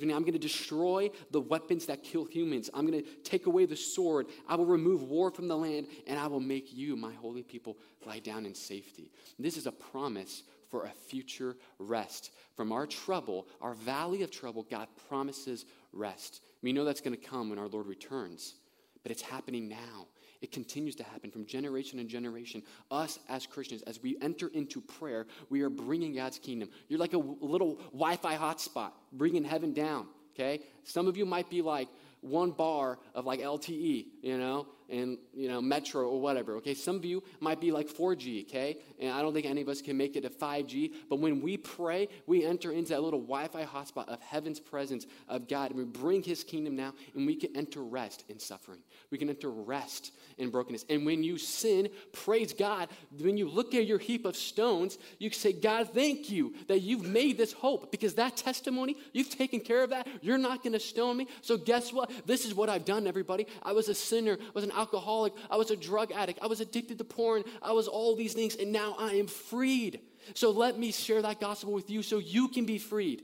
I'm 0.02 0.10
going 0.10 0.34
to 0.34 0.40
destroy 0.40 1.10
the 1.32 1.42
weapons 1.42 1.86
that 1.88 2.04
kill 2.04 2.26
humans. 2.26 2.70
I'm 2.74 2.86
going 2.86 3.04
to 3.04 3.10
take 3.24 3.46
away 3.46 3.66
the 3.66 3.76
sword. 3.76 4.28
I 4.48 4.56
will 4.56 4.66
remove 4.66 5.04
war 5.04 5.32
from 5.32 5.48
the 5.48 5.58
land, 5.58 5.88
and 6.08 6.20
I 6.20 6.28
will 6.28 6.40
make 6.40 6.74
you, 6.74 6.96
my 6.96 7.14
holy 7.14 7.44
people, 7.44 7.78
lie 8.06 8.20
down 8.20 8.46
in 8.46 8.56
safety. 8.56 9.12
This 9.40 9.58
is 9.58 9.68
a 9.68 9.72
promise 9.72 10.44
for 10.70 10.86
a 10.86 10.90
future 10.90 11.56
rest. 11.80 12.32
From 12.56 12.72
our 12.72 12.86
trouble, 12.88 13.48
our 13.62 13.74
valley 13.74 14.24
of 14.24 14.32
trouble, 14.32 14.64
God 14.64 14.88
promises 15.08 15.66
rest. 15.94 16.42
We 16.62 16.74
know 16.74 16.84
that's 16.84 17.02
going 17.02 17.16
to 17.16 17.24
come 17.24 17.50
when 17.50 17.60
our 17.60 17.68
Lord 17.68 17.88
returns, 17.88 18.56
but 19.04 19.12
it's 19.12 19.22
happening 19.22 19.68
now. 19.70 20.08
It 20.42 20.52
continues 20.52 20.96
to 20.96 21.04
happen 21.04 21.32
from 21.32 21.46
generation 21.46 22.00
to 22.00 22.06
generation. 22.06 22.64
Us 22.92 23.20
as 23.30 23.46
Christians, 23.46 23.82
as 23.84 24.02
we 24.02 24.18
enter 24.22 24.48
into 24.48 24.82
prayer, 24.82 25.26
we 25.50 25.62
are 25.62 25.70
bringing 25.70 26.16
God's 26.16 26.40
kingdom. 26.40 26.70
You're 26.88 27.00
like 27.00 27.14
a 27.14 27.18
little 27.18 27.76
Wi 27.92 28.18
Fi 28.18 28.36
hotspot, 28.36 28.92
bringing 29.14 29.44
heaven 29.44 29.74
down, 29.74 30.08
okay? 30.34 30.62
Some 30.84 31.08
of 31.08 31.18
you 31.18 31.26
might 31.26 31.50
be 31.50 31.62
like, 31.62 31.88
one 32.22 32.52
bar 32.52 32.98
of 33.14 33.26
like 33.26 33.40
LTE, 33.40 34.06
you 34.22 34.38
know, 34.38 34.68
and 34.90 35.18
you 35.34 35.48
know 35.48 35.62
Metro 35.62 36.08
or 36.08 36.20
whatever. 36.20 36.56
Okay, 36.58 36.74
some 36.74 36.96
of 36.96 37.06
you 37.06 37.24
might 37.40 37.60
be 37.60 37.72
like 37.72 37.88
4G. 37.88 38.48
Okay, 38.48 38.78
and 39.00 39.12
I 39.12 39.22
don't 39.22 39.34
think 39.34 39.46
any 39.46 39.62
of 39.62 39.70
us 39.70 39.82
can 39.82 39.98
make 39.98 40.16
it 40.16 40.22
to 40.22 40.30
5G. 40.30 40.94
But 41.10 41.20
when 41.20 41.42
we 41.42 41.58
pray, 41.58 42.08
we 42.28 42.46
enter 42.46 42.72
into 42.72 42.90
that 42.90 43.02
little 43.02 43.22
Wi-Fi 43.22 43.66
hotspot 43.66 44.08
of 44.10 44.22
heaven's 44.22 44.60
presence 44.60 45.06
of 45.28 45.48
God, 45.48 45.72
and 45.72 45.80
we 45.80 45.86
bring 45.86 46.24
His 46.24 46.44
kingdom 46.44 46.76
now, 46.76 46.94
and 47.16 47.26
we 47.26 47.36
can 47.36 47.56
enter 47.56 47.84
rest 47.84 48.24
in 48.30 48.40
suffering. 48.40 48.80
We 49.12 49.18
can 49.18 49.30
enter 49.30 49.50
rest 49.50 50.12
in 50.38 50.50
brokenness. 50.50 50.86
And 50.90 51.06
when 51.06 51.24
you 51.24 51.38
sin, 51.38 51.90
praise 52.12 52.54
God. 52.54 52.90
When 53.20 53.38
you 53.38 53.50
look 53.50 53.74
at 53.74 53.86
your 53.86 54.00
heap 54.00 54.26
of 54.26 54.36
stones, 54.36 54.98
you 55.20 55.30
say, 55.30 55.54
God, 55.54 55.90
thank 55.94 56.30
you 56.30 56.54
that 56.68 56.80
you've 56.80 57.06
made 57.06 57.38
this 57.38 57.54
hope 57.54 57.92
because 57.92 58.16
that 58.16 58.38
testimony, 58.38 58.98
you've 59.14 59.30
taken 59.30 59.60
care 59.60 59.84
of 59.84 59.92
that. 59.92 60.08
You're 60.22 60.38
not 60.38 60.64
going 60.64 60.74
to 60.74 60.80
stone 60.80 61.18
me. 61.18 61.28
So 61.42 61.58
guess 61.58 61.94
what? 61.94 62.12
This 62.26 62.46
is 62.46 62.54
what 62.54 62.70
I've 62.70 62.86
done, 62.86 63.08
everybody. 63.08 63.48
I 63.64 63.72
was 63.72 63.90
a 63.90 63.96
sinner, 63.96 64.38
I 64.40 64.52
was 64.54 64.64
an 64.64 64.72
alcoholic, 64.76 65.34
I 65.50 65.58
was 65.58 65.72
a 65.72 65.76
drug 65.76 66.12
addict, 66.12 66.40
I 66.42 66.48
was 66.48 66.62
addicted 66.62 66.98
to 66.98 67.04
porn, 67.04 67.44
I 67.62 67.72
was 67.72 67.88
all 67.88 68.16
these 68.16 68.34
things, 68.34 68.56
and 68.56 68.72
now 68.72 68.96
I 69.00 69.14
am 69.14 69.28
freed. 69.28 70.00
So 70.34 70.52
let 70.52 70.78
me 70.78 70.92
share 70.92 71.22
that 71.22 71.40
gospel 71.40 71.72
with 71.74 71.90
you 71.90 72.04
so 72.04 72.18
you 72.18 72.48
can 72.48 72.66
be 72.66 72.78
freed. 72.78 73.24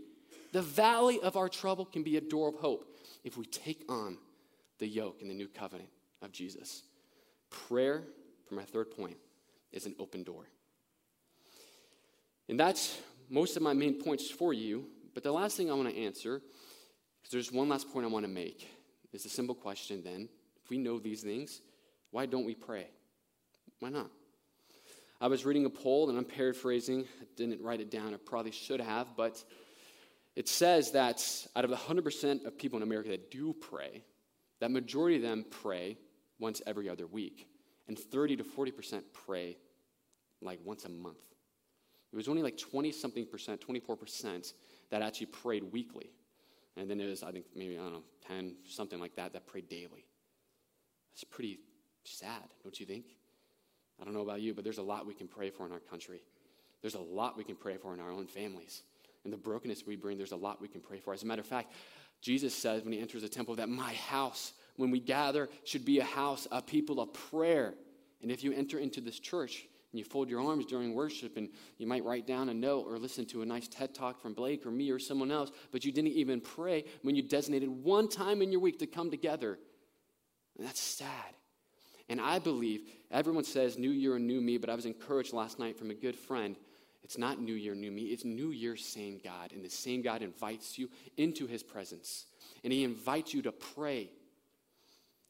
The 0.52 0.62
valley 0.62 1.20
of 1.22 1.38
our 1.38 1.50
trouble 1.50 1.86
can 1.86 2.04
be 2.04 2.18
a 2.18 2.22
door 2.22 2.50
of 2.50 2.56
hope 2.56 2.98
if 3.24 3.38
we 3.38 3.46
take 3.46 3.84
on 3.90 4.18
the 4.80 4.88
yoke 4.88 5.22
in 5.22 5.28
the 5.28 5.34
new 5.34 5.48
covenant 5.48 5.90
of 6.22 6.32
Jesus. 6.32 6.84
Prayer, 7.50 8.04
for 8.48 8.56
my 8.56 8.64
third 8.64 8.92
point, 8.92 9.18
is 9.72 9.86
an 9.86 9.96
open 10.00 10.24
door. 10.24 10.46
And 12.50 12.60
that's 12.60 12.98
most 13.30 13.56
of 13.56 13.64
my 13.64 13.74
main 13.74 14.02
points 14.02 14.30
for 14.30 14.54
you, 14.54 14.88
But 15.14 15.24
the 15.24 15.32
last 15.32 15.58
thing 15.58 15.70
I 15.70 15.74
want 15.74 15.90
to 15.90 15.98
answer, 15.98 16.42
because 17.22 17.32
there's 17.32 17.52
one 17.52 17.70
last 17.70 17.92
point 17.92 18.06
I 18.06 18.10
want 18.10 18.26
to 18.26 18.32
make, 18.32 18.68
is 19.12 19.26
a 19.26 19.30
simple 19.30 19.56
question 19.56 20.02
then. 20.04 20.30
We 20.72 20.78
know 20.78 21.00
these 21.00 21.22
things, 21.22 21.60
why 22.12 22.26
don't 22.26 22.46
we 22.46 22.56
pray? 22.56 22.88
Why 23.82 23.90
not? 23.90 24.10
I 25.20 25.28
was 25.28 25.44
reading 25.44 25.66
a 25.66 25.70
poll, 25.70 26.08
and 26.10 26.18
I'm 26.18 26.24
paraphrasing. 26.24 27.02
I 27.22 27.26
didn't 27.36 27.62
write 27.62 27.82
it 27.82 27.92
down. 27.92 28.14
I 28.14 28.18
probably 28.26 28.52
should 28.52 28.80
have, 28.80 29.18
but 29.18 29.44
it 30.38 30.48
says 30.48 30.92
that 30.92 31.22
out 31.58 31.66
of 31.66 31.72
the 31.72 31.76
100% 31.76 32.46
of 32.46 32.58
people 32.58 32.78
in 32.78 32.84
America 32.84 33.10
that 33.10 33.30
do 33.30 33.52
pray, 33.52 34.02
that 34.62 34.72
majority 34.72 35.18
of 35.18 35.24
them 35.24 35.44
pray 35.50 35.98
once 36.40 36.62
every 36.66 36.88
other 36.88 37.06
week, 37.06 37.50
and 37.90 38.00
30 38.00 38.38
to 38.38 38.46
40% 38.46 39.02
pray 39.12 39.58
like 40.42 40.60
once 40.64 40.86
a 40.86 40.90
month. 40.90 41.18
It 42.14 42.16
was 42.16 42.30
only 42.30 42.44
like 42.44 42.58
20 42.58 42.94
something 42.94 43.26
percent, 43.26 43.60
24% 43.60 44.54
that 44.90 45.02
actually 45.02 45.26
prayed 45.26 45.66
weekly. 45.66 46.14
And 46.78 46.90
then 46.90 47.02
it 47.02 47.10
was, 47.10 47.24
I 47.24 47.34
think, 47.34 47.48
maybe, 47.54 47.78
I 47.78 47.82
don't 47.82 47.92
know, 47.92 48.04
10, 48.30 48.56
something 48.70 49.02
like 49.02 49.18
that, 49.18 49.34
that 49.34 49.48
prayed 49.48 49.68
daily. 49.68 50.06
It's 51.14 51.24
pretty 51.24 51.60
sad, 52.04 52.44
don't 52.64 52.80
you 52.80 52.86
think? 52.86 53.06
I 54.02 54.06
don't 54.06 54.14
know 54.14 54.22
about 54.22 54.42
you, 54.42 54.54
but 54.54 54.64
there's 54.64 54.80
a 54.80 54.84
lot 54.84 55.06
we 55.06 55.14
can 55.14 55.28
pray 55.28 55.50
for 55.50 55.66
in 55.66 55.72
our 55.72 55.80
country. 55.80 56.24
There's 56.82 56.96
a 56.96 57.00
lot 57.00 57.38
we 57.38 57.44
can 57.44 57.56
pray 57.56 57.78
for 57.78 57.94
in 57.94 58.00
our 58.00 58.12
own 58.12 58.26
families. 58.26 58.82
And 59.24 59.32
the 59.32 59.38
brokenness 59.38 59.86
we 59.86 59.96
bring, 59.96 60.18
there's 60.18 60.32
a 60.32 60.38
lot 60.38 60.62
we 60.62 60.68
can 60.68 60.82
pray 60.82 61.00
for. 61.00 61.14
As 61.14 61.22
a 61.22 61.28
matter 61.28 61.42
of 61.42 61.48
fact, 61.48 61.74
Jesus 62.22 62.56
says 62.56 62.84
when 62.84 62.94
he 62.94 63.00
enters 63.00 63.22
the 63.22 63.30
temple 63.30 63.56
that 63.56 63.70
my 63.70 63.94
house, 63.94 64.54
when 64.78 64.90
we 64.90 65.00
gather, 65.00 65.50
should 65.64 65.86
be 65.86 66.00
a 66.00 66.04
house, 66.04 66.48
a 66.52 66.62
people 66.62 67.00
of 67.00 67.14
prayer. 67.14 67.76
And 68.22 68.32
if 68.32 68.44
you 68.44 68.54
enter 68.54 68.80
into 68.80 69.02
this 69.02 69.20
church 69.20 69.68
and 69.92 70.00
you 70.00 70.06
fold 70.06 70.30
your 70.30 70.42
arms 70.42 70.66
during 70.66 70.94
worship 70.94 71.38
and 71.38 71.50
you 71.78 71.86
might 71.86 72.04
write 72.04 72.26
down 72.26 72.50
a 72.50 72.54
note 72.54 72.86
or 72.88 72.98
listen 72.98 73.26
to 73.28 73.42
a 73.42 73.46
nice 73.46 73.68
TED 73.68 73.94
talk 73.94 74.20
from 74.20 74.34
Blake 74.34 74.66
or 74.66 74.72
me 74.72 74.90
or 74.90 75.00
someone 75.00 75.32
else, 75.32 75.52
but 75.72 75.84
you 75.84 75.92
didn't 75.92 76.12
even 76.12 76.40
pray 76.40 76.86
when 77.02 77.16
you 77.16 77.22
designated 77.22 77.70
one 77.70 78.08
time 78.08 78.42
in 78.42 78.52
your 78.52 78.62
week 78.62 78.80
to 78.80 78.88
come 78.88 79.12
together, 79.12 79.60
that's 80.60 80.80
sad. 80.80 81.36
And 82.10 82.20
I 82.20 82.40
believe, 82.40 82.82
everyone 83.10 83.44
says 83.44 83.78
new 83.78 83.90
year 83.90 84.16
and 84.18 84.28
new 84.28 84.42
me, 84.42 84.58
but 84.58 84.70
I 84.70 84.76
was 84.76 84.86
encouraged 84.86 85.34
last 85.34 85.60
night 85.60 85.78
from 85.78 85.92
a 85.92 85.94
good 85.96 86.16
friend. 86.16 86.58
It's 87.04 87.18
not 87.18 87.42
new 87.42 87.54
year, 87.54 87.74
new 87.74 87.92
me. 87.92 88.04
It's 88.04 88.26
new 88.26 88.52
year, 88.52 88.76
same 88.76 89.20
God. 89.24 89.54
And 89.54 89.64
the 89.64 89.70
same 89.70 90.02
God 90.02 90.22
invites 90.22 90.78
you 90.78 90.90
into 91.18 91.48
his 91.48 91.64
presence. 91.64 92.26
And 92.64 92.72
he 92.72 92.84
invites 92.84 93.34
you 93.34 93.42
to 93.44 93.52
pray. 93.52 94.10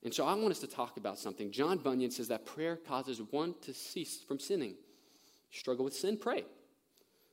And 0.03 0.13
so 0.13 0.25
I 0.25 0.33
want 0.33 0.51
us 0.51 0.59
to 0.59 0.67
talk 0.67 0.97
about 0.97 1.19
something. 1.19 1.51
John 1.51 1.77
Bunyan 1.77 2.11
says 2.11 2.27
that 2.29 2.45
prayer 2.45 2.75
causes 2.75 3.21
one 3.29 3.53
to 3.61 3.73
cease 3.73 4.19
from 4.27 4.39
sinning. 4.39 4.75
Struggle 5.51 5.85
with 5.85 5.93
sin, 5.93 6.17
pray. 6.17 6.45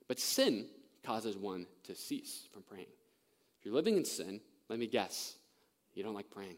But 0.08 0.20
sin 0.20 0.66
causes 1.04 1.36
one 1.36 1.66
to 1.84 1.94
cease 1.94 2.48
from 2.52 2.62
praying. 2.62 2.86
If 3.58 3.64
you're 3.64 3.74
living 3.74 3.96
in 3.96 4.04
sin, 4.04 4.40
let 4.68 4.78
me 4.78 4.86
guess, 4.86 5.36
you 5.94 6.02
don't 6.02 6.14
like 6.14 6.30
praying. 6.30 6.56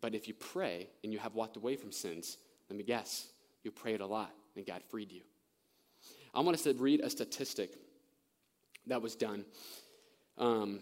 But 0.00 0.14
if 0.14 0.28
you 0.28 0.34
pray 0.34 0.88
and 1.02 1.12
you 1.12 1.18
have 1.18 1.34
walked 1.34 1.56
away 1.56 1.76
from 1.76 1.92
sins, 1.92 2.38
let 2.68 2.76
me 2.76 2.84
guess, 2.84 3.28
you 3.62 3.70
prayed 3.70 4.00
a 4.00 4.06
lot 4.06 4.30
and 4.56 4.66
God 4.66 4.82
freed 4.88 5.12
you. 5.12 5.22
I 6.34 6.40
want 6.40 6.54
us 6.56 6.62
to 6.64 6.74
read 6.74 7.00
a 7.00 7.10
statistic 7.10 7.70
that 8.86 9.00
was 9.00 9.14
done. 9.14 9.44
Um, 10.38 10.80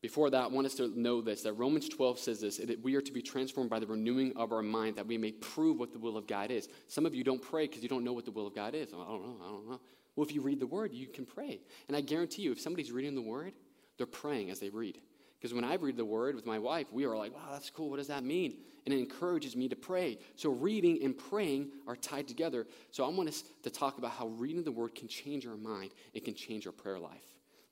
before 0.00 0.30
that, 0.30 0.44
I 0.44 0.46
want 0.46 0.66
us 0.66 0.74
to 0.74 0.88
know 0.98 1.20
this 1.20 1.42
that 1.42 1.54
Romans 1.54 1.88
12 1.88 2.18
says 2.18 2.40
this 2.40 2.58
that 2.58 2.82
we 2.82 2.94
are 2.94 3.00
to 3.00 3.12
be 3.12 3.22
transformed 3.22 3.70
by 3.70 3.78
the 3.78 3.86
renewing 3.86 4.32
of 4.36 4.52
our 4.52 4.62
mind, 4.62 4.96
that 4.96 5.06
we 5.06 5.18
may 5.18 5.32
prove 5.32 5.78
what 5.78 5.92
the 5.92 5.98
will 5.98 6.16
of 6.16 6.26
God 6.26 6.50
is. 6.50 6.68
Some 6.86 7.06
of 7.06 7.14
you 7.14 7.24
don't 7.24 7.42
pray 7.42 7.66
because 7.66 7.82
you 7.82 7.88
don't 7.88 8.04
know 8.04 8.12
what 8.12 8.24
the 8.24 8.30
will 8.30 8.46
of 8.46 8.54
God 8.54 8.74
is. 8.74 8.92
I 8.92 8.96
don't 8.96 9.22
know, 9.22 9.36
I 9.44 9.48
don't 9.48 9.68
know. 9.68 9.80
Well, 10.14 10.26
if 10.26 10.34
you 10.34 10.40
read 10.40 10.60
the 10.60 10.66
word, 10.66 10.92
you 10.92 11.06
can 11.06 11.24
pray. 11.24 11.60
And 11.86 11.96
I 11.96 12.00
guarantee 12.00 12.42
you, 12.42 12.52
if 12.52 12.60
somebody's 12.60 12.90
reading 12.90 13.14
the 13.14 13.22
word, 13.22 13.52
they're 13.96 14.06
praying 14.06 14.50
as 14.50 14.58
they 14.58 14.68
read. 14.68 14.98
Because 15.38 15.54
when 15.54 15.64
I 15.64 15.74
read 15.74 15.96
the 15.96 16.04
word 16.04 16.34
with 16.34 16.46
my 16.46 16.58
wife, 16.58 16.86
we 16.92 17.04
are 17.04 17.16
like, 17.16 17.32
wow, 17.32 17.52
that's 17.52 17.70
cool. 17.70 17.90
What 17.90 17.98
does 17.98 18.08
that 18.08 18.24
mean? 18.24 18.56
And 18.84 18.94
it 18.94 18.98
encourages 18.98 19.54
me 19.54 19.68
to 19.68 19.76
pray. 19.76 20.18
So 20.34 20.50
reading 20.50 21.00
and 21.04 21.16
praying 21.16 21.68
are 21.86 21.94
tied 21.94 22.26
together. 22.26 22.66
So 22.90 23.04
I 23.04 23.08
want 23.08 23.28
us 23.28 23.44
to 23.62 23.70
talk 23.70 23.98
about 23.98 24.12
how 24.12 24.28
reading 24.28 24.64
the 24.64 24.72
word 24.72 24.94
can 24.94 25.06
change 25.06 25.46
our 25.46 25.56
mind. 25.56 25.92
It 26.12 26.24
can 26.24 26.34
change 26.34 26.66
our 26.66 26.72
prayer 26.72 26.98
life. 26.98 27.22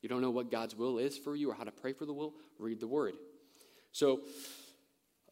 You 0.01 0.09
don't 0.09 0.21
know 0.21 0.31
what 0.31 0.51
God's 0.51 0.77
will 0.77 0.99
is 0.99 1.19
for 1.19 1.35
you 1.35 1.51
or 1.51 1.55
how 1.55 1.65
to 1.65 1.73
pray 1.73 1.93
for 1.93 2.07
the 2.07 2.13
will? 2.13 2.35
Read 2.59 2.79
the 2.79 2.87
word. 2.87 3.15
So 3.91 4.21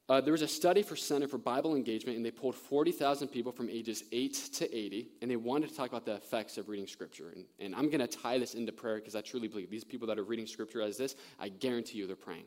uh, 0.09 0.21
there 0.21 0.33
was 0.33 0.43
a 0.43 0.49
study 0.49 0.83
for 0.83 0.97
Center 0.97 1.27
for 1.27 1.39
Bible 1.39 1.75
Engagement, 1.75 2.17
and 2.17 2.27
they 2.27 2.31
pulled 2.31 2.55
40,000 2.55 3.29
people 3.29 3.53
from 3.53 3.71
ages 3.71 4.05
8 4.13 4.35
to 4.55 4.77
80, 4.77 5.09
and 5.23 5.31
they 5.31 5.37
wanted 5.37 5.71
to 5.71 5.77
talk 5.77 5.89
about 5.89 6.05
the 6.05 6.15
effects 6.15 6.59
of 6.59 6.69
reading 6.69 6.87
Scripture. 6.87 7.31
And, 7.35 7.47
and 7.59 7.75
I'm 7.75 7.89
going 7.89 8.01
to 8.01 8.07
tie 8.07 8.37
this 8.37 8.55
into 8.55 8.71
prayer 8.71 8.97
because 8.97 9.15
I 9.15 9.23
truly 9.23 9.49
believe 9.49 9.71
these 9.71 9.85
people 9.85 10.07
that 10.09 10.19
are 10.19 10.25
reading 10.25 10.47
Scripture 10.47 10.83
as 10.83 10.99
this, 10.99 11.17
I 11.41 11.49
guarantee 11.49 11.99
you 11.99 12.07
they're 12.07 12.17
praying. 12.17 12.45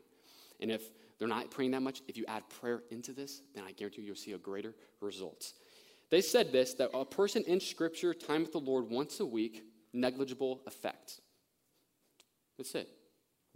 And 0.60 0.70
if 0.70 0.82
they're 1.18 1.26
not 1.26 1.50
praying 1.50 1.72
that 1.72 1.82
much, 1.82 2.00
if 2.06 2.16
you 2.16 2.24
add 2.28 2.48
prayer 2.60 2.82
into 2.92 3.12
this, 3.12 3.42
then 3.56 3.64
I 3.64 3.72
guarantee 3.72 4.02
you 4.02 4.08
you'll 4.08 4.16
see 4.16 4.32
a 4.32 4.38
greater 4.38 4.74
results. 5.00 5.54
They 6.10 6.20
said 6.20 6.52
this 6.52 6.74
that 6.74 6.90
a 6.94 7.04
person 7.04 7.42
in 7.48 7.58
Scripture, 7.58 8.14
time 8.14 8.42
with 8.42 8.52
the 8.52 8.60
Lord 8.60 8.88
once 8.88 9.18
a 9.18 9.26
week, 9.26 9.64
negligible 9.92 10.60
effect. 10.66 11.20
That's 12.56 12.74
it. 12.76 12.88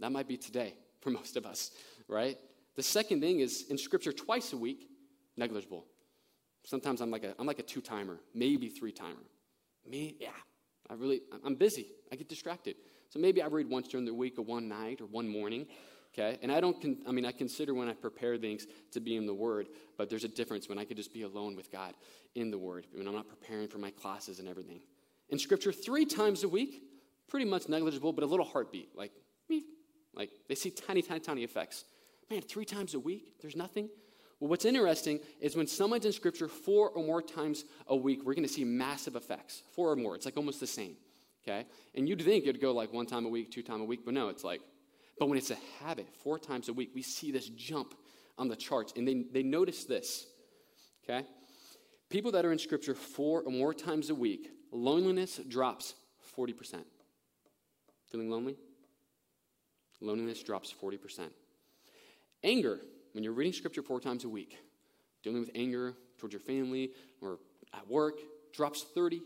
That 0.01 0.11
might 0.11 0.27
be 0.27 0.37
today 0.37 0.73
for 0.99 1.09
most 1.11 1.37
of 1.37 1.45
us, 1.45 1.71
right? 2.09 2.37
The 2.75 2.83
second 2.83 3.21
thing 3.21 3.39
is 3.39 3.65
in 3.69 3.77
Scripture 3.77 4.11
twice 4.11 4.53
a 4.53 4.57
week, 4.57 4.89
negligible. 5.37 5.85
Sometimes 6.65 7.01
I'm 7.01 7.11
like 7.11 7.23
a, 7.23 7.35
I'm 7.37 7.45
like 7.45 7.59
a 7.59 7.63
two 7.63 7.81
timer, 7.81 8.19
maybe 8.33 8.69
three 8.69 8.91
timer. 8.91 9.23
Me, 9.85 10.15
yeah, 10.19 10.29
I 10.89 10.93
really, 10.93 11.21
I'm 11.43 11.55
busy. 11.55 11.87
I 12.11 12.15
get 12.15 12.29
distracted. 12.29 12.75
So 13.09 13.19
maybe 13.19 13.41
I 13.41 13.47
read 13.47 13.69
once 13.69 13.87
during 13.87 14.05
the 14.05 14.13
week 14.13 14.39
or 14.39 14.43
one 14.43 14.67
night 14.67 15.01
or 15.01 15.05
one 15.05 15.27
morning. 15.27 15.67
Okay, 16.13 16.37
and 16.43 16.51
I 16.51 16.61
don't. 16.61 16.79
Con- 16.79 16.99
I 17.07 17.11
mean, 17.11 17.25
I 17.25 17.31
consider 17.31 17.73
when 17.73 17.89
I 17.89 17.93
prepare 17.93 18.37
things 18.37 18.67
to 18.91 18.99
be 18.99 19.15
in 19.15 19.25
the 19.25 19.33
Word, 19.33 19.67
but 19.97 20.09
there's 20.09 20.23
a 20.23 20.27
difference 20.27 20.69
when 20.69 20.77
I 20.77 20.85
could 20.85 20.95
just 20.95 21.11
be 21.11 21.23
alone 21.23 21.55
with 21.55 21.71
God 21.71 21.95
in 22.35 22.51
the 22.51 22.57
Word 22.57 22.85
when 22.93 23.07
I'm 23.07 23.15
not 23.15 23.27
preparing 23.27 23.67
for 23.67 23.79
my 23.79 23.89
classes 23.89 24.39
and 24.39 24.47
everything. 24.47 24.81
In 25.29 25.39
Scripture, 25.39 25.71
three 25.71 26.05
times 26.05 26.43
a 26.43 26.49
week, 26.49 26.83
pretty 27.27 27.45
much 27.45 27.67
negligible, 27.67 28.13
but 28.13 28.23
a 28.23 28.27
little 28.27 28.45
heartbeat, 28.45 28.95
like 28.95 29.11
me, 29.49 29.63
like 30.13 30.29
they 30.47 30.55
see 30.55 30.69
tiny, 30.69 31.01
tiny, 31.01 31.19
tiny 31.19 31.43
effects. 31.43 31.83
Man, 32.29 32.41
three 32.41 32.65
times 32.65 32.93
a 32.93 32.99
week, 32.99 33.41
there's 33.41 33.55
nothing. 33.55 33.89
Well, 34.39 34.49
what's 34.49 34.65
interesting 34.65 35.19
is 35.39 35.55
when 35.55 35.67
someone's 35.67 36.05
in 36.05 36.11
Scripture 36.11 36.47
four 36.47 36.89
or 36.89 37.03
more 37.03 37.21
times 37.21 37.65
a 37.87 37.95
week, 37.95 38.23
we're 38.23 38.33
going 38.33 38.47
to 38.47 38.53
see 38.53 38.63
massive 38.63 39.15
effects. 39.15 39.63
Four 39.73 39.91
or 39.91 39.95
more, 39.95 40.15
it's 40.15 40.25
like 40.25 40.37
almost 40.37 40.59
the 40.59 40.67
same. 40.67 40.95
Okay, 41.43 41.65
and 41.93 42.07
you'd 42.07 42.21
think 42.21 42.45
it'd 42.45 42.61
go 42.61 42.71
like 42.71 42.93
one 42.93 43.05
time 43.05 43.25
a 43.25 43.29
week, 43.29 43.51
two 43.51 43.61
time 43.61 43.81
a 43.81 43.85
week, 43.85 44.01
but 44.05 44.13
no, 44.13 44.29
it's 44.29 44.43
like. 44.43 44.61
But 45.19 45.29
when 45.29 45.37
it's 45.37 45.51
a 45.51 45.57
habit, 45.83 46.07
four 46.23 46.39
times 46.39 46.69
a 46.69 46.73
week, 46.73 46.91
we 46.95 47.01
see 47.01 47.31
this 47.31 47.49
jump 47.49 47.93
on 48.37 48.47
the 48.47 48.55
charts, 48.55 48.93
and 48.95 49.07
they 49.07 49.25
they 49.31 49.43
notice 49.43 49.83
this. 49.83 50.25
Okay, 51.03 51.25
people 52.09 52.31
that 52.31 52.45
are 52.45 52.53
in 52.53 52.59
Scripture 52.59 52.95
four 52.95 53.41
or 53.41 53.51
more 53.51 53.73
times 53.73 54.09
a 54.09 54.15
week, 54.15 54.49
loneliness 54.71 55.39
drops 55.49 55.95
forty 56.19 56.53
percent. 56.53 56.85
Feeling 58.13 58.29
lonely? 58.29 58.55
Loneliness 59.99 60.43
drops 60.43 60.71
40%. 60.71 61.29
Anger, 62.43 62.79
when 63.13 63.23
you're 63.23 63.33
reading 63.33 63.53
scripture 63.53 63.81
four 63.81 63.99
times 63.99 64.25
a 64.25 64.29
week, 64.29 64.57
dealing 65.23 65.39
with 65.39 65.51
anger 65.55 65.95
towards 66.17 66.33
your 66.33 66.41
family 66.41 66.91
or 67.21 67.39
at 67.73 67.87
work, 67.87 68.15
drops 68.53 68.85
32%. 68.95 69.21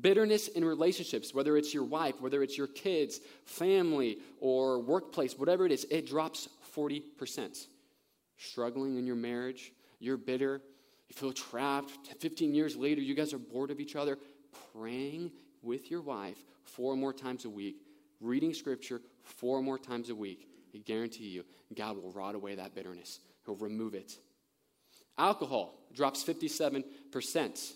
Bitterness 0.00 0.48
in 0.48 0.64
relationships, 0.64 1.34
whether 1.34 1.56
it's 1.56 1.74
your 1.74 1.82
wife, 1.82 2.20
whether 2.20 2.42
it's 2.44 2.56
your 2.56 2.68
kids, 2.68 3.20
family, 3.44 4.18
or 4.40 4.78
workplace, 4.78 5.36
whatever 5.36 5.66
it 5.66 5.72
is, 5.72 5.84
it 5.90 6.06
drops 6.06 6.48
40%. 6.76 7.66
Struggling 8.36 8.96
in 8.96 9.06
your 9.06 9.16
marriage, 9.16 9.72
you're 9.98 10.16
bitter, 10.16 10.62
you 11.08 11.14
feel 11.14 11.32
trapped. 11.32 12.14
15 12.20 12.54
years 12.54 12.76
later, 12.76 13.00
you 13.00 13.14
guys 13.14 13.34
are 13.34 13.38
bored 13.38 13.72
of 13.72 13.80
each 13.80 13.96
other. 13.96 14.16
Praying 14.72 15.32
with 15.62 15.90
your 15.90 16.02
wife 16.02 16.38
four 16.62 16.96
more 16.96 17.12
times 17.12 17.44
a 17.44 17.50
week, 17.50 17.82
reading 18.20 18.54
scripture 18.54 19.00
four 19.24 19.60
more 19.60 19.78
times 19.78 20.08
a 20.10 20.14
week, 20.14 20.46
I 20.74 20.78
guarantee 20.78 21.28
you, 21.28 21.44
God 21.74 21.96
will 21.96 22.12
rot 22.12 22.34
away 22.34 22.54
that 22.54 22.74
bitterness. 22.74 23.20
He'll 23.44 23.56
remove 23.56 23.94
it. 23.94 24.12
Alcohol 25.18 25.74
drops 25.94 26.24
57%. 26.24 27.72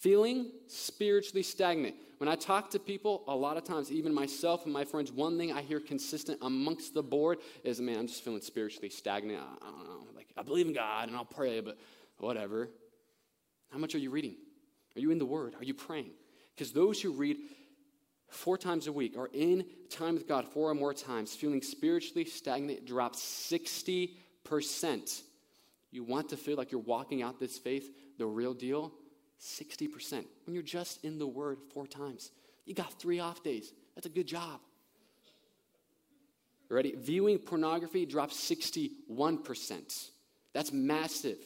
Feeling 0.00 0.50
spiritually 0.66 1.42
stagnant. 1.42 1.94
When 2.18 2.28
I 2.28 2.34
talk 2.34 2.70
to 2.70 2.78
people, 2.78 3.22
a 3.28 3.36
lot 3.36 3.56
of 3.56 3.64
times, 3.64 3.92
even 3.92 4.14
myself 4.14 4.64
and 4.64 4.72
my 4.72 4.84
friends, 4.84 5.12
one 5.12 5.36
thing 5.36 5.52
I 5.52 5.62
hear 5.62 5.78
consistent 5.78 6.38
amongst 6.42 6.94
the 6.94 7.02
board 7.02 7.38
is, 7.64 7.80
man, 7.80 7.98
I'm 7.98 8.06
just 8.06 8.24
feeling 8.24 8.40
spiritually 8.40 8.88
stagnant. 8.88 9.40
I, 9.40 9.66
don't 9.66 9.84
know. 9.84 10.06
Like, 10.16 10.28
I 10.36 10.42
believe 10.42 10.66
in 10.66 10.72
God 10.72 11.08
and 11.08 11.16
I'll 11.16 11.24
pray, 11.24 11.60
but 11.60 11.78
whatever. 12.18 12.70
How 13.70 13.78
much 13.78 13.94
are 13.94 13.98
you 13.98 14.10
reading? 14.10 14.36
Are 14.96 15.00
you 15.00 15.10
in 15.10 15.18
the 15.18 15.26
Word? 15.26 15.54
Are 15.54 15.64
you 15.64 15.74
praying? 15.74 16.10
Because 16.54 16.72
those 16.72 17.00
who 17.00 17.12
read 17.12 17.36
four 18.30 18.56
times 18.56 18.86
a 18.86 18.92
week, 18.92 19.14
or 19.16 19.28
in 19.32 19.64
time 19.88 20.14
with 20.14 20.26
God 20.26 20.48
four 20.48 20.70
or 20.70 20.74
more 20.74 20.94
times, 20.94 21.34
feeling 21.34 21.62
spiritually 21.62 22.24
stagnant 22.24 22.86
drops 22.86 23.20
60%. 23.20 25.22
You 25.92 26.04
want 26.04 26.28
to 26.30 26.36
feel 26.36 26.56
like 26.56 26.70
you're 26.70 26.80
walking 26.80 27.22
out 27.22 27.40
this 27.40 27.58
faith, 27.58 27.90
the 28.18 28.26
real 28.26 28.54
deal? 28.54 28.92
60%. 29.40 30.24
When 30.46 30.54
you're 30.54 30.62
just 30.62 31.04
in 31.04 31.18
the 31.18 31.26
Word 31.26 31.58
four 31.72 31.86
times, 31.86 32.30
you 32.66 32.74
got 32.74 32.92
three 33.00 33.20
off 33.20 33.42
days. 33.42 33.72
That's 33.94 34.06
a 34.06 34.10
good 34.10 34.26
job. 34.26 34.60
Ready? 36.68 36.94
Viewing 36.96 37.38
pornography 37.38 38.06
dropped 38.06 38.32
61%. 38.32 40.10
That's 40.52 40.72
massive. 40.72 41.38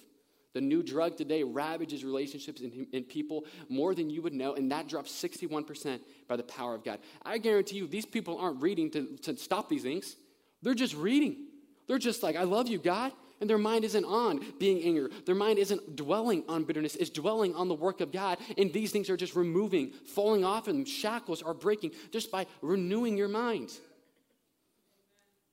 The 0.55 0.61
new 0.61 0.83
drug 0.83 1.17
today 1.17 1.43
ravages 1.43 2.05
relationships 2.05 2.61
in, 2.61 2.87
in 2.93 3.03
people 3.03 3.45
more 3.69 3.95
than 3.95 4.09
you 4.09 4.23
would 4.23 4.33
know, 4.33 4.55
and 4.55 4.71
that 4.71 4.89
drops 4.89 5.11
61% 5.13 5.99
by 6.29 6.37
the 6.37 6.45
power 6.45 6.75
of 6.75 6.85
God. 6.85 7.01
I 7.25 7.39
guarantee 7.39 7.77
you, 7.77 7.89
these 7.89 8.07
people 8.07 8.39
aren't 8.39 8.63
reading 8.63 8.91
to, 8.93 9.17
to 9.23 9.37
stop 9.37 9.69
these 9.69 9.83
things. 9.83 10.17
They're 10.63 10.75
just 10.75 10.95
reading. 10.95 11.49
They're 11.89 11.99
just 11.99 12.23
like, 12.23 12.37
I 12.37 12.45
love 12.45 12.69
you, 12.69 12.79
God. 12.79 13.13
And 13.41 13.51
their 13.51 13.59
mind 13.59 13.85
isn't 13.85 14.05
on 14.05 14.41
being 14.61 14.83
angry. 14.85 15.11
Their 15.27 15.35
mind 15.35 15.59
isn't 15.59 15.97
dwelling 15.97 16.45
on 16.49 16.63
bitterness. 16.63 16.95
It's 16.95 17.11
dwelling 17.11 17.55
on 17.57 17.67
the 17.67 17.75
work 17.75 18.01
of 18.01 18.13
God. 18.13 18.39
And 18.57 18.73
these 18.73 18.93
things 18.93 19.11
are 19.11 19.17
just 19.17 19.35
removing, 19.35 19.91
falling 19.91 20.45
off, 20.45 20.69
and 20.69 20.87
shackles 20.87 21.43
are 21.43 21.53
breaking 21.53 21.91
just 22.13 22.31
by 22.31 22.47
renewing 22.63 23.17
your 23.17 23.29
mind. 23.29 23.73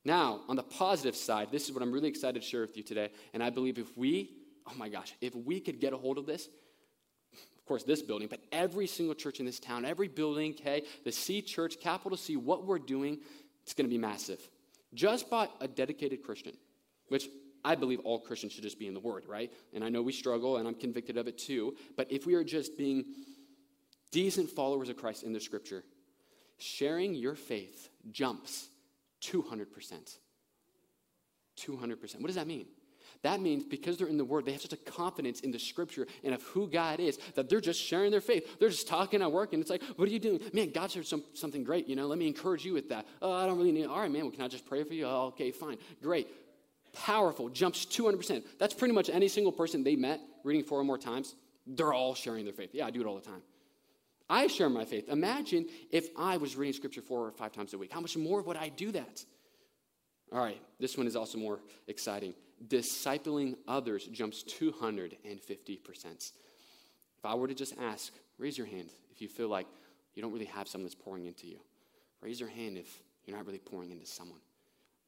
Now, 0.05 0.41
on 0.47 0.55
the 0.55 0.63
positive 0.63 1.15
side, 1.15 1.49
this 1.51 1.65
is 1.65 1.73
what 1.73 1.81
I'm 1.81 1.91
really 1.91 2.07
excited 2.07 2.41
to 2.41 2.47
share 2.47 2.61
with 2.61 2.77
you 2.77 2.83
today. 2.83 3.09
And 3.33 3.43
I 3.43 3.49
believe 3.49 3.77
if 3.77 3.97
we, 3.97 4.29
oh 4.67 4.73
my 4.77 4.89
gosh, 4.89 5.13
if 5.21 5.35
we 5.35 5.59
could 5.59 5.79
get 5.79 5.93
a 5.93 5.97
hold 5.97 6.17
of 6.17 6.25
this, 6.25 6.47
of 7.33 7.65
course, 7.65 7.83
this 7.83 8.01
building, 8.01 8.27
but 8.29 8.39
every 8.51 8.87
single 8.87 9.15
church 9.15 9.39
in 9.39 9.45
this 9.45 9.59
town, 9.59 9.85
every 9.85 10.07
building, 10.07 10.55
okay, 10.59 10.83
the 11.05 11.11
C 11.11 11.41
church, 11.41 11.79
capital 11.79 12.17
C, 12.17 12.35
what 12.35 12.65
we're 12.65 12.79
doing, 12.79 13.19
it's 13.63 13.73
going 13.73 13.87
to 13.87 13.89
be 13.89 13.97
massive. 13.97 14.39
Just 14.93 15.29
by 15.29 15.47
a 15.61 15.67
dedicated 15.67 16.23
Christian, 16.23 16.53
which 17.07 17.29
I 17.63 17.75
believe 17.75 17.99
all 17.99 18.19
Christians 18.19 18.53
should 18.53 18.63
just 18.63 18.79
be 18.79 18.87
in 18.87 18.93
the 18.93 18.99
Word, 18.99 19.25
right? 19.27 19.51
And 19.73 19.83
I 19.83 19.89
know 19.89 20.01
we 20.01 20.11
struggle, 20.11 20.57
and 20.57 20.67
I'm 20.67 20.73
convicted 20.73 21.17
of 21.17 21.27
it 21.27 21.37
too. 21.37 21.75
But 21.95 22.11
if 22.11 22.25
we 22.25 22.33
are 22.33 22.43
just 22.43 22.77
being 22.77 23.05
decent 24.11 24.49
followers 24.49 24.89
of 24.89 24.97
Christ 24.97 25.23
in 25.23 25.31
the 25.31 25.39
Scripture, 25.39 25.83
sharing 26.57 27.13
your 27.13 27.35
faith 27.35 27.89
jumps 28.11 28.69
200%. 29.21 30.17
200%. 31.57 32.15
What 32.19 32.27
does 32.27 32.35
that 32.35 32.47
mean? 32.47 32.65
That 33.23 33.39
means 33.39 33.63
because 33.63 33.97
they're 33.97 34.07
in 34.07 34.17
the 34.17 34.25
Word, 34.25 34.45
they 34.45 34.51
have 34.51 34.61
such 34.61 34.73
a 34.73 34.77
confidence 34.77 35.41
in 35.41 35.51
the 35.51 35.59
Scripture 35.59 36.07
and 36.23 36.33
of 36.33 36.41
who 36.43 36.67
God 36.67 36.99
is 36.99 37.19
that 37.35 37.49
they're 37.49 37.61
just 37.61 37.79
sharing 37.79 38.09
their 38.09 38.21
faith. 38.21 38.59
They're 38.59 38.69
just 38.69 38.87
talking 38.87 39.21
at 39.21 39.31
work, 39.31 39.53
and 39.53 39.61
it's 39.61 39.69
like, 39.69 39.83
what 39.95 40.07
are 40.07 40.11
you 40.11 40.19
doing? 40.19 40.39
Man, 40.53 40.71
God 40.71 40.89
shared 40.89 41.05
some, 41.05 41.23
something 41.33 41.63
great, 41.63 41.87
you 41.87 41.95
know, 41.95 42.07
let 42.07 42.17
me 42.17 42.27
encourage 42.27 42.65
you 42.65 42.73
with 42.73 42.89
that. 42.89 43.05
Oh, 43.21 43.31
I 43.31 43.45
don't 43.45 43.57
really 43.57 43.71
need, 43.71 43.85
all 43.85 43.99
right, 43.99 44.11
man, 44.11 44.23
well, 44.23 44.31
can 44.31 44.41
I 44.41 44.47
just 44.47 44.65
pray 44.65 44.83
for 44.83 44.93
you? 44.93 45.05
Oh, 45.05 45.27
okay, 45.27 45.51
fine, 45.51 45.77
great. 46.01 46.27
Powerful, 46.93 47.49
jumps 47.49 47.85
200%. 47.85 48.43
That's 48.59 48.73
pretty 48.73 48.93
much 48.93 49.09
any 49.09 49.27
single 49.27 49.51
person 49.51 49.83
they 49.83 49.95
met 49.95 50.19
reading 50.43 50.63
four 50.63 50.79
or 50.79 50.83
more 50.83 50.97
times. 50.97 51.35
They're 51.67 51.93
all 51.93 52.15
sharing 52.15 52.43
their 52.43 52.53
faith. 52.53 52.71
Yeah, 52.73 52.87
I 52.87 52.91
do 52.91 53.01
it 53.01 53.07
all 53.07 53.15
the 53.15 53.21
time. 53.21 53.41
I 54.29 54.47
share 54.47 54.69
my 54.69 54.85
faith. 54.85 55.09
Imagine 55.09 55.67
if 55.91 56.07
I 56.17 56.37
was 56.37 56.55
reading 56.55 56.73
scripture 56.73 57.01
four 57.01 57.27
or 57.27 57.31
five 57.31 57.51
times 57.51 57.73
a 57.73 57.77
week. 57.77 57.91
How 57.93 57.99
much 57.99 58.17
more 58.17 58.41
would 58.41 58.57
I 58.57 58.69
do 58.69 58.91
that? 58.93 59.23
All 60.31 60.39
right, 60.39 60.61
this 60.79 60.97
one 60.97 61.05
is 61.05 61.15
also 61.15 61.37
more 61.37 61.59
exciting. 61.87 62.33
Discipling 62.67 63.55
others 63.67 64.07
jumps 64.07 64.43
250%. 64.43 66.31
If 67.17 67.25
I 67.25 67.35
were 67.35 67.47
to 67.47 67.53
just 67.55 67.75
ask, 67.79 68.13
raise 68.37 68.57
your 68.57 68.67
hand 68.67 68.89
if 69.11 69.21
you 69.21 69.27
feel 69.27 69.47
like 69.47 69.67
you 70.13 70.21
don't 70.21 70.31
really 70.31 70.45
have 70.45 70.67
someone 70.67 70.85
that's 70.85 70.95
pouring 70.95 71.25
into 71.25 71.47
you. 71.47 71.59
Raise 72.21 72.39
your 72.39 72.49
hand 72.49 72.77
if 72.77 73.01
you're 73.25 73.35
not 73.35 73.45
really 73.45 73.59
pouring 73.59 73.91
into 73.91 74.05
someone. 74.05 74.39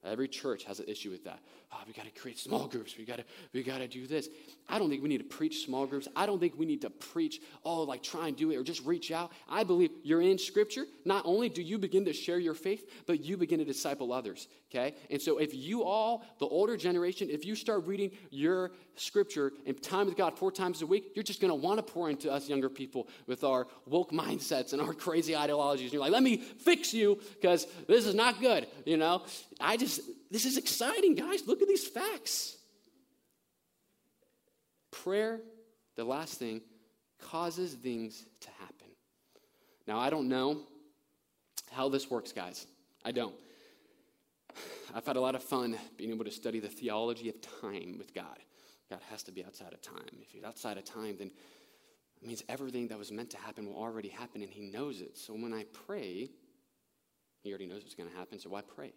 Every 0.06 0.28
church 0.28 0.66
has 0.66 0.80
an 0.80 0.86
issue 0.88 1.12
with 1.12 1.24
that. 1.24 1.40
Oh, 1.72 1.78
we 1.88 1.94
got 1.94 2.06
to 2.06 2.12
create 2.12 2.38
small 2.38 2.68
groups. 2.68 2.96
We 2.98 3.06
got 3.06 3.18
to 3.18 3.24
we 3.54 3.64
got 3.64 3.80
to 3.80 3.88
do 3.88 4.06
this. 4.06 4.30
I 4.70 4.78
don't 4.78 4.90
think 4.90 5.02
we 5.02 5.10
need 5.10 5.20
to 5.20 5.24
preach 5.24 5.66
small 5.66 5.86
groups. 5.86 6.08
I 6.16 6.26
don't 6.26 6.40
think 6.40 6.54
we 6.58 6.66
need 6.66 6.82
to 6.82 6.90
preach, 6.90 7.42
oh, 7.66 7.84
like 7.84 8.04
try 8.04 8.28
and 8.28 8.38
do 8.38 8.52
it 8.52 8.58
or 8.58 8.64
just 8.64 8.86
reach 8.86 9.12
out. 9.12 9.32
I 9.50 9.64
believe 9.64 9.92
you're 10.04 10.22
in 10.22 10.38
scripture. 10.38 10.86
Not 11.06 11.26
only 11.26 11.50
do 11.50 11.62
you 11.62 11.78
begin 11.78 12.06
to 12.06 12.14
share 12.14 12.40
your 12.40 12.54
faith, 12.54 13.04
but 13.08 13.22
you 13.22 13.38
begin 13.38 13.60
to 13.60 13.66
disciple 13.66 14.14
others, 14.14 14.48
okay? 14.70 14.96
And 15.10 15.22
so 15.22 15.38
if 15.38 15.54
you 15.54 15.84
all, 15.84 16.24
the 16.40 16.46
older 16.46 16.78
generation, 16.78 17.30
if 17.30 17.46
you 17.46 17.56
start 17.56 17.86
reading 17.86 18.12
your 18.30 18.72
scripture 18.96 19.52
and 19.66 19.82
time 19.82 20.06
with 20.06 20.16
God 20.16 20.38
four 20.38 20.52
times 20.52 20.82
a 20.82 20.86
week, 20.86 21.12
you're 21.16 21.24
just 21.24 21.42
going 21.42 21.50
to 21.50 21.56
want 21.56 21.86
to 21.86 21.94
pour 21.94 22.10
into 22.10 22.32
us 22.32 22.48
younger 22.48 22.70
people 22.70 23.08
with 23.26 23.44
our 23.44 23.68
woke 23.86 24.12
mindsets 24.12 24.74
and 24.74 24.82
our 24.82 24.94
crazy 24.94 25.36
ideologies. 25.36 25.86
And 25.86 25.94
you're 25.94 26.02
like, 26.02 26.12
"Let 26.12 26.24
me 26.24 26.38
fix 26.38 26.94
you 26.94 27.20
because 27.42 27.68
this 27.88 28.06
is 28.06 28.16
not 28.16 28.40
good," 28.40 28.68
you 28.86 28.98
know? 28.98 29.24
I 29.60 29.78
just 29.78 29.93
this 30.32 30.46
is 30.46 30.58
exciting, 30.58 31.16
guys. 31.16 31.48
Look 31.48 31.62
at 31.62 31.68
these 31.68 31.88
facts. 31.88 32.58
Prayer, 34.92 35.42
the 35.96 36.04
last 36.04 36.36
thing, 36.40 36.62
causes 37.20 37.74
things 37.74 38.26
to 38.42 38.50
happen. 38.60 38.88
Now, 39.88 40.00
I 40.00 40.10
don't 40.10 40.30
know 40.30 40.62
how 41.72 41.90
this 41.90 42.10
works, 42.10 42.32
guys. 42.32 42.68
I 43.04 43.12
don't. 43.12 43.36
I've 44.94 45.06
had 45.06 45.16
a 45.16 45.22
lot 45.22 45.36
of 45.36 45.44
fun 45.44 45.76
being 45.98 46.12
able 46.12 46.26
to 46.26 46.32
study 46.32 46.60
the 46.60 46.70
theology 46.70 47.30
of 47.30 47.36
time 47.62 47.96
with 47.98 48.14
God. 48.14 48.38
God 48.90 49.00
has 49.10 49.24
to 49.24 49.32
be 49.32 49.44
outside 49.44 49.74
of 49.74 49.82
time. 49.82 50.20
If 50.22 50.32
he's 50.32 50.44
outside 50.44 50.78
of 50.78 50.86
time, 50.86 51.16
then 51.18 51.32
it 52.22 52.28
means 52.28 52.44
everything 52.48 52.88
that 52.90 52.98
was 52.98 53.12
meant 53.12 53.32
to 53.32 53.38
happen 53.38 53.66
will 53.66 53.76
already 53.76 54.10
happen, 54.10 54.42
and 54.42 54.52
he 54.52 54.62
knows 54.62 55.02
it. 55.02 55.18
So 55.18 55.34
when 55.34 55.54
I 55.54 55.66
pray, 55.88 56.30
he 57.42 57.50
already 57.50 57.66
knows 57.66 57.82
what's 57.82 57.96
going 57.96 58.10
to 58.10 58.16
happen, 58.16 58.40
so 58.40 58.50
why 58.50 58.62
pray? 58.62 58.94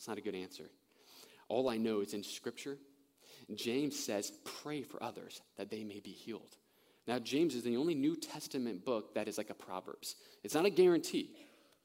That's 0.00 0.08
not 0.08 0.16
a 0.16 0.22
good 0.22 0.34
answer. 0.34 0.70
All 1.48 1.68
I 1.68 1.76
know 1.76 2.00
is 2.00 2.14
in 2.14 2.22
Scripture, 2.22 2.78
James 3.54 3.98
says, 3.98 4.32
pray 4.62 4.80
for 4.80 5.02
others 5.02 5.42
that 5.58 5.68
they 5.68 5.84
may 5.84 6.00
be 6.00 6.12
healed. 6.12 6.56
Now, 7.06 7.18
James 7.18 7.54
is 7.54 7.64
the 7.64 7.76
only 7.76 7.94
New 7.94 8.16
Testament 8.16 8.82
book 8.86 9.14
that 9.14 9.28
is 9.28 9.36
like 9.36 9.50
a 9.50 9.54
Proverbs. 9.54 10.16
It's 10.42 10.54
not 10.54 10.64
a 10.64 10.70
guarantee, 10.70 11.36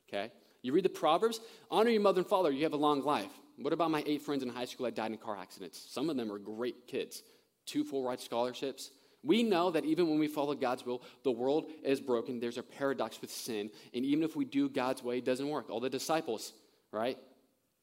okay? 0.07 0.31
You 0.61 0.71
read 0.71 0.85
the 0.85 0.89
Proverbs, 0.89 1.41
honor 1.69 1.89
your 1.89 2.01
mother 2.01 2.21
and 2.21 2.29
father, 2.29 2.51
you 2.51 2.63
have 2.63 2.71
a 2.71 2.77
long 2.77 3.03
life. 3.03 3.31
What 3.57 3.73
about 3.73 3.91
my 3.91 4.01
eight 4.07 4.21
friends 4.21 4.43
in 4.43 4.49
high 4.49 4.63
school 4.63 4.85
that 4.85 4.95
died 4.95 5.11
in 5.11 5.17
car 5.17 5.37
accidents? 5.37 5.85
Some 5.89 6.09
of 6.09 6.15
them 6.15 6.31
are 6.31 6.39
great 6.39 6.87
kids, 6.87 7.21
two 7.65 7.83
full 7.83 8.05
ride 8.05 8.21
scholarships. 8.21 8.91
We 9.23 9.43
know 9.43 9.71
that 9.71 9.83
even 9.83 10.07
when 10.07 10.19
we 10.19 10.29
follow 10.29 10.55
God's 10.55 10.85
will, 10.85 11.01
the 11.25 11.31
world 11.31 11.69
is 11.83 11.99
broken. 11.99 12.39
There's 12.39 12.57
a 12.57 12.63
paradox 12.63 13.19
with 13.19 13.29
sin. 13.29 13.71
And 13.93 14.05
even 14.05 14.23
if 14.23 14.37
we 14.37 14.45
do 14.45 14.69
God's 14.69 15.03
way, 15.03 15.17
it 15.17 15.25
doesn't 15.25 15.49
work. 15.49 15.69
All 15.69 15.81
the 15.81 15.89
disciples, 15.89 16.53
right? 16.93 17.17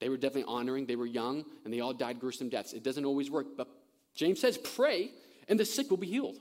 They 0.03 0.09
were 0.09 0.17
definitely 0.17 0.53
honoring, 0.53 0.87
they 0.87 0.97
were 0.97 1.07
young, 1.07 1.45
and 1.65 1.73
they 1.73 1.79
all 1.79 1.93
died 1.93 2.19
gruesome 2.19 2.49
deaths. 2.49 2.73
It 2.73 2.83
doesn't 2.83 3.05
always 3.05 3.31
work, 3.31 3.57
but 3.57 3.69
James 4.17 4.41
says, 4.41 4.59
pray, 4.59 5.13
and 5.47 5.61
the 5.61 5.65
sick 5.65 5.91
will 5.91 5.97
be 5.97 6.09
healed. 6.09 6.39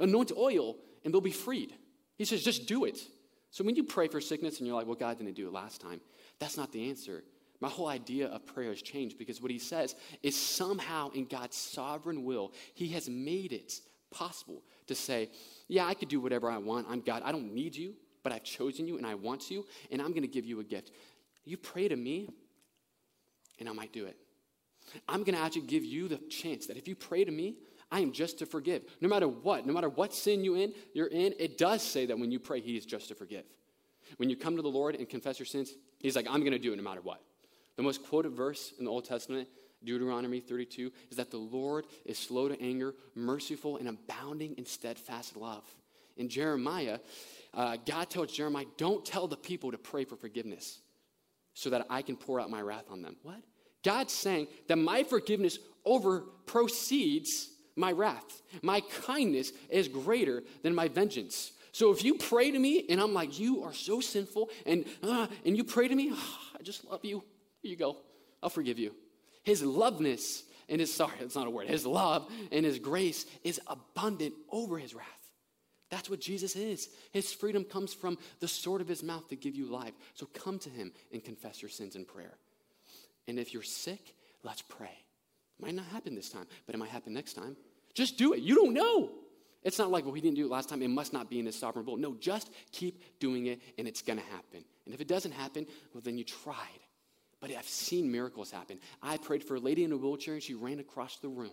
Anoint 0.00 0.32
oil, 0.34 0.76
and 1.04 1.12
they'll 1.12 1.20
be 1.20 1.30
freed. 1.30 1.74
He 2.16 2.24
says, 2.24 2.42
just 2.42 2.66
do 2.66 2.86
it. 2.86 2.98
So 3.50 3.64
when 3.64 3.76
you 3.76 3.84
pray 3.84 4.08
for 4.08 4.18
sickness 4.18 4.58
and 4.58 4.66
you're 4.66 4.74
like, 4.74 4.86
well, 4.86 4.96
God 4.96 5.18
didn't 5.18 5.34
do 5.34 5.46
it 5.46 5.52
last 5.52 5.82
time, 5.82 6.00
that's 6.38 6.56
not 6.56 6.72
the 6.72 6.88
answer. 6.88 7.22
My 7.60 7.68
whole 7.68 7.88
idea 7.88 8.28
of 8.28 8.46
prayer 8.46 8.70
has 8.70 8.80
changed 8.80 9.18
because 9.18 9.42
what 9.42 9.50
he 9.50 9.58
says 9.58 9.94
is 10.22 10.34
somehow 10.34 11.10
in 11.10 11.26
God's 11.26 11.58
sovereign 11.58 12.24
will, 12.24 12.54
he 12.72 12.88
has 12.88 13.10
made 13.10 13.52
it 13.52 13.74
possible 14.10 14.62
to 14.86 14.94
say, 14.94 15.28
yeah, 15.68 15.84
I 15.84 15.92
could 15.92 16.08
do 16.08 16.18
whatever 16.18 16.50
I 16.50 16.56
want. 16.56 16.86
I'm 16.88 17.02
God. 17.02 17.22
I 17.26 17.30
don't 17.30 17.52
need 17.52 17.76
you, 17.76 17.92
but 18.22 18.32
I've 18.32 18.42
chosen 18.42 18.86
you 18.86 18.96
and 18.96 19.06
I 19.06 19.16
want 19.16 19.50
you, 19.50 19.66
and 19.90 20.00
I'm 20.00 20.12
going 20.12 20.22
to 20.22 20.28
give 20.28 20.46
you 20.46 20.60
a 20.60 20.64
gift. 20.64 20.92
You 21.44 21.58
pray 21.58 21.88
to 21.88 21.96
me, 21.96 22.30
and 23.58 23.68
I 23.68 23.72
might 23.72 23.92
do 23.92 24.06
it. 24.06 24.16
I'm 25.08 25.22
going 25.22 25.36
to 25.36 25.40
actually 25.40 25.62
give 25.62 25.84
you 25.84 26.08
the 26.08 26.18
chance 26.28 26.66
that 26.66 26.76
if 26.76 26.88
you 26.88 26.94
pray 26.94 27.24
to 27.24 27.30
me, 27.30 27.56
I 27.90 28.00
am 28.00 28.12
just 28.12 28.38
to 28.38 28.46
forgive. 28.46 28.82
No 29.00 29.08
matter 29.08 29.28
what, 29.28 29.66
no 29.66 29.72
matter 29.72 29.88
what 29.88 30.14
sin 30.14 30.44
you 30.44 30.54
in, 30.54 30.72
you're 30.94 31.08
in, 31.08 31.34
it 31.38 31.58
does 31.58 31.82
say 31.82 32.06
that 32.06 32.18
when 32.18 32.30
you 32.30 32.40
pray, 32.40 32.60
he 32.60 32.76
is 32.76 32.86
just 32.86 33.08
to 33.08 33.14
forgive. 33.14 33.44
When 34.16 34.30
you 34.30 34.36
come 34.36 34.56
to 34.56 34.62
the 34.62 34.68
Lord 34.68 34.94
and 34.94 35.08
confess 35.08 35.38
your 35.38 35.46
sins, 35.46 35.74
he's 36.00 36.16
like, 36.16 36.26
I'm 36.28 36.40
going 36.40 36.52
to 36.52 36.58
do 36.58 36.72
it 36.72 36.76
no 36.76 36.82
matter 36.82 37.00
what. 37.00 37.22
The 37.76 37.82
most 37.82 38.04
quoted 38.04 38.32
verse 38.32 38.72
in 38.78 38.84
the 38.84 38.90
Old 38.90 39.04
Testament, 39.04 39.48
Deuteronomy 39.84 40.40
32, 40.40 40.92
is 41.10 41.16
that 41.16 41.30
the 41.30 41.38
Lord 41.38 41.86
is 42.04 42.18
slow 42.18 42.48
to 42.48 42.60
anger, 42.62 42.94
merciful, 43.14 43.76
and 43.76 43.88
abounding 43.88 44.54
in 44.56 44.66
steadfast 44.66 45.36
love. 45.36 45.64
In 46.16 46.28
Jeremiah, 46.28 46.98
uh, 47.54 47.76
God 47.86 48.10
tells 48.10 48.32
Jeremiah, 48.32 48.66
Don't 48.76 49.04
tell 49.04 49.26
the 49.26 49.36
people 49.36 49.72
to 49.72 49.78
pray 49.78 50.04
for 50.04 50.16
forgiveness 50.16 50.80
so 51.54 51.70
that 51.70 51.86
I 51.90 52.02
can 52.02 52.16
pour 52.16 52.40
out 52.40 52.50
my 52.50 52.60
wrath 52.60 52.84
on 52.90 53.02
them. 53.02 53.16
What? 53.22 53.40
God's 53.84 54.12
saying 54.12 54.48
that 54.68 54.76
my 54.76 55.02
forgiveness 55.02 55.58
over 55.84 56.20
proceeds 56.46 57.48
my 57.76 57.92
wrath. 57.92 58.42
My 58.62 58.80
kindness 58.80 59.52
is 59.70 59.88
greater 59.88 60.42
than 60.62 60.74
my 60.74 60.88
vengeance. 60.88 61.52
So 61.72 61.90
if 61.90 62.04
you 62.04 62.14
pray 62.14 62.50
to 62.50 62.58
me 62.58 62.86
and 62.90 63.00
I'm 63.00 63.14
like, 63.14 63.38
you 63.38 63.62
are 63.62 63.72
so 63.72 64.00
sinful, 64.00 64.50
and, 64.66 64.84
uh, 65.02 65.26
and 65.44 65.56
you 65.56 65.64
pray 65.64 65.88
to 65.88 65.94
me, 65.94 66.10
oh, 66.12 66.38
I 66.58 66.62
just 66.62 66.84
love 66.84 67.04
you. 67.04 67.24
Here 67.62 67.70
you 67.70 67.76
go. 67.76 67.96
I'll 68.42 68.50
forgive 68.50 68.78
you. 68.78 68.94
His 69.42 69.62
loveness 69.62 70.44
and 70.68 70.80
his, 70.80 70.92
sorry, 70.92 71.14
that's 71.18 71.34
not 71.34 71.46
a 71.46 71.50
word, 71.50 71.68
his 71.68 71.86
love 71.86 72.30
and 72.50 72.64
his 72.64 72.78
grace 72.78 73.26
is 73.42 73.60
abundant 73.66 74.34
over 74.50 74.78
his 74.78 74.94
wrath. 74.94 75.06
That's 75.92 76.08
what 76.08 76.22
Jesus 76.22 76.56
is. 76.56 76.88
His 77.10 77.34
freedom 77.34 77.64
comes 77.64 77.92
from 77.92 78.16
the 78.40 78.48
sword 78.48 78.80
of 78.80 78.88
his 78.88 79.02
mouth 79.02 79.28
to 79.28 79.36
give 79.36 79.54
you 79.54 79.66
life. 79.66 79.92
So 80.14 80.26
come 80.32 80.58
to 80.60 80.70
him 80.70 80.90
and 81.12 81.22
confess 81.22 81.60
your 81.60 81.68
sins 81.68 81.96
in 81.96 82.06
prayer. 82.06 82.32
And 83.28 83.38
if 83.38 83.52
you're 83.52 83.62
sick, 83.62 84.14
let's 84.42 84.62
pray. 84.62 84.86
It 85.58 85.62
might 85.66 85.74
not 85.74 85.84
happen 85.84 86.14
this 86.14 86.30
time, 86.30 86.46
but 86.64 86.74
it 86.74 86.78
might 86.78 86.88
happen 86.88 87.12
next 87.12 87.34
time. 87.34 87.58
Just 87.92 88.16
do 88.16 88.32
it. 88.32 88.40
You 88.40 88.54
don't 88.54 88.72
know. 88.72 89.10
It's 89.64 89.78
not 89.78 89.90
like, 89.90 90.06
well, 90.06 90.14
he 90.14 90.22
didn't 90.22 90.36
do 90.36 90.46
it 90.46 90.50
last 90.50 90.70
time. 90.70 90.80
It 90.80 90.88
must 90.88 91.12
not 91.12 91.28
be 91.28 91.38
in 91.38 91.44
his 91.44 91.58
sovereign 91.58 91.84
will. 91.84 91.98
No, 91.98 92.14
just 92.18 92.50
keep 92.72 93.20
doing 93.20 93.46
it, 93.46 93.60
and 93.76 93.86
it's 93.86 94.00
going 94.00 94.18
to 94.18 94.24
happen. 94.24 94.64
And 94.86 94.94
if 94.94 95.02
it 95.02 95.08
doesn't 95.08 95.32
happen, 95.32 95.66
well, 95.92 96.00
then 96.02 96.16
you 96.16 96.24
tried. 96.24 96.56
but 97.42 97.50
I've 97.50 97.68
seen 97.68 98.10
miracles 98.10 98.50
happen. 98.52 98.78
I 99.02 99.18
prayed 99.18 99.42
for 99.44 99.56
a 99.56 99.60
lady 99.60 99.82
in 99.84 99.92
a 99.92 99.96
wheelchair 99.96 100.34
and 100.34 100.42
she 100.42 100.54
ran 100.54 100.78
across 100.78 101.18
the 101.18 101.28
room. 101.28 101.50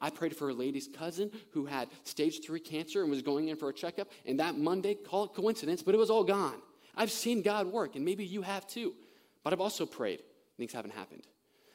I 0.00 0.10
prayed 0.10 0.36
for 0.36 0.48
a 0.48 0.54
lady's 0.54 0.88
cousin 0.88 1.30
who 1.50 1.66
had 1.66 1.88
stage 2.04 2.44
three 2.44 2.60
cancer 2.60 3.02
and 3.02 3.10
was 3.10 3.22
going 3.22 3.48
in 3.48 3.56
for 3.56 3.68
a 3.68 3.72
checkup, 3.72 4.10
and 4.26 4.40
that 4.40 4.56
Monday, 4.56 4.94
call 4.94 5.24
it 5.24 5.34
coincidence, 5.34 5.82
but 5.82 5.94
it 5.94 5.98
was 5.98 6.10
all 6.10 6.24
gone. 6.24 6.60
I've 6.96 7.10
seen 7.10 7.42
God 7.42 7.66
work, 7.66 7.96
and 7.96 8.04
maybe 8.04 8.24
you 8.24 8.42
have 8.42 8.66
too. 8.66 8.94
But 9.42 9.52
I've 9.52 9.60
also 9.60 9.86
prayed. 9.86 10.22
Things 10.56 10.72
haven't 10.72 10.94
happened. 10.94 11.26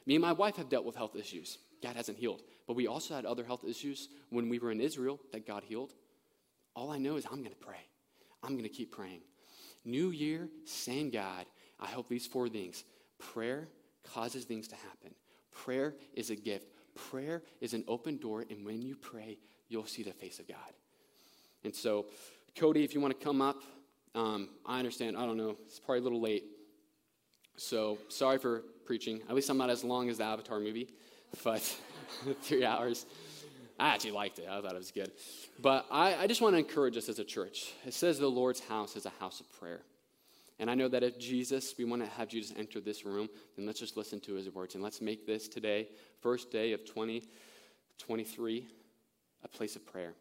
Me 0.06 0.16
and 0.16 0.22
my 0.22 0.34
wife 0.34 0.58
have 0.58 0.70
dealt 0.70 0.86
with 0.86 0.96
health 0.96 1.16
issues. 1.16 1.58
God 1.82 1.96
hasn't 1.96 2.18
healed. 2.18 2.42
But 2.68 2.76
we 2.76 2.88
also 2.88 3.16
had 3.16 3.26
other 3.26 3.44
health 3.44 3.64
issues 3.64 4.10
when 4.30 4.50
we 4.50 4.60
were 4.60 4.72
in 4.72 4.82
Israel 4.82 5.20
that 5.32 5.48
God 5.48 5.64
healed. 5.64 5.94
All 6.76 6.92
I 6.92 6.98
know 6.98 7.16
is 7.16 7.26
I'm 7.26 7.40
going 7.40 7.56
to 7.56 7.66
pray. 7.66 7.88
I'm 8.44 8.52
going 8.52 8.64
to 8.64 8.70
keep 8.70 8.92
praying. 8.92 9.22
New 9.84 10.10
year, 10.10 10.50
same 10.66 11.10
God. 11.10 11.46
I 11.80 11.88
hope 11.88 12.10
these 12.10 12.28
four 12.28 12.50
things 12.50 12.84
prayer 13.20 13.68
causes 14.04 14.46
things 14.46 14.68
to 14.68 14.76
happen, 14.76 15.16
prayer 15.52 15.96
is 16.14 16.30
a 16.30 16.36
gift, 16.36 16.68
prayer 16.96 17.44
is 17.62 17.74
an 17.74 17.84
open 17.88 18.18
door, 18.18 18.46
and 18.50 18.66
when 18.66 18.82
you 18.82 18.96
pray, 18.96 19.38
you'll 19.70 19.86
see 19.86 20.04
the 20.04 20.14
face 20.14 20.40
of 20.40 20.48
God. 20.48 20.58
And 21.64 21.74
so, 21.74 22.06
Cody, 22.58 22.84
if 22.84 22.94
you 22.94 23.02
want 23.02 23.18
to 23.18 23.24
come 23.24 23.42
up, 23.42 23.62
um, 24.14 24.50
I 24.66 24.80
understand. 24.80 25.18
I 25.18 25.26
don't 25.26 25.38
know. 25.38 25.58
It's 25.66 25.80
probably 25.80 26.00
a 26.00 26.04
little 26.04 26.22
late. 26.22 26.46
So, 27.58 27.98
sorry 28.08 28.38
for 28.38 28.64
preaching. 28.86 29.22
At 29.28 29.36
least 29.36 29.50
I'm 29.50 29.58
not 29.58 29.70
as 29.70 29.84
long 29.84 30.10
as 30.10 30.20
the 30.20 30.24
Avatar 30.24 30.60
movie, 30.60 30.90
but 31.44 31.62
three 32.42 32.64
hours. 32.64 33.06
I 33.78 33.90
actually 33.90 34.12
liked 34.12 34.40
it. 34.40 34.48
I 34.50 34.62
thought 34.62 34.72
it 34.72 34.78
was 34.78 34.92
good. 34.92 35.12
But 35.62 35.86
I, 35.92 36.16
I 36.16 36.28
just 36.28 36.42
want 36.42 36.54
to 36.54 36.60
encourage 36.60 36.96
us 36.96 37.10
as 37.10 37.20
a 37.20 37.26
church. 37.26 37.74
It 37.86 37.94
says 37.94 38.20
the 38.20 38.28
Lord's 38.28 38.62
house 38.62 38.96
is 38.96 39.06
a 39.06 39.12
house 39.20 39.42
of 39.42 39.52
prayer. 39.60 39.82
And 40.60 40.70
I 40.70 40.76
know 40.76 40.88
that 40.88 41.04
if 41.04 41.20
Jesus, 41.20 41.74
we 41.78 41.84
want 41.86 42.04
to 42.04 42.10
have 42.12 42.30
Jesus 42.30 42.56
enter 42.58 42.80
this 42.80 43.06
room, 43.06 43.28
then 43.56 43.66
let's 43.66 43.80
just 43.80 43.98
listen 43.98 44.20
to 44.22 44.36
his 44.36 44.50
words. 44.50 44.76
And 44.76 44.84
let's 44.84 45.02
make 45.02 45.26
this 45.26 45.48
today, 45.48 45.90
first 46.22 46.50
day 46.50 46.72
of 46.74 46.86
2023, 46.86 48.68
a 49.44 49.48
place 49.48 49.76
of 49.76 49.86
prayer. 49.86 50.14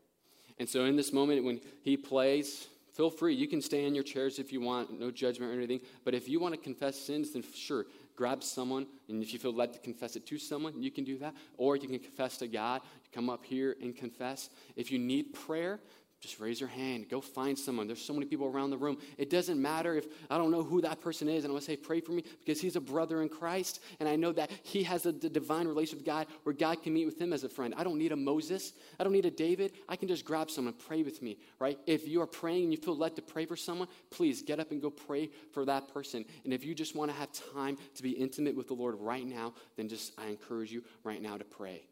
And 0.59 0.69
so 0.69 0.85
in 0.85 0.97
this 0.97 1.13
moment, 1.13 1.45
when 1.45 1.61
he 1.83 1.97
plays, 1.97 2.67
feel 2.95 3.11
free. 3.11 3.35
You 3.35 3.49
can 3.49 3.61
stay 3.61 3.87
in 3.87 3.95
your 3.95 4.05
chairs 4.05 4.39
if 4.39 4.53
you 4.53 4.61
want, 4.61 4.99
no 4.99 5.11
judgment 5.11 5.53
or 5.53 5.55
anything. 5.55 5.81
But 6.05 6.15
if 6.15 6.29
you 6.29 6.41
want 6.41 6.55
to 6.55 6.61
confess 6.61 6.99
sins, 6.99 7.33
then 7.33 7.45
sure, 7.55 7.87
grab 8.17 8.43
someone. 8.43 8.87
And 9.09 9.23
if 9.23 9.33
you 9.33 9.39
feel 9.39 9.53
led 9.53 9.73
to 9.73 9.79
confess 9.79 10.17
it 10.17 10.27
to 10.27 10.39
someone, 10.39 10.83
you 10.83 10.91
can 10.91 11.05
do 11.05 11.19
that. 11.19 11.35
Or 11.57 11.77
you 11.77 11.89
can 11.89 11.99
confess 11.99 12.39
to 12.39 12.49
God. 12.49 12.83
Come 13.13 13.31
up 13.31 13.45
here 13.45 13.77
and 13.81 13.97
confess. 13.97 14.51
If 14.77 14.91
you 14.91 14.99
need 14.99 15.33
prayer, 15.33 15.81
just 16.25 16.41
raise 16.41 16.59
your 16.59 16.71
hand. 16.71 17.07
Go 17.11 17.21
find 17.21 17.57
someone. 17.59 17.87
There's 17.87 18.01
so 18.01 18.15
many 18.15 18.25
people 18.25 18.47
around 18.47 18.71
the 18.71 18.79
room. 18.79 18.97
It 19.19 19.29
doesn't 19.29 19.61
matter 19.61 19.95
if 19.95 20.07
I 20.31 20.39
don't 20.39 20.51
know 20.51 20.63
who 20.63 20.81
that 20.81 21.03
person 21.03 21.29
is, 21.29 21.45
and 21.45 21.51
I 21.51 21.53
want 21.53 21.65
to 21.65 21.71
say, 21.71 21.77
pray 21.77 22.01
for 22.01 22.13
me 22.13 22.25
because 22.39 22.63
he's 22.63 22.77
a 22.77 22.81
brother 22.81 23.21
in 23.21 23.29
Christ, 23.29 23.81
and 24.01 24.09
I 24.09 24.17
know 24.17 24.33
that 24.33 24.51
he 24.63 24.83
has 24.85 25.05
a, 25.05 25.13
divine 25.13 25.69
relationship 25.69 25.99
with 25.99 26.07
God 26.07 26.27
where 26.45 26.55
God 26.55 26.83
can 26.83 26.95
meet 26.95 27.05
with 27.05 27.21
him 27.21 27.35
as 27.35 27.45
a 27.45 27.49
friend. 27.49 27.75
I 27.77 27.85
don't 27.85 27.99
need 27.99 28.13
a 28.13 28.17
Moses. 28.17 28.73
I 28.99 29.05
don't 29.05 29.13
need 29.13 29.27
a 29.27 29.31
David. 29.31 29.73
I 29.87 29.97
can 29.97 30.09
just 30.09 30.25
grab 30.25 30.51
someone, 30.51 30.73
pray 30.73 31.03
with 31.03 31.21
me, 31.21 31.37
right? 31.59 31.79
If 31.87 32.09
you 32.09 32.23
are 32.23 32.27
praying 32.27 32.65
and 32.65 32.73
you 32.73 32.79
feel 32.79 32.97
led 32.97 33.17
to 33.17 33.23
pray 33.23 33.45
for 33.45 33.57
someone, 33.57 33.89
please 34.11 34.41
get 34.41 34.59
up 34.59 34.71
and 34.71 34.81
go 34.81 34.89
pray 34.89 35.29
for 35.53 35.67
that 35.67 35.93
person. 35.93 36.25
And 36.45 36.55
if 36.55 36.65
you 36.65 36.75
just 36.75 36.97
want 36.97 37.11
to 37.11 37.17
have 37.19 37.29
time 37.53 37.77
to 37.97 38.03
be 38.03 38.13
intimate 38.13 38.57
with 38.57 38.69
the 38.69 38.75
Lord 38.75 38.95
right 38.99 39.27
now, 39.27 39.53
then 39.77 39.89
just 39.89 40.13
I 40.19 40.29
encourage 40.29 40.73
you 40.73 40.85
right 41.03 41.21
now 41.21 41.37
to 41.37 41.45
pray. 41.45 41.83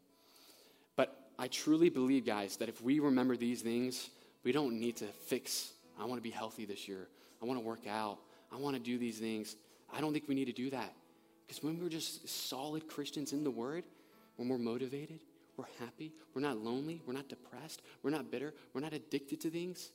But 0.96 1.14
I 1.38 1.48
truly 1.48 1.90
believe, 1.90 2.24
guys, 2.24 2.56
that 2.58 2.68
if 2.68 2.80
we 2.80 2.98
remember 3.00 3.36
these 3.36 3.62
things, 3.62 4.08
we 4.44 4.52
don't 4.52 4.78
need 4.78 4.96
to 4.96 5.06
fix, 5.06 5.72
I 5.98 6.04
want 6.04 6.18
to 6.18 6.22
be 6.22 6.30
healthy 6.30 6.64
this 6.64 6.88
year. 6.88 7.08
I 7.40 7.44
want 7.44 7.58
to 7.60 7.64
work 7.64 7.86
out. 7.88 8.18
I 8.52 8.56
want 8.56 8.76
to 8.76 8.82
do 8.82 8.98
these 8.98 9.18
things. 9.18 9.56
I 9.92 10.00
don't 10.00 10.12
think 10.12 10.28
we 10.28 10.34
need 10.34 10.46
to 10.46 10.52
do 10.52 10.70
that. 10.70 10.92
Because 11.46 11.62
when 11.62 11.80
we're 11.80 11.88
just 11.88 12.28
solid 12.28 12.88
Christians 12.88 13.32
in 13.32 13.44
the 13.44 13.50
Word, 13.50 13.84
when 14.36 14.48
we're 14.48 14.58
motivated, 14.58 15.20
we're 15.56 15.66
happy, 15.80 16.12
we're 16.34 16.40
not 16.40 16.58
lonely, 16.58 17.02
we're 17.06 17.12
not 17.12 17.28
depressed, 17.28 17.82
we're 18.02 18.10
not 18.10 18.30
bitter, 18.30 18.54
we're 18.72 18.80
not 18.80 18.92
addicted 18.92 19.40
to 19.42 19.50
things. 19.50 19.90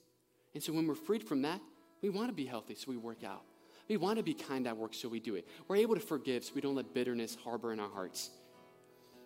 And 0.53 0.61
so 0.61 0.71
when 0.71 0.87
we're 0.87 0.95
freed 0.95 1.23
from 1.23 1.41
that, 1.43 1.59
we 2.01 2.09
want 2.09 2.29
to 2.29 2.33
be 2.33 2.45
healthy, 2.45 2.75
so 2.75 2.85
we 2.89 2.97
work 2.97 3.23
out. 3.23 3.41
We 3.89 3.97
want 3.97 4.17
to 4.17 4.23
be 4.23 4.33
kind 4.33 4.67
at 4.67 4.77
work, 4.77 4.93
so 4.93 5.07
we 5.07 5.19
do 5.19 5.35
it. 5.35 5.47
We're 5.67 5.77
able 5.77 5.95
to 5.95 6.01
forgive, 6.01 6.43
so 6.43 6.51
we 6.53 6.61
don't 6.61 6.75
let 6.75 6.93
bitterness 6.93 7.37
harbor 7.43 7.73
in 7.73 7.79
our 7.79 7.89
hearts. 7.89 8.29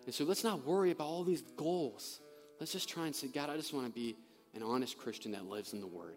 And 0.06 0.14
so 0.14 0.24
let's 0.24 0.44
not 0.44 0.64
worry 0.64 0.90
about 0.90 1.04
all 1.04 1.24
these 1.24 1.42
goals. 1.56 2.20
Let's 2.60 2.72
just 2.72 2.88
try 2.88 3.06
and 3.06 3.14
say, 3.14 3.28
God, 3.28 3.50
I 3.50 3.56
just 3.56 3.74
want 3.74 3.86
to 3.86 3.92
be 3.92 4.16
an 4.54 4.62
honest 4.62 4.98
Christian 4.98 5.32
that 5.32 5.48
lives 5.48 5.72
in 5.72 5.80
the 5.80 5.86
Word. 5.86 6.16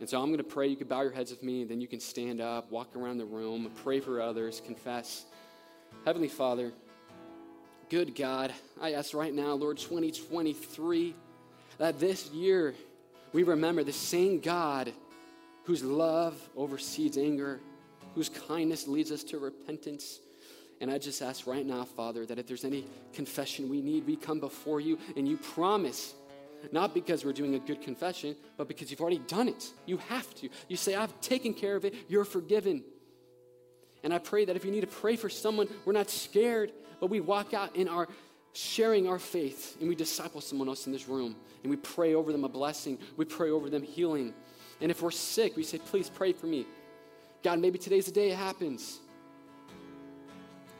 And 0.00 0.08
so 0.08 0.20
I'm 0.20 0.26
going 0.26 0.38
to 0.38 0.44
pray. 0.44 0.68
You 0.68 0.76
can 0.76 0.86
bow 0.86 1.02
your 1.02 1.12
heads 1.12 1.30
with 1.30 1.42
me, 1.42 1.62
and 1.62 1.70
then 1.70 1.80
you 1.80 1.88
can 1.88 2.00
stand 2.00 2.40
up, 2.40 2.70
walk 2.70 2.94
around 2.96 3.18
the 3.18 3.24
room, 3.24 3.70
pray 3.82 4.00
for 4.00 4.20
others, 4.20 4.62
confess. 4.64 5.24
Heavenly 6.04 6.28
Father, 6.28 6.72
good 7.88 8.14
God, 8.14 8.52
I 8.80 8.92
ask 8.92 9.14
right 9.14 9.34
now, 9.34 9.54
Lord, 9.54 9.78
2023, 9.78 11.14
that 11.78 11.98
this 11.98 12.30
year 12.30 12.74
we 13.32 13.42
remember 13.42 13.82
the 13.82 13.92
same 13.92 14.40
God 14.40 14.92
whose 15.64 15.82
love 15.82 16.34
oversees 16.56 17.18
anger, 17.18 17.60
whose 18.14 18.28
kindness 18.28 18.88
leads 18.88 19.10
us 19.10 19.22
to 19.24 19.38
repentance. 19.38 20.20
And 20.80 20.90
I 20.90 20.98
just 20.98 21.22
ask 21.22 21.46
right 21.46 21.66
now, 21.66 21.84
Father, 21.84 22.24
that 22.26 22.38
if 22.38 22.46
there's 22.46 22.64
any 22.64 22.84
confession 23.12 23.68
we 23.68 23.80
need, 23.80 24.06
we 24.06 24.16
come 24.16 24.38
before 24.38 24.80
you 24.80 24.98
and 25.16 25.28
you 25.28 25.36
promise 25.36 26.14
not 26.72 26.94
because 26.94 27.24
we're 27.24 27.32
doing 27.32 27.54
a 27.54 27.58
good 27.58 27.80
confession, 27.80 28.36
but 28.56 28.68
because 28.68 28.90
you've 28.90 29.00
already 29.00 29.18
done 29.18 29.48
it. 29.48 29.72
You 29.86 29.98
have 30.08 30.34
to. 30.36 30.48
You 30.68 30.76
say, 30.76 30.94
I've 30.94 31.18
taken 31.20 31.54
care 31.54 31.76
of 31.76 31.84
it, 31.84 31.94
you're 32.08 32.24
forgiven. 32.24 32.82
And 34.04 34.12
I 34.14 34.18
pray 34.18 34.44
that 34.44 34.56
if 34.56 34.64
you 34.64 34.70
need 34.70 34.82
to 34.82 34.86
pray 34.86 35.16
for 35.16 35.28
someone, 35.28 35.68
we're 35.84 35.92
not 35.92 36.10
scared, 36.10 36.72
but 37.00 37.10
we 37.10 37.20
walk 37.20 37.54
out 37.54 37.76
in 37.76 37.88
our 37.88 38.08
sharing 38.52 39.06
our 39.06 39.18
faith 39.18 39.76
and 39.78 39.88
we 39.88 39.94
disciple 39.94 40.40
someone 40.40 40.68
else 40.68 40.86
in 40.86 40.92
this 40.92 41.08
room 41.08 41.36
and 41.62 41.70
we 41.70 41.76
pray 41.76 42.14
over 42.14 42.32
them 42.32 42.44
a 42.44 42.48
blessing. 42.48 42.98
We 43.16 43.24
pray 43.24 43.50
over 43.50 43.70
them 43.70 43.82
healing. 43.82 44.34
And 44.80 44.90
if 44.90 45.02
we're 45.02 45.10
sick, 45.10 45.56
we 45.56 45.62
say, 45.62 45.78
please 45.78 46.08
pray 46.08 46.32
for 46.32 46.46
me. 46.46 46.66
God, 47.42 47.58
maybe 47.60 47.78
today's 47.78 48.06
the 48.06 48.12
day 48.12 48.30
it 48.30 48.36
happens. 48.36 49.00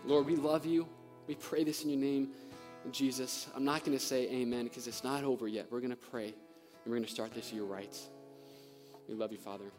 Lord, 0.05 0.27
we 0.27 0.37
love 0.37 0.65
you. 0.65 0.89
We 1.27 1.35
pray 1.35 1.65
this 1.65 1.85
in 1.85 1.91
your 1.91 1.99
name. 1.99 2.31
Jesus, 2.93 3.49
I'm 3.55 3.65
not 3.65 3.85
going 3.85 3.97
to 3.97 4.05
say 4.05 4.29
amen 4.31 4.65
because 4.65 4.87
it's 4.87 5.05
not 5.05 5.25
over 5.25 5.49
yet. 5.49 5.67
We're 5.71 5.81
going 5.81 5.91
to 5.91 5.97
pray 5.97 6.27
and 6.27 6.87
we're 6.87 6.97
going 6.97 7.05
to 7.05 7.11
start 7.11 7.35
this 7.35 7.53
year 7.53 7.65
right. 7.65 7.97
We 9.09 9.15
love 9.15 9.33
you, 9.33 9.39
Father. 9.39 9.71